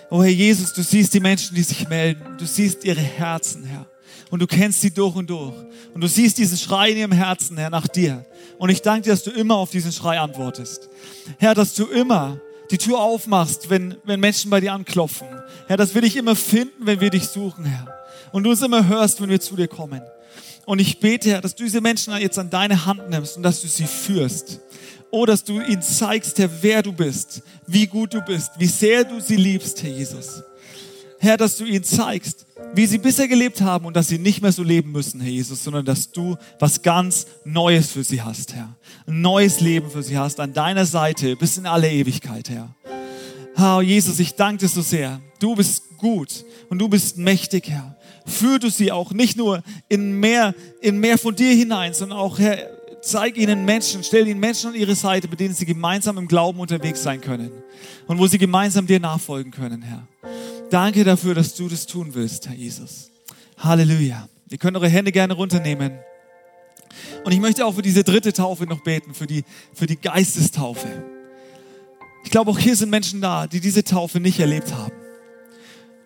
Oh, 0.09 0.21
Herr 0.23 0.31
Jesus, 0.31 0.73
du 0.73 0.81
siehst 0.83 1.13
die 1.13 1.19
Menschen, 1.19 1.55
die 1.55 1.63
sich 1.63 1.87
melden. 1.87 2.37
Du 2.37 2.45
siehst 2.45 2.83
ihre 2.83 3.01
Herzen, 3.01 3.63
Herr 3.65 3.85
und 4.33 4.41
du 4.41 4.47
kennst 4.47 4.81
sie 4.81 4.89
durch 4.89 5.15
und 5.15 5.29
durch. 5.29 5.53
Und 5.93 6.01
du 6.01 6.07
siehst 6.07 6.39
diesen 6.39 6.57
Schrei 6.57 6.89
in 6.89 6.97
ihrem 6.97 7.11
Herzen, 7.11 7.55
Herr, 7.55 7.69
nach 7.69 7.87
dir. 7.87 8.25
Und 8.57 8.71
ich 8.71 8.81
danke 8.81 9.03
dir, 9.03 9.11
dass 9.11 9.21
du 9.21 9.29
immer 9.29 9.57
auf 9.57 9.69
diesen 9.69 9.91
Schrei 9.91 10.19
antwortest. 10.19 10.89
Herr, 11.37 11.53
dass 11.53 11.75
du 11.75 11.85
immer 11.85 12.39
die 12.71 12.79
Tür 12.79 12.97
aufmachst, 12.97 13.69
wenn, 13.69 13.95
wenn 14.05 14.19
Menschen 14.19 14.49
bei 14.49 14.59
dir 14.59 14.73
anklopfen. 14.73 15.27
Herr, 15.67 15.77
dass 15.77 15.93
wir 15.93 16.01
dich 16.01 16.15
immer 16.15 16.35
finden, 16.35 16.87
wenn 16.87 16.99
wir 16.99 17.11
dich 17.11 17.27
suchen, 17.27 17.65
Herr. 17.65 17.93
Und 18.31 18.41
du 18.41 18.49
uns 18.49 18.63
immer 18.63 18.87
hörst, 18.87 19.21
wenn 19.21 19.29
wir 19.29 19.39
zu 19.39 19.55
dir 19.55 19.67
kommen. 19.67 20.01
Und 20.65 20.79
ich 20.79 20.99
bete, 20.99 21.29
Herr, 21.29 21.41
dass 21.41 21.53
du 21.53 21.63
diese 21.63 21.81
Menschen 21.81 22.17
jetzt 22.17 22.39
an 22.39 22.49
deine 22.49 22.87
Hand 22.87 23.11
nimmst 23.11 23.37
und 23.37 23.43
dass 23.43 23.61
du 23.61 23.67
sie 23.67 23.85
führst. 23.85 24.61
Oh, 25.15 25.27
dass 25.27 25.43
du 25.43 25.61
ihnen 25.61 25.83
zeigst, 25.83 26.39
Herr, 26.39 26.49
wer 26.63 26.81
du 26.81 26.91
bist, 26.91 27.43
wie 27.67 27.85
gut 27.85 28.15
du 28.15 28.21
bist, 28.21 28.49
wie 28.57 28.65
sehr 28.65 29.03
du 29.03 29.19
sie 29.19 29.35
liebst, 29.35 29.83
Herr 29.83 29.91
Jesus. 29.91 30.41
Herr, 31.19 31.37
dass 31.37 31.55
du 31.55 31.65
ihnen 31.65 31.83
zeigst, 31.83 32.47
wie 32.73 32.87
sie 32.87 32.97
bisher 32.97 33.27
gelebt 33.27 33.61
haben 33.61 33.85
und 33.85 33.95
dass 33.95 34.07
sie 34.07 34.17
nicht 34.17 34.41
mehr 34.41 34.51
so 34.51 34.63
leben 34.63 34.91
müssen, 34.91 35.21
Herr 35.21 35.29
Jesus, 35.29 35.63
sondern 35.63 35.85
dass 35.85 36.11
du 36.11 36.35
was 36.57 36.81
ganz 36.81 37.27
Neues 37.45 37.91
für 37.91 38.03
sie 38.03 38.23
hast, 38.23 38.55
Herr. 38.55 38.75
Ein 39.05 39.21
neues 39.21 39.59
Leben 39.59 39.91
für 39.91 40.01
sie 40.01 40.17
hast, 40.17 40.39
an 40.39 40.51
deiner 40.51 40.87
Seite 40.87 41.35
bis 41.35 41.59
in 41.59 41.67
alle 41.67 41.91
Ewigkeit, 41.91 42.49
Herr. 42.49 42.73
Herr 43.53 43.83
Jesus, 43.83 44.17
ich 44.17 44.33
danke 44.33 44.61
dir 44.61 44.69
so 44.69 44.81
sehr. 44.81 45.21
Du 45.37 45.53
bist 45.53 45.95
gut 45.99 46.43
und 46.69 46.79
du 46.79 46.89
bist 46.89 47.19
mächtig, 47.19 47.69
Herr. 47.69 47.95
Führ 48.25 48.57
du 48.57 48.71
sie 48.71 48.91
auch 48.91 49.11
nicht 49.11 49.37
nur 49.37 49.61
in 49.89 50.19
mehr, 50.19 50.55
in 50.81 50.97
mehr 50.97 51.19
von 51.19 51.35
dir 51.35 51.53
hinein, 51.53 51.93
sondern 51.93 52.17
auch, 52.17 52.39
Herr, 52.39 52.72
zeig 53.03 53.37
ihnen 53.37 53.65
Menschen, 53.65 54.03
stell 54.03 54.27
ihnen 54.27 54.39
Menschen 54.39 54.69
an 54.69 54.75
ihre 54.75 54.95
Seite, 54.95 55.27
mit 55.27 55.39
denen 55.39 55.53
sie 55.53 55.65
gemeinsam 55.65 56.17
im 56.17 56.27
Glauben 56.27 56.59
unterwegs 56.59 57.03
sein 57.03 57.21
können 57.21 57.51
und 58.07 58.17
wo 58.17 58.27
sie 58.27 58.37
gemeinsam 58.37 58.87
dir 58.87 58.99
nachfolgen 58.99 59.51
können, 59.51 59.81
Herr. 59.81 60.07
Danke 60.71 61.03
dafür, 61.03 61.35
dass 61.35 61.53
du 61.53 61.67
das 61.67 61.85
tun 61.85 62.13
willst, 62.13 62.47
Herr 62.47 62.55
Jesus. 62.55 63.11
Halleluja. 63.57 64.27
Ihr 64.49 64.57
könnt 64.57 64.75
eure 64.77 64.89
Hände 64.89 65.11
gerne 65.11 65.33
runternehmen. 65.33 65.99
Und 67.23 67.31
ich 67.31 67.39
möchte 67.39 67.65
auch 67.65 67.75
für 67.75 67.81
diese 67.81 68.03
dritte 68.03 68.33
Taufe 68.33 68.65
noch 68.65 68.81
beten, 68.81 69.13
für 69.13 69.27
die, 69.27 69.43
für 69.73 69.85
die 69.85 69.97
Geistestaufe. 69.97 70.87
Ich 72.23 72.31
glaube, 72.31 72.51
auch 72.51 72.59
hier 72.59 72.75
sind 72.75 72.89
Menschen 72.89 73.21
da, 73.21 73.47
die 73.47 73.59
diese 73.59 73.83
Taufe 73.83 74.19
nicht 74.19 74.39
erlebt 74.39 74.73
haben. 74.73 74.93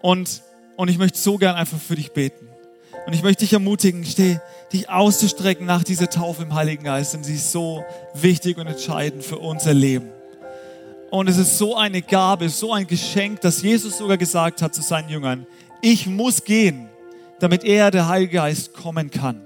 Und, 0.01 0.41
und 0.75 0.89
ich 0.89 0.97
möchte 0.97 1.17
so 1.17 1.37
gern 1.37 1.55
einfach 1.55 1.79
für 1.79 1.95
dich 1.95 2.11
beten. 2.11 2.47
Und 3.05 3.13
ich 3.13 3.23
möchte 3.23 3.45
dich 3.45 3.53
ermutigen, 3.53 4.03
steh, 4.05 4.39
dich 4.71 4.89
auszustrecken 4.89 5.65
nach 5.65 5.83
dieser 5.83 6.09
Taufe 6.09 6.43
im 6.43 6.53
Heiligen 6.53 6.83
Geist, 6.83 7.13
denn 7.13 7.23
sie 7.23 7.35
ist 7.35 7.51
so 7.51 7.83
wichtig 8.13 8.57
und 8.57 8.67
entscheidend 8.67 9.23
für 9.23 9.37
unser 9.37 9.73
Leben. 9.73 10.09
Und 11.09 11.29
es 11.29 11.37
ist 11.37 11.57
so 11.57 11.75
eine 11.75 12.01
Gabe, 12.01 12.49
so 12.49 12.73
ein 12.73 12.85
Geschenk, 12.85 13.41
dass 13.41 13.61
Jesus 13.61 13.97
sogar 13.97 14.17
gesagt 14.17 14.61
hat 14.61 14.75
zu 14.75 14.81
seinen 14.81 15.09
Jüngern, 15.09 15.45
ich 15.81 16.07
muss 16.07 16.43
gehen, 16.43 16.89
damit 17.39 17.63
er, 17.63 17.91
der 17.91 18.07
Heilige 18.07 18.33
Geist, 18.33 18.73
kommen 18.73 19.09
kann. 19.09 19.41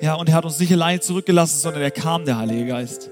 Ja, 0.00 0.14
und 0.14 0.28
er 0.28 0.36
hat 0.36 0.44
uns 0.44 0.58
nicht 0.58 0.72
allein 0.72 1.00
zurückgelassen, 1.00 1.58
sondern 1.58 1.82
er 1.82 1.90
kam, 1.90 2.24
der 2.24 2.36
Heilige 2.38 2.66
Geist. 2.66 3.10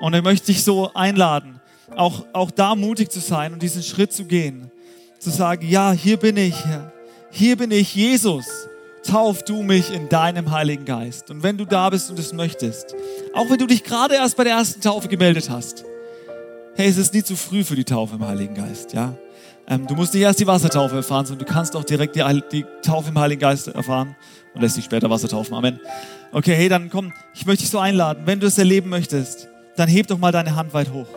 Und 0.00 0.14
er 0.14 0.22
möchte 0.22 0.46
dich 0.46 0.64
so 0.64 0.92
einladen, 0.94 1.60
auch, 1.94 2.24
auch 2.32 2.50
da 2.50 2.74
mutig 2.74 3.10
zu 3.10 3.20
sein 3.20 3.52
und 3.52 3.62
diesen 3.62 3.82
Schritt 3.82 4.12
zu 4.12 4.24
gehen. 4.24 4.70
Zu 5.18 5.30
sagen, 5.30 5.66
ja, 5.68 5.92
hier 5.92 6.16
bin 6.16 6.36
ich. 6.36 6.54
Hier 7.30 7.56
bin 7.56 7.70
ich, 7.70 7.94
Jesus. 7.94 8.46
Tauf 9.08 9.42
du 9.42 9.62
mich 9.62 9.90
in 9.90 10.10
deinem 10.10 10.50
Heiligen 10.50 10.84
Geist. 10.84 11.30
Und 11.30 11.42
wenn 11.42 11.56
du 11.56 11.64
da 11.64 11.88
bist 11.88 12.10
und 12.10 12.18
es 12.18 12.34
möchtest, 12.34 12.94
auch 13.32 13.48
wenn 13.48 13.56
du 13.56 13.66
dich 13.66 13.82
gerade 13.82 14.14
erst 14.14 14.36
bei 14.36 14.44
der 14.44 14.52
ersten 14.52 14.82
Taufe 14.82 15.08
gemeldet 15.08 15.48
hast, 15.48 15.86
hey, 16.76 16.88
es 16.88 16.98
ist 16.98 17.14
nie 17.14 17.22
zu 17.22 17.34
früh 17.34 17.64
für 17.64 17.74
die 17.74 17.84
Taufe 17.84 18.16
im 18.16 18.26
Heiligen 18.26 18.54
Geist, 18.54 18.92
ja. 18.92 19.14
Ähm, 19.66 19.86
du 19.86 19.94
musst 19.94 20.12
nicht 20.12 20.24
erst 20.24 20.40
die 20.40 20.46
Wassertaufe 20.46 20.96
erfahren, 20.96 21.24
sondern 21.24 21.46
du 21.46 21.50
kannst 21.50 21.74
auch 21.74 21.84
direkt 21.84 22.16
die, 22.16 22.42
die 22.52 22.66
Taufe 22.82 23.08
im 23.08 23.18
Heiligen 23.18 23.40
Geist 23.40 23.68
erfahren 23.68 24.14
und 24.54 24.60
lässt 24.60 24.76
dich 24.76 24.84
später 24.84 25.08
Wasser 25.08 25.28
taufen. 25.28 25.54
Amen. 25.54 25.80
Okay, 26.30 26.54
hey, 26.54 26.68
dann 26.68 26.90
komm, 26.90 27.14
ich 27.34 27.46
möchte 27.46 27.62
dich 27.62 27.70
so 27.70 27.78
einladen. 27.78 28.24
Wenn 28.26 28.40
du 28.40 28.46
es 28.46 28.58
erleben 28.58 28.90
möchtest, 28.90 29.48
dann 29.76 29.88
heb 29.88 30.06
doch 30.08 30.18
mal 30.18 30.32
deine 30.32 30.54
Hand 30.54 30.74
weit 30.74 30.92
hoch. 30.92 31.08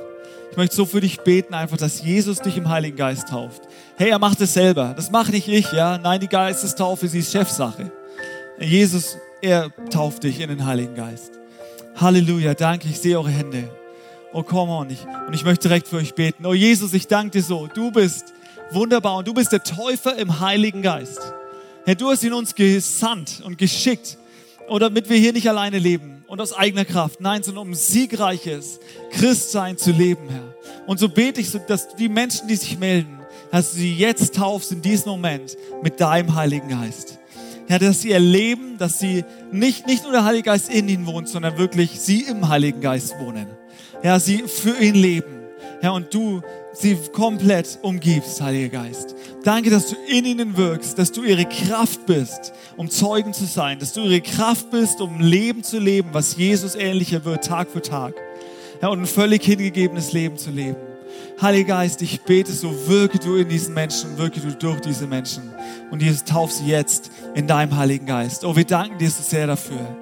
Ich 0.51 0.55
möchte 0.57 0.75
so 0.75 0.85
für 0.85 1.01
dich 1.01 1.19
beten, 1.19 1.53
einfach, 1.53 1.77
dass 1.77 2.01
Jesus 2.01 2.39
dich 2.39 2.55
im 2.55 2.69
Heiligen 2.69 2.95
Geist 2.95 3.29
tauft. 3.29 3.63
Hey, 4.01 4.09
er 4.09 4.17
macht 4.17 4.41
es 4.41 4.55
selber. 4.55 4.95
Das 4.95 5.11
mache 5.11 5.29
nicht 5.29 5.47
ich, 5.47 5.71
ja. 5.73 5.95
Nein, 5.99 6.19
die 6.19 6.27
Geistestaufe, 6.27 7.07
sie 7.07 7.19
ist 7.19 7.31
Chefsache. 7.31 7.91
Jesus, 8.59 9.15
er 9.43 9.69
tauft 9.91 10.23
dich 10.23 10.39
in 10.39 10.49
den 10.49 10.65
Heiligen 10.65 10.95
Geist. 10.95 11.33
Halleluja, 11.97 12.55
danke, 12.55 12.87
ich 12.87 12.99
sehe 12.99 13.15
eure 13.15 13.29
Hände. 13.29 13.69
Oh, 14.33 14.41
come 14.41 14.71
on. 14.71 14.89
Ich, 14.89 15.05
und 15.27 15.35
ich 15.35 15.45
möchte 15.45 15.67
direkt 15.67 15.87
für 15.87 15.97
euch 15.97 16.15
beten. 16.15 16.47
Oh, 16.47 16.55
Jesus, 16.55 16.95
ich 16.95 17.05
danke 17.05 17.29
dir 17.29 17.43
so. 17.43 17.67
Du 17.67 17.91
bist 17.91 18.33
wunderbar 18.71 19.17
und 19.17 19.27
du 19.27 19.35
bist 19.35 19.51
der 19.51 19.61
Täufer 19.61 20.17
im 20.17 20.39
Heiligen 20.39 20.81
Geist. 20.81 21.19
Herr, 21.85 21.93
du 21.93 22.09
hast 22.09 22.23
ihn 22.23 22.33
uns 22.33 22.55
gesandt 22.55 23.43
und 23.45 23.59
geschickt, 23.59 24.17
damit 24.67 25.11
wir 25.11 25.17
hier 25.17 25.31
nicht 25.31 25.47
alleine 25.47 25.77
leben 25.77 26.25
und 26.25 26.41
aus 26.41 26.53
eigener 26.53 26.85
Kraft, 26.85 27.21
nein, 27.21 27.43
sondern 27.43 27.67
um 27.67 27.75
siegreiches 27.75 28.79
Christsein 29.11 29.77
zu 29.77 29.91
leben, 29.91 30.27
Herr. 30.27 30.55
Und 30.87 30.99
so 30.99 31.07
bete 31.07 31.39
ich, 31.39 31.51
dass 31.67 31.95
die 31.95 32.09
Menschen, 32.09 32.47
die 32.47 32.55
sich 32.55 32.79
melden, 32.79 33.20
dass 33.51 33.71
du 33.71 33.79
sie 33.79 33.93
jetzt 33.93 34.35
taufst 34.35 34.71
in 34.71 34.81
diesem 34.81 35.11
Moment 35.11 35.57
mit 35.83 35.99
deinem 35.99 36.35
Heiligen 36.35 36.69
Geist. 36.69 37.19
Ja, 37.67 37.79
dass 37.79 38.01
sie 38.01 38.11
erleben, 38.11 38.77
dass 38.77 38.99
sie 38.99 39.23
nicht, 39.51 39.87
nicht 39.87 40.03
nur 40.03 40.11
der 40.11 40.25
Heilige 40.25 40.43
Geist 40.43 40.69
in 40.69 40.89
ihnen 40.89 41.05
wohnt, 41.05 41.29
sondern 41.29 41.57
wirklich 41.57 41.99
sie 41.99 42.23
im 42.23 42.49
Heiligen 42.49 42.81
Geist 42.81 43.15
wohnen. 43.19 43.47
Ja, 44.03 44.19
sie 44.19 44.39
für 44.39 44.77
ihn 44.81 44.95
leben. 44.95 45.41
Ja, 45.81 45.91
und 45.91 46.13
du 46.13 46.41
sie 46.73 46.97
komplett 47.13 47.79
umgibst, 47.81 48.41
Heiliger 48.41 48.83
Geist. 48.83 49.15
Danke, 49.43 49.69
dass 49.69 49.87
du 49.87 49.95
in 50.07 50.25
ihnen 50.25 50.57
wirkst, 50.57 50.97
dass 50.97 51.11
du 51.11 51.23
ihre 51.23 51.45
Kraft 51.45 52.05
bist, 52.05 52.53
um 52.77 52.89
Zeugen 52.89 53.33
zu 53.33 53.45
sein, 53.45 53.79
dass 53.79 53.93
du 53.93 54.01
ihre 54.01 54.21
Kraft 54.21 54.69
bist, 54.69 55.01
um 55.01 55.19
Leben 55.19 55.63
zu 55.63 55.79
leben, 55.79 56.09
was 56.11 56.35
Jesus 56.35 56.75
ähnlicher 56.75 57.25
wird, 57.25 57.45
Tag 57.45 57.69
für 57.69 57.81
Tag. 57.81 58.13
Ja, 58.81 58.89
und 58.89 58.99
ein 58.99 59.07
völlig 59.07 59.43
hingegebenes 59.43 60.13
Leben 60.13 60.37
zu 60.37 60.51
leben. 60.51 60.90
Heiliger 61.41 61.73
Geist, 61.77 62.03
ich 62.03 62.21
bete 62.21 62.51
so, 62.51 62.87
wirke 62.87 63.17
du 63.17 63.35
in 63.35 63.49
diesen 63.49 63.73
Menschen, 63.73 64.15
wirke 64.15 64.39
du 64.39 64.53
durch 64.53 64.79
diese 64.81 65.07
Menschen. 65.07 65.51
Und 65.89 65.99
Jesus, 65.99 66.23
tauf 66.23 66.51
sie 66.51 66.67
jetzt 66.67 67.09
in 67.33 67.47
deinem 67.47 67.75
Heiligen 67.75 68.05
Geist. 68.05 68.45
Oh, 68.45 68.55
wir 68.55 68.63
danken 68.63 68.99
dir 68.99 69.09
so 69.09 69.23
sehr 69.23 69.47
dafür. 69.47 69.97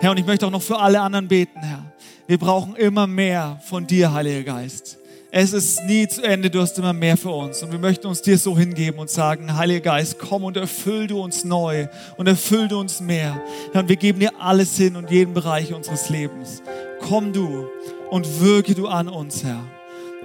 Herr, 0.00 0.10
und 0.10 0.16
ich 0.18 0.26
möchte 0.26 0.48
auch 0.48 0.50
noch 0.50 0.62
für 0.62 0.80
alle 0.80 1.00
anderen 1.00 1.28
beten, 1.28 1.60
Herr. 1.60 1.84
Wir 2.26 2.38
brauchen 2.38 2.74
immer 2.74 3.06
mehr 3.06 3.60
von 3.64 3.86
dir, 3.86 4.12
Heiliger 4.12 4.42
Geist. 4.42 4.98
Es 5.30 5.52
ist 5.52 5.84
nie 5.84 6.08
zu 6.08 6.24
Ende, 6.24 6.50
du 6.50 6.60
hast 6.60 6.76
immer 6.76 6.92
mehr 6.92 7.16
für 7.16 7.30
uns. 7.30 7.62
Und 7.62 7.70
wir 7.70 7.78
möchten 7.78 8.08
uns 8.08 8.20
dir 8.20 8.36
so 8.36 8.58
hingeben 8.58 8.98
und 8.98 9.10
sagen, 9.10 9.56
Heiliger 9.56 9.92
Geist, 9.92 10.18
komm 10.18 10.42
und 10.42 10.56
erfüll 10.56 11.06
du 11.06 11.22
uns 11.22 11.44
neu 11.44 11.86
und 12.16 12.26
erfüll 12.26 12.66
du 12.66 12.80
uns 12.80 13.00
mehr. 13.00 13.40
Herr, 13.72 13.82
und 13.82 13.88
wir 13.88 13.94
geben 13.94 14.18
dir 14.18 14.32
alles 14.40 14.76
hin 14.76 14.96
und 14.96 15.08
jeden 15.08 15.34
Bereich 15.34 15.72
unseres 15.72 16.08
Lebens. 16.08 16.64
Komm 16.98 17.32
du 17.32 17.68
und 18.10 18.40
wirke 18.40 18.74
du 18.74 18.88
an 18.88 19.08
uns, 19.08 19.44
Herr. 19.44 19.62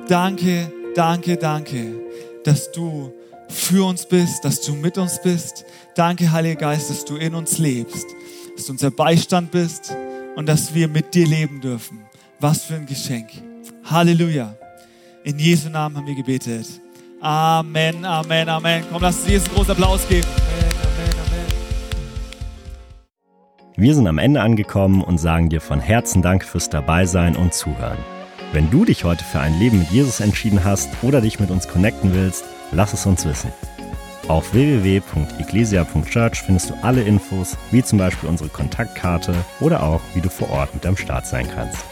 Danke, 0.08 0.72
danke, 0.93 1.36
danke, 1.36 1.95
dass 2.43 2.72
du 2.72 3.12
für 3.49 3.86
uns 3.88 4.06
bist, 4.06 4.45
dass 4.45 4.62
du 4.62 4.76
mit 4.76 4.99
uns 4.99 5.20
bist. 5.20 5.66
Danke, 5.95 6.32
Heiliger 6.32 6.62
Geist, 6.62 6.91
dass 6.91 7.06
du 7.06 7.16
in 7.16 7.34
uns 7.34 7.58
lebst, 7.58 8.06
dass 8.56 8.68
du 8.68 8.74
unser 8.74 8.91
Beistand 8.91 9.49
bist 9.49 9.95
und 10.36 10.47
dass 10.47 10.76
wir 10.76 10.88
mit 10.88 11.16
dir 11.16 11.26
leben 11.26 11.60
dürfen. 11.60 12.01
Was 12.39 12.66
für 12.66 12.76
ein 12.76 12.86
Geschenk. 12.86 13.30
Halleluja. 13.86 14.56
In 15.24 15.39
Jesu 15.39 15.70
Namen 15.70 15.97
haben 15.97 16.06
wir 16.06 16.14
gebetet. 16.14 16.68
Amen, 17.20 18.06
Amen, 18.06 18.47
Amen. 18.47 18.84
Komm, 18.91 19.01
lass 19.01 19.22
uns 19.22 19.28
Jesus 19.28 19.47
einen 19.47 19.56
großen 19.56 19.72
Applaus 19.72 20.08
geben. 20.08 20.28
Amen, 20.28 20.72
Amen, 20.84 21.14
Amen. 21.26 21.47
Wir 23.76 23.95
sind 23.95 24.08
am 24.08 24.20
Ende 24.20 24.41
angekommen 24.41 25.03
und 25.03 25.18
sagen 25.18 25.49
dir 25.49 25.62
von 25.62 25.80
Herzen 25.80 26.22
Dank 26.22 26.43
fürs 26.43 26.70
Dabeisein 26.70 27.36
und 27.36 27.56
Zuhören. 27.56 27.97
Wenn 28.56 28.72
du 28.72 28.86
dich 28.86 29.03
heute 29.03 29.26
für 29.26 29.41
ein 29.41 29.60
Leben 29.60 29.80
mit 29.80 29.91
Jesus 29.91 30.22
entschieden 30.22 30.64
hast 30.64 30.89
oder 31.01 31.20
dich 31.20 31.41
mit 31.41 31.51
uns 31.51 31.68
connecten 31.68 32.14
willst, 32.14 32.45
lass 32.72 32.93
es 32.93 33.06
uns 33.06 33.26
wissen. 33.26 33.51
Auf 34.30 34.53
www.ecclesia.church 34.53 36.41
findest 36.41 36.70
du 36.70 36.76
alle 36.82 37.03
Infos, 37.03 37.58
wie 37.72 37.84
zum 37.84 37.99
Beispiel 37.99 38.30
unsere 38.30 38.47
Kontaktkarte 38.47 39.36
oder 39.60 39.84
auch, 39.84 39.99
wie 40.14 40.22
du 40.22 40.30
vor 40.30 40.49
Ort 40.51 40.74
mit 40.74 40.86
am 40.86 40.95
Start 40.95 41.28
sein 41.28 41.49
kannst. 41.53 41.84